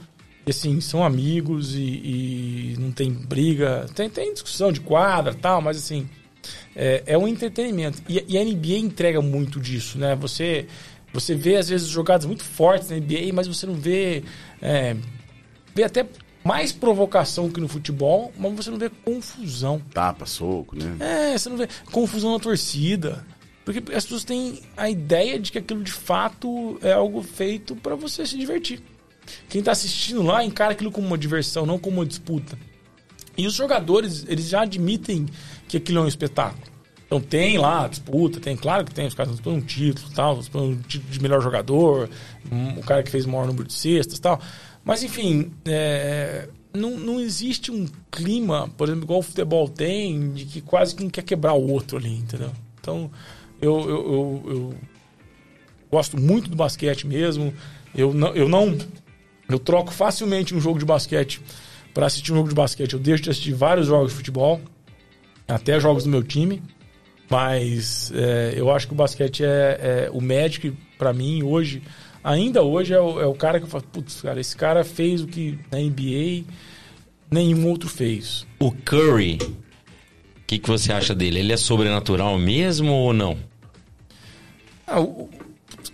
[0.47, 3.85] e assim, são amigos e, e não tem briga.
[3.93, 6.07] Tem, tem discussão de quadra tal, mas assim,
[6.73, 8.01] é, é um entretenimento.
[8.07, 10.15] E, e, a NBA entrega muito disso, né?
[10.15, 10.67] Você,
[11.11, 14.23] você vê, às vezes, jogadas muito fortes na NBA, mas você não vê.
[14.61, 14.95] É,
[15.75, 16.05] vê até
[16.45, 19.81] mais provocação que no futebol, mas você não vê confusão.
[19.93, 21.33] Tapa, soco, né?
[21.33, 23.25] É, você não vê confusão na torcida.
[23.65, 27.95] Porque as pessoas têm a ideia de que aquilo de fato é algo feito para
[27.95, 28.81] você se divertir.
[29.49, 32.57] Quem está assistindo lá encara aquilo como uma diversão, não como uma disputa.
[33.37, 35.27] E os jogadores, eles já admitem
[35.67, 36.77] que aquilo é um espetáculo.
[37.05, 40.75] Então tem lá disputa, tem, claro que tem, os caras disputam um título tal, um
[40.75, 42.09] título de melhor jogador,
[42.51, 44.41] um, o cara que fez o maior número de cestas tal.
[44.83, 50.45] Mas enfim, é, não, não existe um clima, por exemplo, igual o futebol tem, de
[50.45, 52.51] que quase que um quer quebrar o outro ali, entendeu?
[52.81, 53.09] Então
[53.61, 54.75] eu, eu, eu, eu
[55.89, 57.53] gosto muito do basquete mesmo.
[57.95, 58.77] Eu não, eu não
[59.49, 61.41] eu troco facilmente um jogo de basquete
[61.93, 62.93] para assistir um jogo de basquete.
[62.93, 64.61] Eu deixo de assistir vários jogos de futebol,
[65.47, 66.61] até jogos do meu time.
[67.29, 71.81] Mas é, eu acho que o basquete é, é o Magic, para mim, hoje,
[72.23, 75.21] ainda hoje, é o, é o, cara que eu falo, putz, cara, esse cara fez
[75.21, 76.45] o que na NBA
[77.29, 78.47] nenhum outro fez.
[78.59, 81.39] O Curry, o que, que você acha dele?
[81.39, 83.37] Ele é sobrenatural mesmo ou não?
[84.85, 85.29] Ah, o-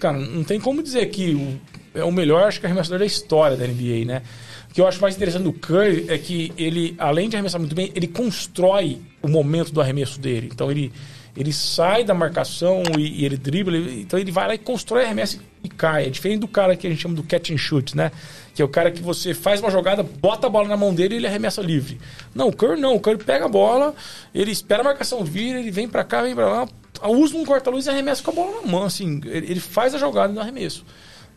[0.04, 1.60] cara, não tem como dizer que o-
[2.00, 4.22] é o melhor, acho que arremessador da história da NBA, né?
[4.70, 7.76] O que eu acho mais interessante do Curry é que ele, além de arremessar muito
[7.76, 10.50] bem, ele constrói o momento do arremesso dele.
[10.52, 10.92] Então ele,
[11.38, 15.40] ele sai da marcação e, e ele dribla, então ele vai lá e constrói arremesso
[15.64, 16.08] e cai.
[16.08, 18.12] É diferente do cara que a gente chama do catch and shoot, né?
[18.56, 21.14] Que é o cara que você faz uma jogada, bota a bola na mão dele
[21.14, 22.00] e ele arremessa livre.
[22.34, 22.96] Não, o Curry não.
[22.96, 23.94] O Curry pega a bola,
[24.34, 26.68] ele espera a marcação vir, ele vem pra cá, vem pra lá,
[27.10, 28.84] usa um corta-luz e arremessa com a bola na mão.
[28.84, 30.86] Assim, ele, ele faz a jogada no arremesso.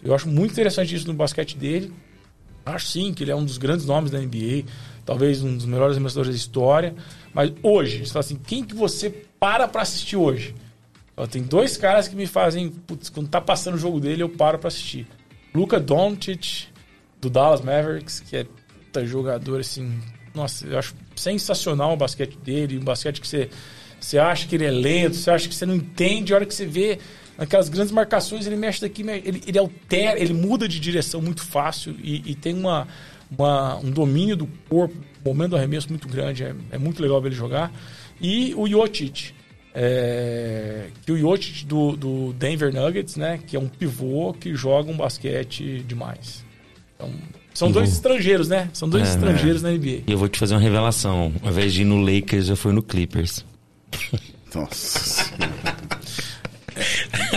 [0.02, 1.93] Eu acho muito interessante isso no basquete dele.
[2.64, 4.64] Acho sim que ele é um dos grandes nomes da NBA,
[5.05, 6.94] talvez um dos melhores arremessadores da história.
[7.32, 10.55] Mas hoje, você fala assim, quem que você para pra assistir hoje?
[11.30, 14.59] Tem dois caras que me fazem, putz, quando tá passando o jogo dele, eu paro
[14.59, 15.06] pra assistir.
[15.55, 16.66] Luka Doncic,
[17.20, 20.01] do Dallas Mavericks, que é puta jogador assim,
[20.34, 23.48] nossa, eu acho sensacional o basquete dele, um basquete que você,
[24.06, 26.54] você acha que ele é lento, você acha que você não entende, a hora que
[26.54, 26.98] você vê
[27.36, 31.94] aquelas grandes marcações, ele mexe daqui, ele, ele altera, ele muda de direção muito fácil
[32.02, 32.86] e, e tem uma,
[33.36, 37.20] uma- um domínio do corpo, um momento do arremesso muito grande, é, é muito legal
[37.20, 37.72] ver ele jogar.
[38.20, 39.32] E o Jokic,
[39.74, 44.90] é, que o Jokic do, do Denver Nuggets, né, que é um pivô que joga
[44.90, 46.44] um basquete demais.
[46.94, 47.10] Então,
[47.52, 48.68] são dois estrangeiros, né?
[48.72, 50.02] São dois É, estrangeiros na NBA.
[50.06, 51.32] E eu vou te fazer uma revelação.
[51.42, 53.44] Ao invés de ir no Lakers, eu fui no Clippers.
[54.54, 55.26] Nossa.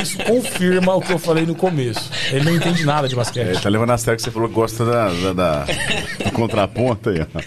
[0.01, 2.09] Isso confirma o que eu falei no começo.
[2.31, 3.61] Ele não entende nada de É, basquete.
[3.61, 5.65] tá levando a sério que você falou que gosta da, da, da-
[6.26, 7.41] do contraponto aí, ó.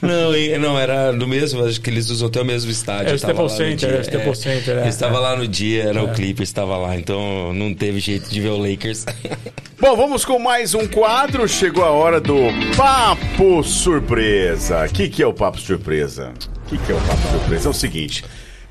[0.00, 3.10] Não, e- não, era do mesmo, acho que eles usam até o mesmo estádio.
[3.10, 3.96] É, o Staples no Center, dia.
[3.96, 4.88] é, o Staples Center, é.
[4.88, 8.48] Estava lá no dia, era o Clippers, estava lá, então não teve jeito de ver
[8.50, 9.04] o Lakers.
[9.80, 11.46] Bom, vamos com mais um quadro.
[11.46, 12.36] Chegou a hora do
[12.76, 14.86] Papo Surpresa.
[14.86, 16.32] O que, que é o Papo Surpresa?
[16.64, 17.68] O que, que é o Papo Surpresa?
[17.68, 18.24] É o seguinte: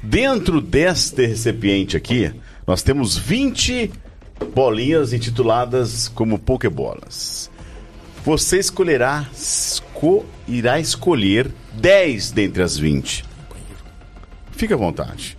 [0.04, 2.32] dentro deste recipiente aqui,
[2.68, 3.92] nós temos 20
[4.54, 7.50] bolinhas intituladas como Pokébolas.
[8.26, 13.26] Você escolherá, esco- irá escolher 10 dentre as 20.
[14.52, 15.38] Fique à vontade.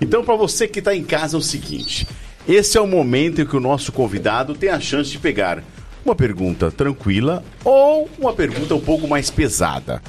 [0.00, 2.06] Então, para você que está em casa, é o seguinte:
[2.48, 5.62] esse é o momento em que o nosso convidado tem a chance de pegar
[6.04, 10.02] uma pergunta tranquila ou uma pergunta um pouco mais pesada.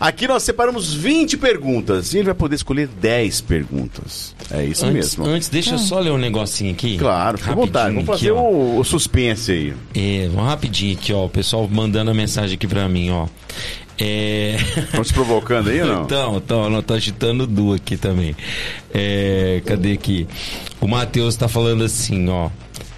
[0.00, 4.34] Aqui nós separamos 20 perguntas e ele vai poder escolher 10 perguntas.
[4.50, 5.26] É isso antes, mesmo.
[5.26, 6.96] antes, deixa eu só ler um negocinho aqui.
[6.98, 7.94] Claro, fica à vontade.
[7.94, 9.74] Vamos fazer aqui, o, o suspense aí.
[9.94, 11.24] É, vamos rapidinho aqui, ó.
[11.26, 13.26] O pessoal mandando a mensagem aqui pra mim, ó.
[13.98, 14.56] É.
[14.76, 16.04] Estão te provocando aí ou não?
[16.04, 18.36] Então, então, não tô agitando o Du aqui também.
[18.94, 20.28] É, cadê aqui?
[20.80, 22.48] O Matheus tá falando assim, ó.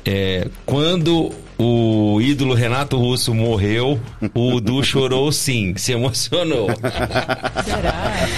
[0.05, 4.01] É, quando o ídolo Renato Russo morreu,
[4.35, 6.69] o Du chorou sim, se emocionou.
[7.65, 8.29] Será?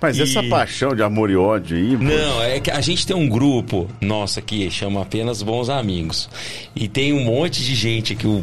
[0.00, 1.96] Mas E- essa paixão de amor e ódio aí.
[1.96, 6.28] pô, Não, é que a gente tem um grupo nosso aqui, chama apenas Bons Amigos.
[6.74, 8.42] E tem um monte de gente que o.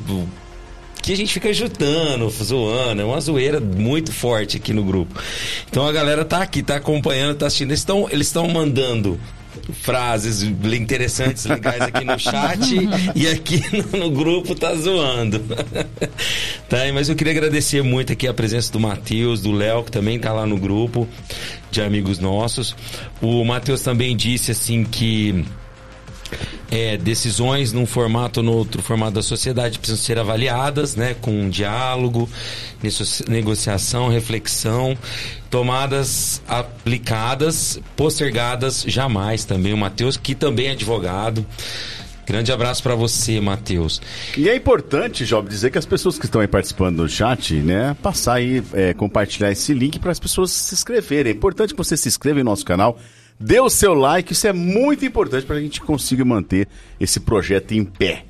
[1.02, 5.20] que a gente fica jutando, zoando, é uma zoeira muito forte aqui no grupo.
[5.70, 7.70] Então a galera tá aqui, tá acompanhando, tá assistindo.
[7.72, 9.20] Eles estão eles estão mandando
[9.74, 12.60] frases interessantes, legais aqui no chat
[13.16, 13.62] e aqui
[13.94, 15.40] no, no grupo tá zoando.
[16.70, 20.20] tá, mas eu queria agradecer muito aqui a presença do Matheus, do Léo, que também
[20.20, 21.08] tá lá no grupo
[21.70, 22.76] de amigos nossos.
[23.22, 25.46] O Matheus também disse assim que
[26.70, 31.32] é, decisões num formato ou no outro formato da sociedade precisam ser avaliadas, né, com
[31.32, 32.30] um diálogo,
[33.28, 34.98] negociação, reflexão,
[35.50, 39.74] tomadas aplicadas, postergadas jamais também.
[39.74, 41.46] O Matheus, que também é advogado.
[42.26, 44.02] Grande abraço para você, Matheus.
[44.38, 47.96] E é importante, Job, dizer que as pessoas que estão aí participando do chat, né,
[48.02, 51.34] passar aí, é, compartilhar esse link para as pessoas se inscreverem.
[51.34, 52.98] É importante que você se inscreva em nosso canal,
[53.42, 56.68] dê o seu like, isso é muito importante para a gente consiga manter
[57.00, 58.26] esse projeto em pé.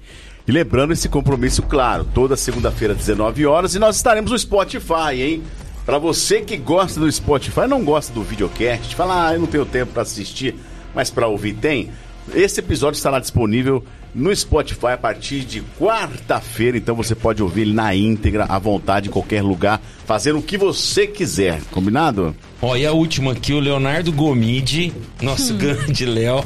[0.48, 5.44] E lembrando esse compromisso, claro, toda segunda-feira, 19 horas, e nós estaremos no Spotify, hein?
[5.86, 9.66] Para você que gosta do Spotify, não gosta do videocast, fala, ah, eu não tenho
[9.66, 10.56] tempo para assistir,
[10.96, 11.92] mas para ouvir tem.
[12.34, 13.84] Esse episódio estará disponível
[14.14, 19.08] no Spotify a partir de quarta-feira, então você pode ouvir ele na íntegra, à vontade,
[19.10, 22.36] em qualquer lugar, fazendo o que você quiser, combinado?
[22.62, 26.44] Ó, e a última aqui, o Leonardo Gomide, nosso grande Léo.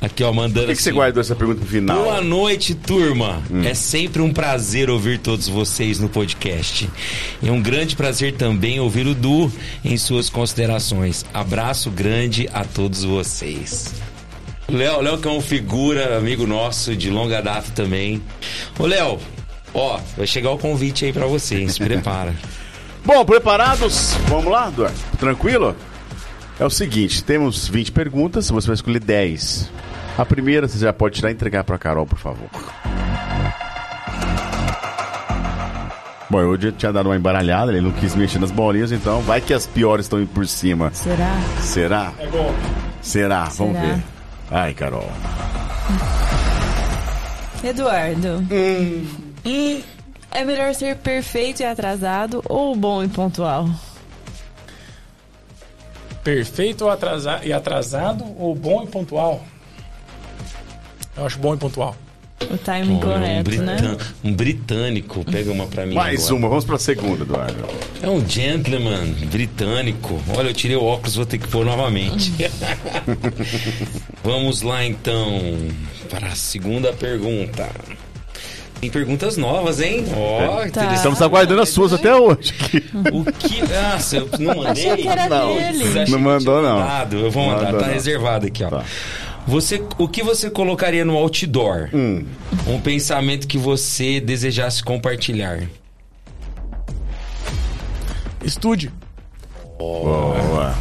[0.00, 2.04] Aqui, ó, mandando Por que, que você assim, guardou essa pergunta pro final?
[2.04, 3.42] Boa noite, turma.
[3.64, 6.88] É sempre um prazer ouvir todos vocês no podcast.
[7.42, 9.50] É um grande prazer também ouvir o Du
[9.84, 11.24] em suas considerações.
[11.32, 13.94] Abraço grande a todos vocês.
[14.68, 18.20] Léo, Léo que é uma figura, amigo nosso de longa data também.
[18.78, 19.18] Ô, Léo,
[19.72, 21.68] ó, vai chegar o convite aí pra você, hein?
[21.68, 22.34] Se prepara.
[23.04, 24.14] Bom, preparados?
[24.28, 24.96] Vamos lá, Eduardo?
[25.18, 25.76] Tranquilo?
[26.58, 29.70] É o seguinte, temos 20 perguntas, você vai escolher 10.
[30.18, 32.48] A primeira você já pode tirar e entregar pra Carol, por favor.
[36.28, 39.40] Bom, eu já tinha dado uma embaralhada, ele não quis mexer nas bolinhas, então vai
[39.40, 40.90] que as piores estão indo por cima.
[40.92, 41.38] Será?
[41.60, 42.12] Será?
[42.18, 42.58] É golpe.
[43.00, 43.44] Será?
[43.44, 43.94] Vamos Será?
[43.94, 44.15] ver.
[44.50, 45.08] Ai, Carol.
[47.64, 48.44] Eduardo.
[49.44, 49.82] Hum,
[50.30, 53.68] É melhor ser perfeito e atrasado ou bom e pontual?
[56.22, 59.40] Perfeito ou atrasa- e atrasado ou bom e pontual?
[61.16, 61.96] Eu acho bom e pontual.
[62.50, 63.96] O timing um, correto, britan- né?
[64.22, 65.24] um britânico.
[65.24, 66.34] Pega uma pra mim Mais agora.
[66.34, 67.64] uma, vamos pra segunda, Eduardo.
[68.02, 70.20] É um gentleman britânico.
[70.36, 72.32] Olha, eu tirei o óculos, vou ter que pôr novamente.
[74.22, 75.40] Vamos lá então
[76.10, 77.68] para a segunda pergunta.
[78.80, 80.04] Tem perguntas novas, hein?
[80.14, 80.66] Ó, Tá.
[80.66, 80.96] interessante.
[80.96, 82.52] Estamos aguardando as suas até hoje.
[83.12, 83.60] O que.
[83.62, 84.90] Nossa, eu não mandei.
[84.90, 85.54] Achei que era Não.
[85.56, 86.10] dele.
[86.10, 86.80] Não mandou, não.
[87.10, 87.94] Eu vou mandar, mandou, tá não.
[87.94, 88.68] reservado aqui, ó.
[88.68, 88.84] Tá.
[89.46, 91.88] Você, o que você colocaria no outdoor?
[91.94, 92.24] Hum.
[92.66, 95.62] Um pensamento que você desejasse compartilhar.
[98.44, 98.92] Estude.
[99.78, 100.74] Boa,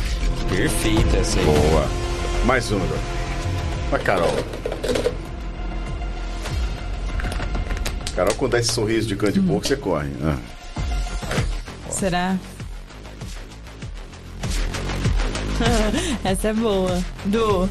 [0.49, 1.45] Perfeita essa aí.
[1.45, 1.87] boa.
[2.45, 3.05] Mais uma, Eduardo.
[3.89, 4.33] Pra Carol.
[8.15, 10.09] Carol, quando dá esse sorriso de canto de boca, você corre.
[10.23, 10.37] Ah.
[11.89, 12.37] Será?
[16.23, 17.03] Essa é boa.
[17.25, 17.69] Du,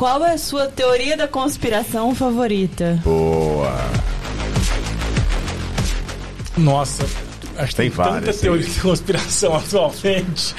[0.00, 2.98] qual é a sua teoria da conspiração favorita?
[3.04, 3.70] Boa.
[6.56, 7.04] Nossa,
[7.58, 8.72] acho que Tem tem, tanta várias, teoria tem.
[8.72, 10.54] de conspiração atualmente.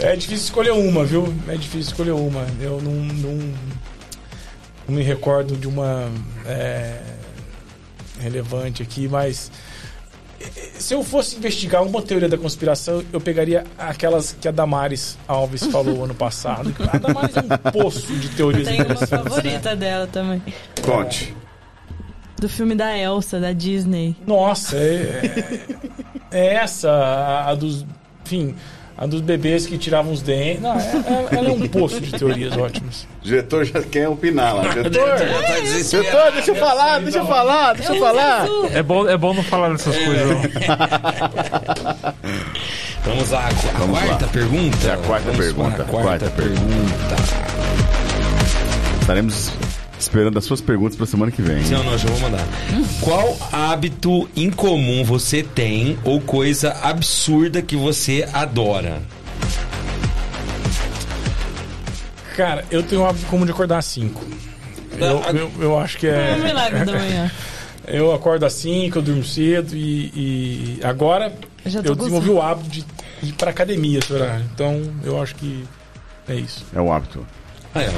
[0.00, 1.30] é difícil escolher uma, viu?
[1.46, 2.46] É difícil escolher uma.
[2.58, 3.36] Eu não, não,
[4.88, 6.10] não me recordo de uma
[6.46, 7.02] é,
[8.18, 9.52] relevante aqui, mas
[10.78, 15.64] se eu fosse investigar uma teoria da conspiração, eu pegaria aquelas que a Damares Alves
[15.66, 16.74] falou ano passado.
[16.92, 19.06] A Damares é um poço de teorias Tem uma né?
[19.06, 20.42] favorita dela também.
[20.82, 21.34] Conte.
[22.38, 24.16] Do filme da Elsa, da Disney.
[24.26, 25.60] Nossa, é,
[26.30, 27.86] é essa, a, a dos.
[28.24, 28.56] Enfim,
[28.96, 30.60] a dos bebês que tiravam os dentes.
[30.62, 30.78] Não, é,
[31.32, 33.06] é- ela é um poço de teorias ótimas.
[33.22, 34.62] O diretor já quer opinar lá.
[34.68, 38.46] Diretor, diretor deixa eu falar, deixa eu falar, deixa eu falar.
[38.72, 40.42] É bom, é bom não falar dessas coisas, não.
[43.04, 44.32] Vamos lá, a qu- a Vamos quarta lá.
[44.32, 44.86] pergunta.
[44.88, 47.16] É a quarta Vamos pergunta, A quarta, quarta pergunta.
[49.00, 49.50] Estaremos
[50.02, 51.62] esperando as suas perguntas pra semana que vem.
[51.64, 52.44] Não, não, já vou mandar.
[53.00, 59.00] Qual hábito incomum você tem ou coisa absurda que você adora?
[62.36, 64.20] Cara, eu tenho o hábito comum de acordar às 5.
[64.98, 66.34] Eu, eu, eu acho que É é.
[66.34, 67.30] um milagre da manhã.
[67.84, 71.32] Eu acordo às 5, eu durmo cedo e, e agora
[71.66, 72.34] Já tô eu desenvolvi gostando.
[72.38, 72.84] o hábito de
[73.24, 74.44] ir pra academia esse horário.
[74.54, 75.64] Então eu acho que
[76.28, 76.64] é isso.
[76.72, 77.26] É um hábito.
[77.74, 77.90] Ah, é,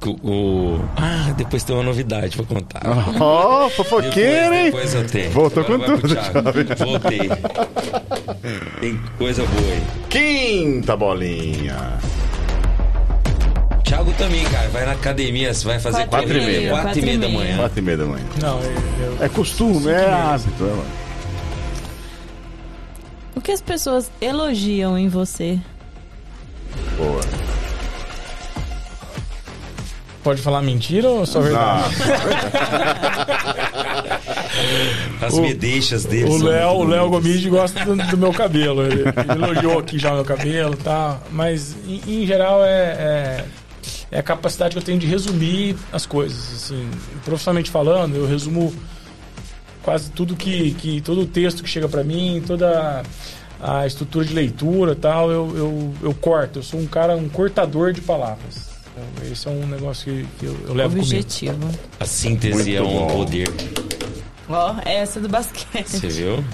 [0.00, 0.80] com- com- o...
[0.96, 2.82] ah, depois tem uma novidade pra contar.
[3.20, 4.64] Oh, fofoqueiro, hein?
[4.66, 5.30] depois, depois eu tenho.
[5.32, 6.14] Voltou Agora com tudo.
[6.84, 7.28] Voltei.
[8.80, 9.82] Tem coisa boa aí.
[10.08, 11.76] Quinta bolinha.
[13.84, 16.98] Thiago também, cara, vai na academia, você vai fazer Quatro e meia, quatro e quatro
[17.00, 17.56] e meia da manhã.
[17.56, 18.24] Quatro e meia da manhã.
[18.40, 20.62] Não, eu, eu- É costume, é hábito.
[20.64, 20.84] É, mano.
[23.34, 25.58] O que as pessoas elogiam em você?
[26.96, 27.20] Boa.
[30.28, 31.94] Pode falar mentira ou só verdade?
[35.22, 36.28] As O- medeixas dele.
[36.28, 37.08] O Léo, o Léo.
[37.08, 38.82] Gomide gosta do, do meu cabelo.
[38.84, 41.22] Ele, ele elogiou aqui já o meu cabelo e tal.
[41.32, 43.44] Mas, em, em geral, é, é,
[44.12, 46.52] é a capacidade que eu tenho de resumir as coisas.
[46.64, 46.86] Assim,
[47.24, 48.74] profissionalmente falando, eu resumo
[49.82, 53.02] quase tudo que, que todo o texto que chega para mim, toda
[53.62, 56.58] a estrutura de leitura e tal, eu, eu, eu corto.
[56.58, 58.67] Eu sou um cara, um cortador de palavras.
[58.98, 61.06] Então, esse é um negócio que, que eu, eu levo comigo.
[61.06, 61.70] Objetivo.
[62.00, 63.16] A síntese é Muito um bom.
[63.16, 63.48] poder.
[64.48, 65.86] Ó, essa do basquete.
[65.88, 66.44] Você viu?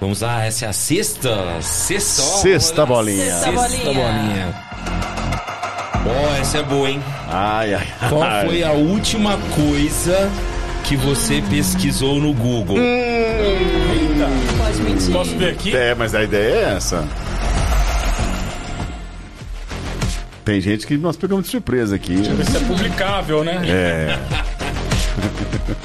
[0.00, 1.60] Vamos lá, essa é a sexta.
[1.62, 2.96] Sexta, Sexta vamos lá.
[2.96, 3.32] bolinha.
[3.38, 4.54] Sexta bolinha.
[6.06, 7.02] Ó, essa é boa, hein?
[7.28, 8.08] Ai, ai, ai.
[8.10, 10.30] Qual foi a última coisa
[10.84, 12.76] que você pesquisou no Google?
[14.58, 15.12] Pode mentir.
[15.12, 15.74] Posso ver aqui?
[15.74, 17.08] É, mas a ideia é essa.
[20.44, 22.16] Tem gente que nós pegamos de surpresa aqui.
[22.16, 23.62] Ver se é publicável, né?
[23.66, 24.18] É.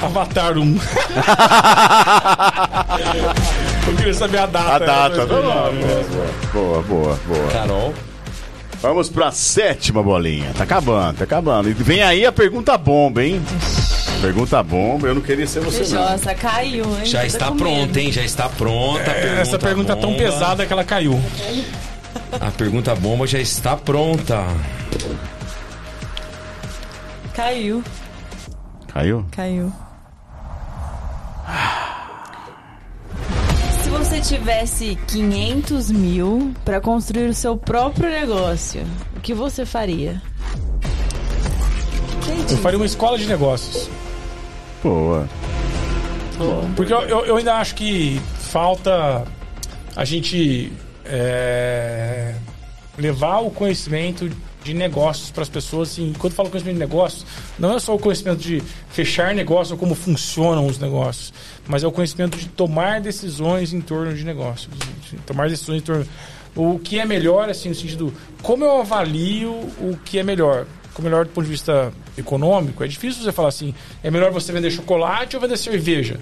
[0.00, 0.78] Avatar 1.
[3.86, 4.74] Eu queria saber a data.
[4.74, 5.26] A data.
[5.26, 6.04] né?
[6.52, 7.48] Boa, boa, boa.
[7.52, 7.94] Carol.
[8.80, 10.50] Vamos pra sétima bolinha.
[10.56, 11.68] Tá acabando, tá acabando.
[11.68, 13.40] E vem aí a pergunta bomba, hein?
[14.22, 16.02] Pergunta bomba, eu não queria ser você, não.
[16.10, 17.04] Nossa, caiu, hein?
[17.04, 18.12] Já está pronta, hein?
[18.12, 19.10] Já está pronta.
[19.10, 20.22] É, Essa pergunta é tão bomba.
[20.22, 21.20] pesada que ela caiu.
[22.40, 24.46] A pergunta bomba já está pronta.
[27.34, 27.82] Caiu,
[28.92, 29.26] Caiu?
[29.32, 29.72] caiu.
[33.82, 38.86] Se você tivesse 500 mil pra construir o seu próprio negócio,
[39.16, 40.22] o que você faria?
[42.48, 43.90] Eu faria uma escola de negócios.
[44.82, 45.28] Boa.
[46.74, 49.24] Porque eu, eu- eu ainda acho que falta
[49.94, 50.72] a gente
[51.04, 52.34] é,
[52.98, 54.30] levar o conhecimento
[54.64, 55.90] de negócios para as pessoas.
[55.90, 57.26] Assim, quando eu falo conhecimento de negócios,
[57.58, 61.32] não é só o conhecimento de fechar negócio ou como funcionam os negócios,
[61.66, 64.72] mas é o conhecimento de tomar decisões em torno de negócios.
[65.10, 66.06] de tomar decisões em torno.
[66.54, 68.12] O que é melhor, assim, no sentido.
[68.42, 70.66] Como eu avalio o que é melhor?
[70.98, 74.52] O melhor do ponto de vista econômico, é difícil você falar assim: é melhor você
[74.52, 76.20] vender chocolate ou vender cerveja?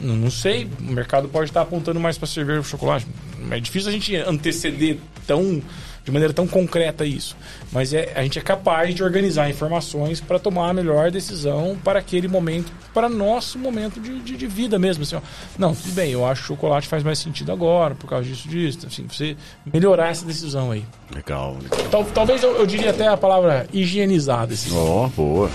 [0.00, 3.06] Não, não sei, o mercado pode estar apontando mais para cerveja ou chocolate.
[3.50, 5.62] É difícil a gente anteceder tão,
[6.04, 7.36] de maneira tão concreta isso.
[7.70, 11.98] Mas é, a gente é capaz de organizar informações para tomar a melhor decisão para
[11.98, 15.02] aquele momento, para nosso momento de, de, de vida mesmo.
[15.02, 15.20] Assim, ó.
[15.58, 18.86] Não, tudo bem, eu acho que chocolate faz mais sentido agora, por causa disso, disso.
[18.86, 19.36] Assim, você
[19.72, 20.84] melhorar essa decisão aí.
[21.14, 21.56] Legal.
[21.90, 24.78] Tal, talvez eu, eu diria até a palavra higienizar a decisão.
[24.78, 25.50] Ó, boa.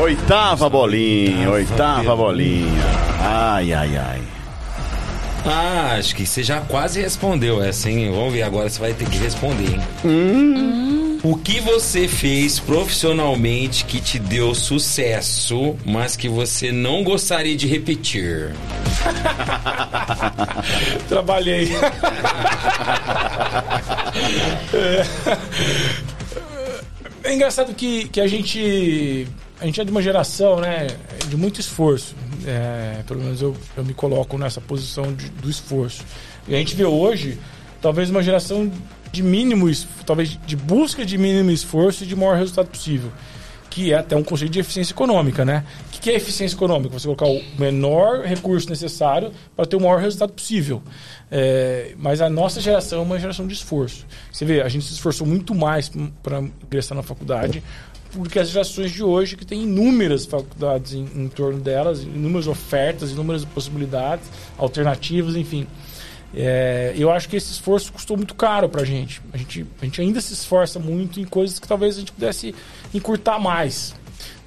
[0.00, 2.84] Oitava bolinha, oitava bolinha.
[3.20, 4.37] Ai, ai, ai.
[5.44, 8.10] Ah, acho que você já quase respondeu essa, hein?
[8.10, 9.80] Vamos ver agora, você vai ter que responder, hein?
[11.22, 17.66] O que você fez profissionalmente que te deu sucesso, mas que você não gostaria de
[17.66, 18.54] repetir?
[21.08, 21.68] Trabalhei.
[24.72, 25.04] É,
[27.30, 29.26] é engraçado que, que a gente
[29.60, 30.86] a gente é de uma geração, né,
[31.28, 32.14] de muito esforço.
[32.46, 36.02] É, pelo menos eu, eu me coloco nessa posição de- do esforço.
[36.46, 37.38] E a gente vê hoje,
[37.82, 38.70] talvez uma geração
[39.10, 39.66] de mínimo,
[40.06, 43.10] talvez de busca de mínimo esforço e de maior resultado possível.
[43.70, 45.62] Que é até um conceito de eficiência econômica, né?
[45.86, 46.98] O que que é eficiência econômica?
[46.98, 50.82] Você colocar o menor recurso necessário para ter o maior resultado possível.
[51.30, 54.06] É, mas a nossa geração é uma geração de esforço.
[54.32, 55.90] Você vê, a gente se esforçou muito mais
[56.22, 57.62] para ingressar na faculdade
[58.12, 63.10] porque as gerações de hoje que tem inúmeras faculdades em, em torno delas, inúmeras ofertas,
[63.10, 65.66] inúmeras possibilidades, alternativas, enfim.
[66.34, 69.20] É, eu acho que esse esforço custou muito caro pra gente.
[69.32, 69.66] A, gente.
[69.80, 72.54] a gente ainda se esforça muito em coisas que talvez a gente pudesse
[72.92, 73.94] encurtar mais.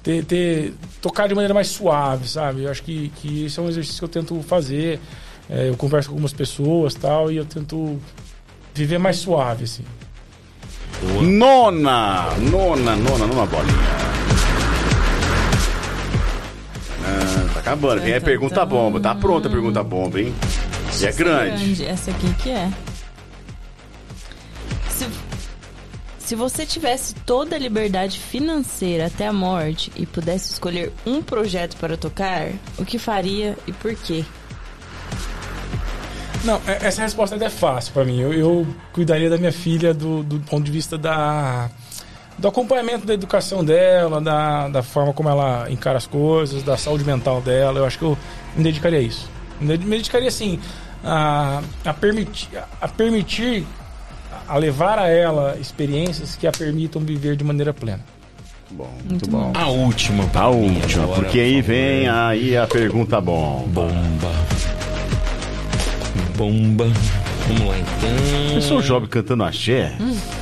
[0.02, 2.64] Ter, ter- tocar de maneira mais suave, sabe?
[2.64, 4.98] Eu acho que, que esse é um exercício que eu tento fazer.
[5.50, 8.00] É, eu converso com algumas pessoas tal, e eu tento
[8.74, 9.84] viver mais suave, assim.
[11.02, 14.02] Nona, nona, nona, nona bolinha.
[17.04, 18.02] Ah, tá acabando.
[18.02, 18.64] Vem a Tá, pergunta tá.
[18.66, 19.00] bomba.
[19.00, 20.32] Tá pronta a pergunta bomba, hein?
[21.00, 21.84] E é grande.
[21.84, 22.70] Essa aqui que é.
[24.90, 25.08] Se,
[26.18, 31.76] se você tivesse toda a liberdade financeira até a morte e pudesse escolher um projeto
[31.78, 32.48] para tocar,
[32.78, 34.24] o que faria e por quê?
[36.44, 38.20] Não, é- essa resposta ainda é fácil pra mim.
[38.20, 41.70] Eu, eu cuidaria da minha filha do, do ponto de vista da,
[42.38, 47.04] do acompanhamento da educação dela, da, da forma como ela encara as coisas, da saúde
[47.04, 47.78] mental dela.
[47.78, 48.18] Eu acho que eu
[48.56, 49.30] me dedicaria a isso.
[49.60, 50.58] Me dedicaria, assim,
[51.04, 52.48] a, a, permitir,
[52.80, 53.64] a permitir,
[54.48, 58.00] a levar a ela experiências que a permitam viver de maneira plena.
[58.72, 59.52] Bom, muito bom.
[59.54, 60.24] A última.
[60.34, 63.82] A última, agora, porque aí vem aí a pergunta bomba.
[63.82, 64.32] Bomba.
[66.42, 66.90] Bomba.
[67.46, 68.54] Vamos lá então.
[68.54, 69.92] Pensou o Job cantando axé?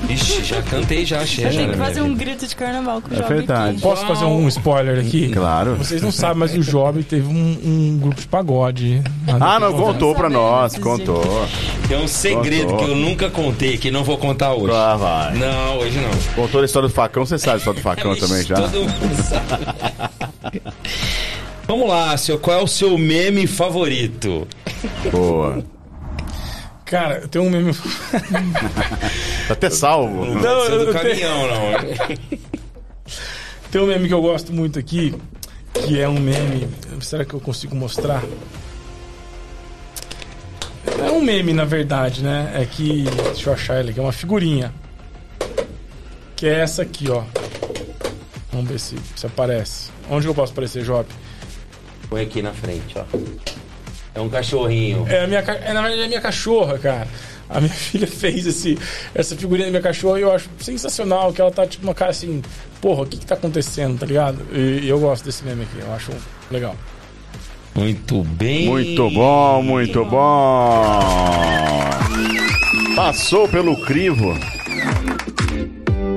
[0.08, 1.44] Ixi, já cantei já, achei.
[1.44, 3.70] Eu já na que minha fazer um grito de carnaval com o É Job verdade.
[3.72, 3.80] aqui.
[3.82, 5.28] Posso fazer um spoiler aqui?
[5.28, 5.76] Claro.
[5.76, 9.02] Vocês não sabem, mas o Job teve um, um grupo de pagode.
[9.38, 11.46] Ah, não, contou pra nós, contou.
[11.86, 12.78] Tem um segredo Contou.
[12.78, 14.74] que eu nunca contei, que não vou contar hoje.
[14.74, 15.34] Ah, vai.
[15.34, 16.10] Não, hoje não.
[16.34, 18.54] Contou a história do facão, você sabe a história do facão Ixi, também já?
[18.56, 20.62] Todo mundo sabe.
[21.68, 24.46] Vamos lá, seu, qual é o seu meme favorito?
[25.12, 25.62] Boa.
[26.90, 27.72] Cara, eu tenho um meme.
[29.46, 30.24] Tá até salvo.
[30.26, 32.38] Não, Não, eu- do caminhão, não.
[33.70, 35.14] Tem um meme que eu gosto muito aqui,
[35.72, 36.68] que é um meme.
[37.00, 38.22] Será que eu consigo mostrar?
[40.98, 42.52] É um meme, na verdade, né?
[42.54, 43.04] É que.
[43.04, 44.72] Deixa eu achar ele aqui, é uma figurinha.
[46.34, 47.22] Que é essa aqui, ó.
[48.52, 49.90] Vamos ver se, se aparece.
[50.10, 51.08] Onde eu posso aparecer, Job?
[52.08, 53.04] Põe aqui na frente, ó.
[54.14, 55.06] É um cachorrinho.
[55.08, 57.08] É, a minha, é, na verdade é a minha cachorra, cara.
[57.48, 58.78] A minha filha fez esse,
[59.14, 62.10] essa figurinha da minha cachorra e eu acho sensacional que ela tá tipo uma cara
[62.10, 62.42] assim,
[62.80, 64.38] porra, o que que tá acontecendo, tá ligado?
[64.52, 66.12] E, e eu gosto desse meme aqui, eu acho
[66.50, 66.76] legal.
[67.74, 68.66] Muito bem.
[68.66, 71.00] Muito bom, muito bom.
[72.96, 74.36] Passou pelo crivo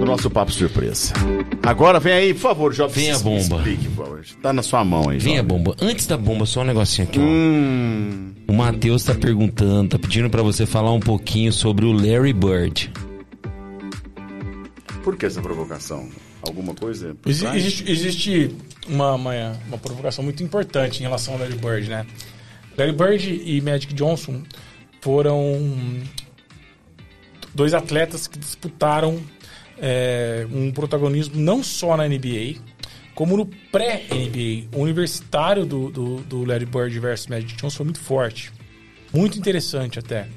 [0.03, 1.13] do nosso papo surpresa.
[1.63, 3.05] Agora vem aí, por favor, Jovem.
[3.05, 3.55] Vem a bomba.
[3.57, 4.25] Explique, por favor.
[4.41, 5.47] Tá na sua mão aí, Vem a Jovem.
[5.57, 5.75] bomba.
[5.81, 7.23] Antes da bomba, só um negocinho aqui, ó.
[7.23, 12.33] Hum, O Matheus tá perguntando, tá pedindo pra você falar um pouquinho sobre o Larry
[12.33, 12.91] Bird.
[15.03, 16.07] por que essa provocação?
[16.41, 17.15] Alguma coisa?
[17.25, 17.45] Exi-?
[17.47, 18.55] Existe, existe
[18.87, 19.31] uma, uma,
[19.67, 22.05] uma provocação muito importante em relação ao Larry Bird, né?
[22.77, 24.43] Larry Bird e Magic Johnson
[25.01, 25.61] foram
[27.53, 29.19] dois atletas que disputaram
[29.77, 32.55] é, um protagonismo não só na NBA,
[33.15, 34.67] como no pré-NBA.
[34.77, 38.51] O universitário do, do, do Larry Bird versus Magic Johnson foi muito forte.
[39.13, 40.27] Muito interessante até.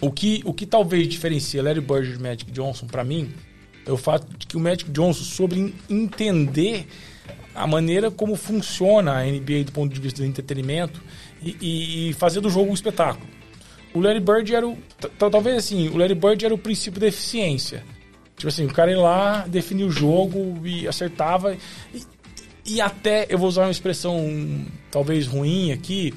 [0.00, 3.30] O que, o que talvez diferencia Larry Bird de Magic Johnson, para mim,
[3.86, 6.86] é o fato de que o Magic Johnson soube en- entender
[7.54, 11.00] a maneira como funciona a NBA do ponto de vista do entretenimento
[11.42, 13.26] e, e- fazer do jogo um espetáculo.
[13.92, 14.78] O Larry Bird era o.
[15.18, 17.84] Talvez assim, o Larry Bird era o princípio da eficiência.
[18.40, 21.54] Tipo assim, o cara ia lá, definia o jogo e acertava.
[21.94, 22.02] E,
[22.64, 26.14] e até, eu vou usar uma expressão talvez ruim aqui,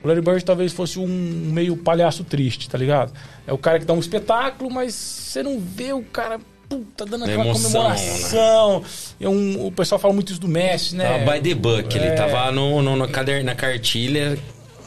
[0.00, 3.12] o Larry Bird talvez fosse um meio palhaço triste, tá ligado?
[3.48, 6.38] É o cara que dá um espetáculo, mas você não vê o cara,
[6.68, 8.84] puta, dando aquela Emoção, comemoração.
[9.20, 11.18] É um, o pessoal fala muito isso do Messi, né?
[11.18, 12.14] Tava by the book, ele É.
[12.14, 14.38] tava no, no, no cader- na cartilha.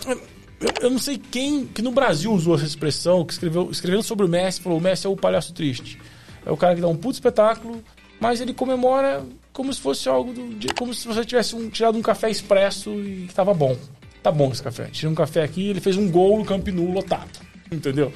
[0.07, 4.25] Eu, eu não sei quem que no Brasil usou essa expressão, que escreveu, escrevendo sobre
[4.25, 5.99] o Messi, falou: o Messi é o palhaço triste.
[6.45, 7.83] É o cara que dá um puto espetáculo,
[8.19, 12.01] mas ele comemora como se fosse algo do como se você tivesse um- tirado um
[12.01, 13.75] café expresso e que tava bom.
[14.23, 14.85] Tá bom esse café.
[14.91, 17.29] Tirei um café aqui, ele fez um gol no Camp Nou lotado.
[17.71, 18.11] Entendeu?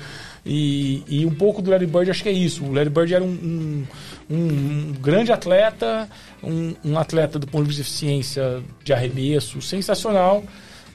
[0.46, 2.66] E, e um pouco do Larry Bird, acho que é isso.
[2.66, 3.88] O Larry Bird era um, um,
[4.30, 6.10] um- um grande atleta,
[6.44, 10.44] um, um atleta do ponto de vista de eficiência de arremesso sensacional,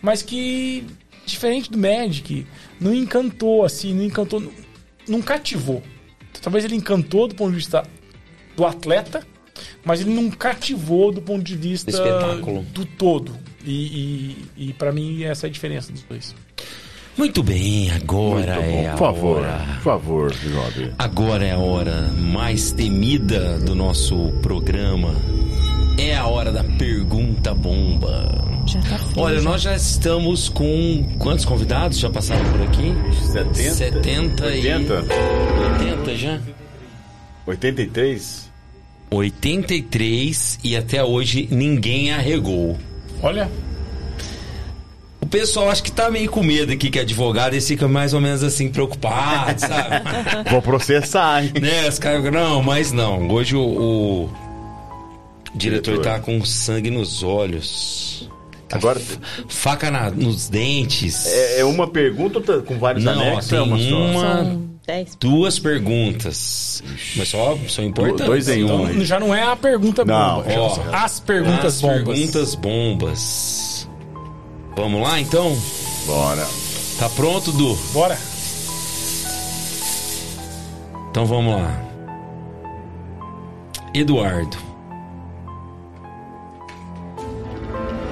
[0.03, 0.85] mas que,
[1.25, 2.47] diferente do Magic,
[2.81, 4.51] não encantou, assim, não encantou, não,
[5.07, 5.83] não cativou.
[6.41, 7.85] Talvez ele encantou do ponto de vista
[8.57, 9.27] do atleta,
[9.85, 11.91] mas ele não cativou do ponto de vista
[12.73, 13.37] do todo.
[13.65, 16.35] E, e, e para mim, essa é a diferença dos dois.
[17.19, 19.59] Muito bem, agora Muito é a Por favor, hora.
[19.75, 20.91] por favor, Jovem.
[20.97, 25.15] Agora é a hora mais temida do nosso programa.
[25.99, 28.45] É a hora da pergunta bomba.
[28.67, 29.43] Já tá frio, Olha, já.
[29.51, 32.95] nós já estamos com quantos convidados já passaram por aqui?
[33.33, 33.55] 70?
[33.75, 34.95] 70 e 80?
[34.95, 36.41] 80 já.
[37.47, 38.49] 83?
[39.11, 42.77] 83 e até hoje ninguém arregou.
[43.23, 43.51] Olha,
[45.29, 48.21] pessoal acho que tá meio com medo aqui que é advogado e fica mais ou
[48.21, 50.03] menos assim preocupado, sabe?
[50.51, 51.53] Vou processar, hein?
[51.61, 51.89] né?
[51.89, 53.29] Os caras, não, mas não.
[53.31, 54.31] Hoje o, o
[55.55, 56.03] diretor, Diretor.
[56.03, 58.29] tá com sangue nos olhos.
[58.69, 59.01] Tá Agora-
[59.49, 61.25] faca na- nos dentes.
[61.27, 63.49] É, é uma pergunta ou tá com vários Não, anexos?
[63.49, 66.83] tem é uma uma- São 10 Duas perguntas.
[67.17, 68.27] Mas só são importantes.
[68.27, 68.89] dois em um.
[68.91, 70.69] então já não é a pergunta Não, bomba, já ó.
[70.71, 72.05] são as perguntas As bombas.
[72.19, 73.68] perguntas bombas.
[74.79, 75.59] Vamos lá, então?
[76.07, 76.47] Bora.
[77.01, 77.75] Tá pronto, Du?
[77.93, 78.17] Bora.
[81.11, 81.83] Então vamos lá.
[83.93, 84.57] Eduardo.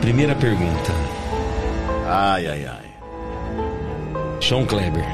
[0.01, 0.91] Primeira pergunta.
[2.09, 2.91] Ai, ai, ai.
[4.43, 5.05] Sean Kleber.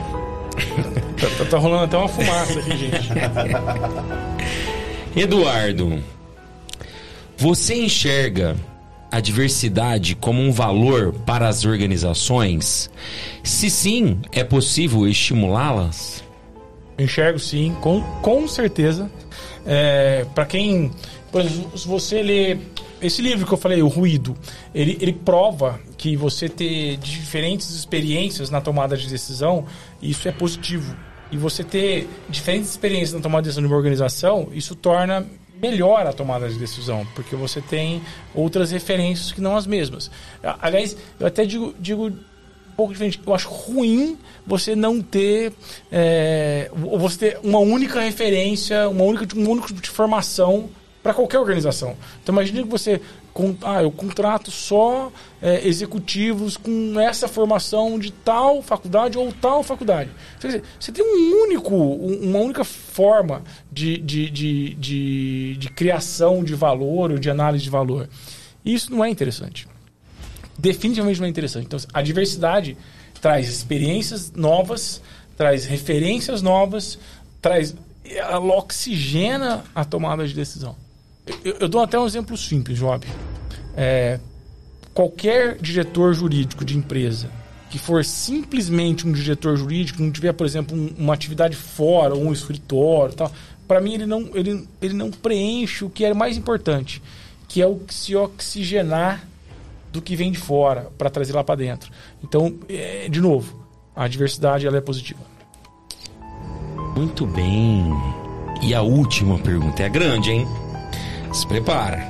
[1.21, 3.11] Tá, tá- tá rolando até uma fumaça aqui, gente.
[5.15, 6.03] Eduardo.
[7.37, 8.57] Você enxerga
[9.13, 12.91] a diversidade como um valor para as organizações?
[13.45, 16.25] Se sim, é possível estimulá-las?
[16.99, 19.11] Enxergo sim, com, com certeza.
[19.67, 20.91] É, para quem.
[21.77, 22.59] Se você lê
[23.03, 24.35] esse livro que eu falei, O Ruído,
[24.75, 29.67] ele, ele prova que você ter diferentes experiências na tomada de decisão,
[30.01, 30.97] isso é positivo.
[31.31, 35.27] E você ter diferentes experiências na tomada de decisão de uma organização, isso torna
[35.63, 38.03] melhor a tomada de decisão, porque você tem
[38.35, 40.11] outras referências que não as mesmas.
[40.61, 43.21] Aliás, eu até digo, digo um pouco diferente.
[43.25, 45.53] Eu acho ruim você não ter
[45.91, 50.69] é, você ter uma única referência, uma única, um único tipo de formação
[51.01, 51.97] para qualquer organização.
[52.23, 53.01] Então imagine que você
[53.63, 60.11] ah, eu contrato só é, executivos com essa formação de tal faculdade ou tal faculdade.
[60.41, 66.45] Dizer, você tem um único, um- uma única forma de, de, de, de, de criação
[66.45, 68.09] de valor ou de análise de valor.
[68.65, 69.67] E isso não é interessante
[70.59, 71.65] definitivamente não é interessante.
[71.67, 72.77] Então, a diversidade
[73.21, 75.01] traz experiências novas,
[75.37, 76.99] traz referências novas,
[77.41, 80.77] traz ela oxigena a tomada de decisão.
[81.45, 83.07] Eu, eu dou até um exemplo simples, Job.
[83.77, 84.21] É,
[84.93, 87.29] qualquer diretor jurídico de empresa
[87.73, 92.23] que for simplesmente um diretor jurídico, não tiver, por exemplo, um, uma atividade fora, ou
[92.23, 93.33] um escritório, tal,
[93.67, 97.03] para mim ele não, ele, ele não preenche o que é mais importante,
[97.49, 99.27] que é o se oxigenar
[99.91, 101.91] do que vem de fora para trazer lá para dentro.
[102.23, 105.21] Então, é, de novo, a diversidade ela é positiva.
[106.95, 107.87] Muito bem.
[108.63, 110.47] E a última pergunta é grande, hein?
[111.33, 112.07] Se prepara.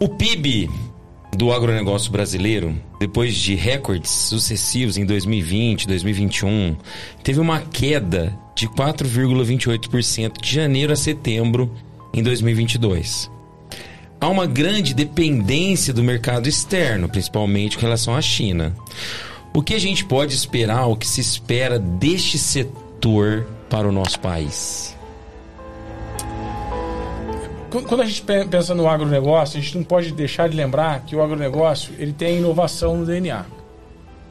[0.00, 0.70] O PIB
[1.36, 6.76] do agronegócio brasileiro, depois de recordes sucessivos em 2020, 2021,
[7.22, 11.70] teve uma queda de 4,28% de janeiro a setembro
[12.14, 13.30] em 2022.
[14.18, 18.74] Há uma grande dependência do mercado externo, principalmente com relação à China.
[19.52, 24.18] O que a gente pode esperar, o que se espera deste setor para o nosso
[24.20, 24.95] país?
[27.82, 31.22] Quando a gente pensa no agronegócio, a gente não pode deixar de lembrar que o
[31.22, 33.44] agronegócio ele tem inovação no DNA.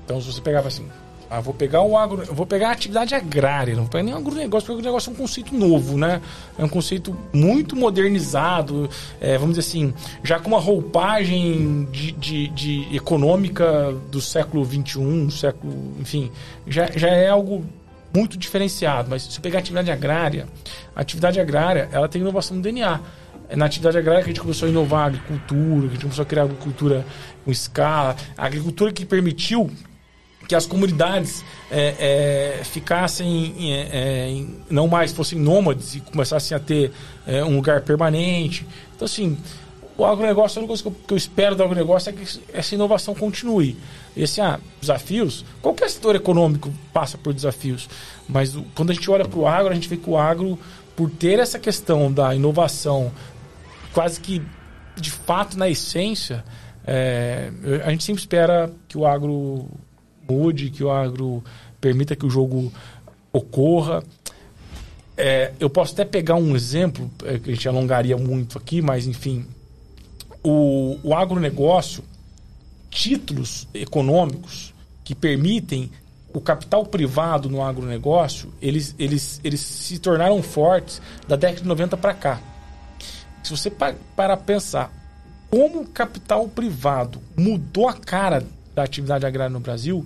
[0.04, 0.86] Então, se você pegava assim,
[1.30, 4.18] ah, vou pegar o agro, vou pegar a atividade agrária, não vou pegar nem o
[4.18, 6.22] agronegócio, porque o agronegócio é um conceito novo, né?
[6.58, 9.94] É um conceito muito modernizado, é, vamos dizer assim,
[10.24, 16.32] já com uma roupagem de, de, de econômica do século XXI, século, enfim,
[16.68, 17.66] já, já é algo
[18.14, 19.10] muito diferenciado.
[19.10, 20.48] Mas se pegar a atividade agrária,
[20.96, 23.02] a atividade agrária ela tem inovação no DNA.
[23.50, 26.02] É na atividade agrária que a gente começou a inovar a agricultura, que a gente
[26.02, 27.06] começou a criar agricultura
[27.44, 29.72] com escala, a agricultura que permitiu
[30.48, 36.60] que as comunidades é, é, ficassem é, é não mais fossem nômades e começassem a
[36.60, 36.92] ter
[37.26, 38.66] é, um lugar permanente.
[38.96, 39.38] Então, assim,
[39.98, 43.78] o agronegócio, a única coisa que eu, espero do agronegócio é que essa inovação continue.
[44.16, 47.90] E assim, ah, desafios, qualquer setor econômico passa por desafios,
[48.28, 50.60] mas quando a gente olha para o agro, a gente vê que o agro,
[50.96, 53.12] por ter essa questão da inovação
[53.96, 54.42] quase que
[54.98, 56.44] de fato na essência,
[56.86, 57.50] é,
[57.86, 59.70] a gente sempre espera que o agro
[60.28, 61.42] mude, que o agro
[61.80, 62.74] permita que o jogo
[63.32, 64.04] ocorra.
[65.16, 69.08] É, eu posso até pegar um exemplo, é, que a gente alongaria muito aqui, mas
[69.08, 69.46] enfim,
[70.44, 72.04] o, o agronegócio,
[72.90, 74.74] títulos econômicos
[75.06, 75.90] que permitem
[76.34, 81.96] o capital privado no agronegócio, eles, eles, eles se tornaram fortes da década de 90
[81.96, 82.55] para cá.
[83.46, 84.92] Se você para pensar
[85.52, 88.44] como o capital privado mudou a cara
[88.74, 90.04] da atividade agrária no Brasil,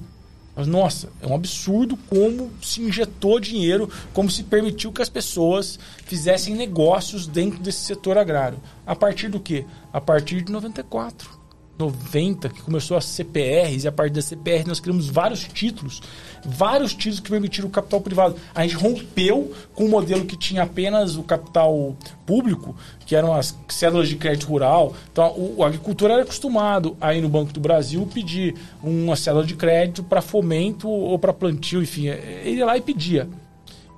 [0.67, 6.53] nossa, é um absurdo como se injetou dinheiro, como se permitiu que as pessoas fizessem
[6.53, 8.59] negócios dentro desse setor agrário.
[8.85, 9.65] A partir do quê?
[9.93, 11.38] A partir de 94.
[11.79, 16.01] 90, que começou as CPRs, e a partir da CPR nós criamos vários títulos,
[16.45, 18.35] vários títulos que permitiram o capital privado.
[18.53, 22.75] A gente rompeu com um modelo que tinha apenas o capital público,
[23.05, 24.93] que eram as cédulas de crédito rural.
[25.11, 29.45] Então, o, o agricultor era acostumado a ir no Banco do Brasil pedir uma cédula
[29.45, 33.29] de crédito para fomento ou para plantio, enfim, ele ia lá e pedia.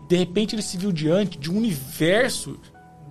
[0.07, 2.59] De repente ele se viu diante de um universo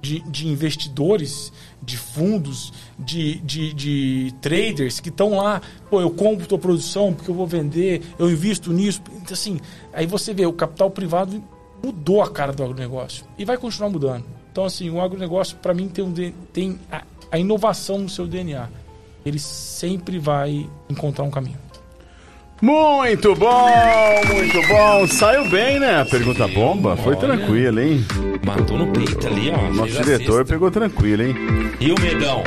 [0.01, 6.47] de, de investidores, de fundos, de, de, de traders que estão lá, pô, eu compro
[6.47, 9.03] tua produção porque eu vou vender, eu invisto nisso.
[9.09, 9.61] Então, assim,
[9.93, 11.43] aí você vê, o capital privado
[11.83, 14.25] mudou a cara do agronegócio e vai continuar mudando.
[14.51, 16.13] Então, assim, o agronegócio, para mim, tem, um,
[16.53, 18.69] tem a, a inovação no seu DNA.
[19.25, 21.59] Ele sempre vai encontrar um caminho.
[22.61, 23.69] Muito bom,
[24.27, 25.07] muito bom.
[25.07, 26.03] Saiu bem, né?
[26.03, 26.95] A pergunta bomba.
[26.95, 28.05] Foi tranquilo, hein?
[28.45, 29.73] Matou no peito ali, ó.
[29.73, 31.35] Nosso diretor pegou tranquilo, hein?
[31.81, 32.45] E o medão?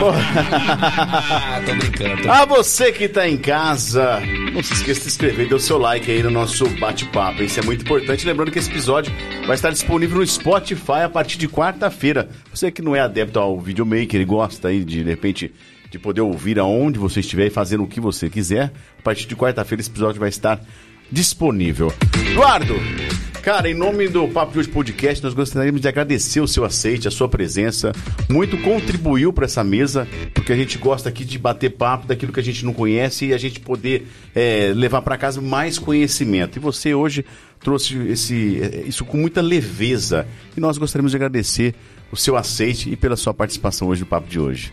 [0.00, 2.22] Ah, tô brincando.
[2.22, 2.30] Tô...
[2.30, 4.20] A você que tá em casa,
[4.52, 7.42] não se esqueça de se inscrever e dar o seu like aí no nosso bate-papo.
[7.42, 8.26] Isso é muito importante.
[8.26, 9.12] Lembrando que esse episódio
[9.46, 12.28] vai estar disponível no Spotify a partir de quarta-feira.
[12.52, 15.52] Você que não é adepto ao videomaker e gosta aí de, de repente,
[15.94, 19.36] de poder ouvir aonde você estiver e fazendo o que você quiser, a partir de
[19.36, 20.60] quarta-feira esse episódio vai estar
[21.08, 21.92] disponível.
[22.32, 22.74] Eduardo,
[23.40, 27.06] cara, em nome do Papo de Hoje Podcast, nós gostaríamos de agradecer o seu aceite,
[27.06, 27.92] a sua presença.
[28.28, 32.40] Muito contribuiu para essa mesa, porque a gente gosta aqui de bater papo daquilo que
[32.40, 36.56] a gente não conhece e a gente poder é, levar para casa mais conhecimento.
[36.56, 37.24] E você hoje
[37.60, 40.26] trouxe esse, é, isso com muita leveza.
[40.56, 41.72] E nós gostaríamos de agradecer
[42.10, 44.72] o seu aceite e pela sua participação hoje no Papo de hoje.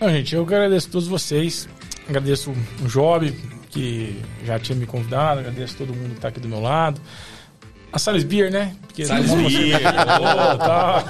[0.00, 1.68] Não, gente, eu agradeço a todos vocês.
[2.08, 2.50] Agradeço
[2.82, 3.32] o Job,
[3.70, 5.40] que já tinha me convidado.
[5.40, 7.00] Agradeço todo mundo que está aqui do meu lado.
[7.92, 8.74] A Salles Beer, né?
[8.86, 9.76] Porque vamos- Beer.
[9.80, 11.04] Ô, tá.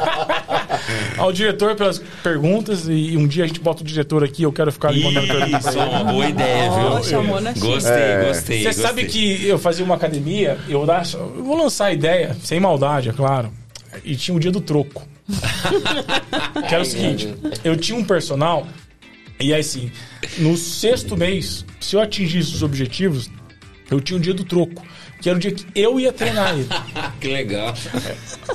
[1.19, 4.71] Ao diretor pelas perguntas e um dia a gente bota o diretor aqui, eu quero
[4.71, 7.03] ficar ali mandando perguntas Isso, uma boa ideia, viu?
[7.05, 7.67] chamou na China.
[7.67, 8.25] Gostei, É.
[8.29, 8.59] gostei.
[8.61, 8.85] Você gostei.
[8.85, 13.13] sabe que eu fazia uma academia, eu, eu vou lançar a ideia, sem maldade, é
[13.13, 13.51] claro.
[14.05, 15.07] E tinha o dia do troco.
[16.69, 18.67] que era o seguinte: eu tinha um personal,
[19.41, 19.91] e aí assim,
[20.39, 23.31] no sexto mês, se eu atingisse os objetivos,
[23.91, 24.87] eu tinha o dia do troco.
[25.21, 26.67] Que era o dia que eu ia treinar ele.
[27.21, 27.75] que legal.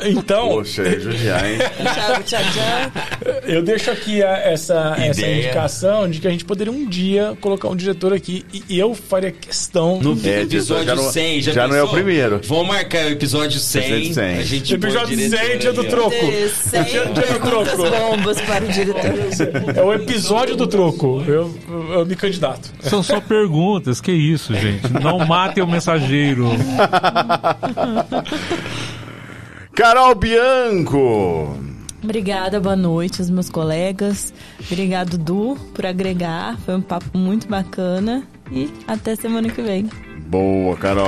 [0.03, 1.57] Então, Poxa, é judiar, hein?
[1.83, 3.31] Tchau, tchau, tchau.
[3.45, 7.67] eu deixo aqui a- essa, essa indicação de que a gente poderia um dia colocar
[7.67, 9.99] um diretor aqui e eu faria questão.
[10.01, 12.40] No É, episódio já não- 100, já, já não é o primeiro.
[12.45, 13.81] Vamos marcar o episódio 100.
[13.81, 14.38] Episódio 100.
[14.38, 16.11] A gente Episódio o diretor 100, dia do troco.
[16.15, 17.77] Dia- dia do troco.
[17.90, 19.75] bombas para o diretor.
[19.75, 21.23] É o episódio do troco.
[21.27, 22.72] Eu, eu, eu me candidato.
[22.81, 24.88] São só perguntas, que isso, gente.
[25.01, 26.50] Não matem o mensageiro.
[29.75, 31.57] Carol Bianco.
[32.03, 34.33] Obrigada, boa noite aos meus colegas.
[34.69, 36.57] Obrigado, Du, por agregar.
[36.65, 38.23] Foi um papo muito bacana.
[38.51, 39.89] E até semana que vem.
[40.27, 41.07] Boa, Carol.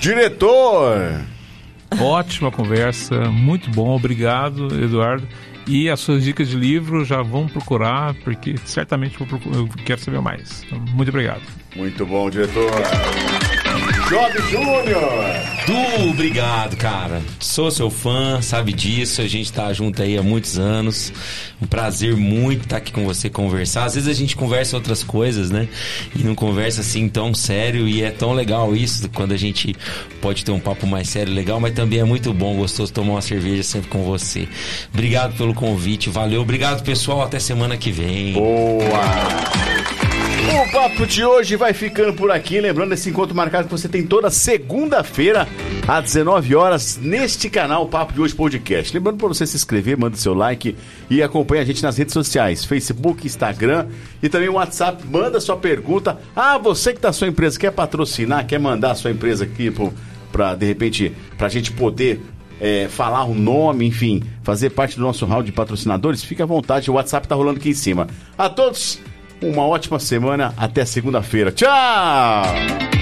[0.00, 1.20] Diretor.
[2.00, 5.28] Ótima conversa, muito bom, obrigado, Eduardo.
[5.72, 10.62] E as suas dicas de livro já vão procurar, porque certamente eu quero saber mais.
[10.64, 11.40] Então, muito obrigado.
[11.74, 12.70] Muito bom, diretor.
[14.12, 15.24] Job Júnior.
[15.64, 17.22] Du, obrigado, cara.
[17.40, 19.22] Sou seu fã, sabe disso.
[19.22, 21.10] A gente tá junto aí há muitos anos.
[21.62, 23.86] Um prazer muito estar aqui com você conversar.
[23.86, 25.66] Às vezes a gente conversa outras coisas, né?
[26.14, 27.88] E não conversa assim tão sério.
[27.88, 29.74] E é tão legal isso quando a gente
[30.20, 31.58] pode ter um papo mais sério, legal.
[31.58, 34.46] Mas também é muito bom, gostoso tomar uma cerveja sempre com você.
[34.92, 36.42] Obrigado pelo convite, valeu.
[36.42, 37.22] Obrigado, pessoal.
[37.22, 38.34] Até semana que vem.
[38.34, 40.01] Boa.
[40.50, 42.60] O papo de hoje vai ficando por aqui.
[42.60, 45.46] Lembrando esse encontro marcado que você tem toda segunda-feira,
[45.86, 48.92] às 19 horas, neste canal Papo de Hoje Podcast.
[48.92, 50.76] Lembrando para você se inscrever, manda seu like
[51.08, 53.86] e acompanha a gente nas redes sociais: Facebook, Instagram
[54.20, 55.06] e também o WhatsApp.
[55.06, 56.18] Manda sua pergunta.
[56.34, 59.72] Ah, você que tá sua empresa quer patrocinar, quer mandar a sua empresa aqui
[60.32, 62.20] para de repente, para a gente poder
[62.60, 66.90] é, falar o nome, enfim, fazer parte do nosso round de patrocinadores, fica à vontade,
[66.90, 68.06] o WhatsApp tá rolando aqui em cima.
[68.36, 69.00] A todos,
[69.42, 71.50] uma ótima semana, até segunda-feira.
[71.52, 73.01] Tchau!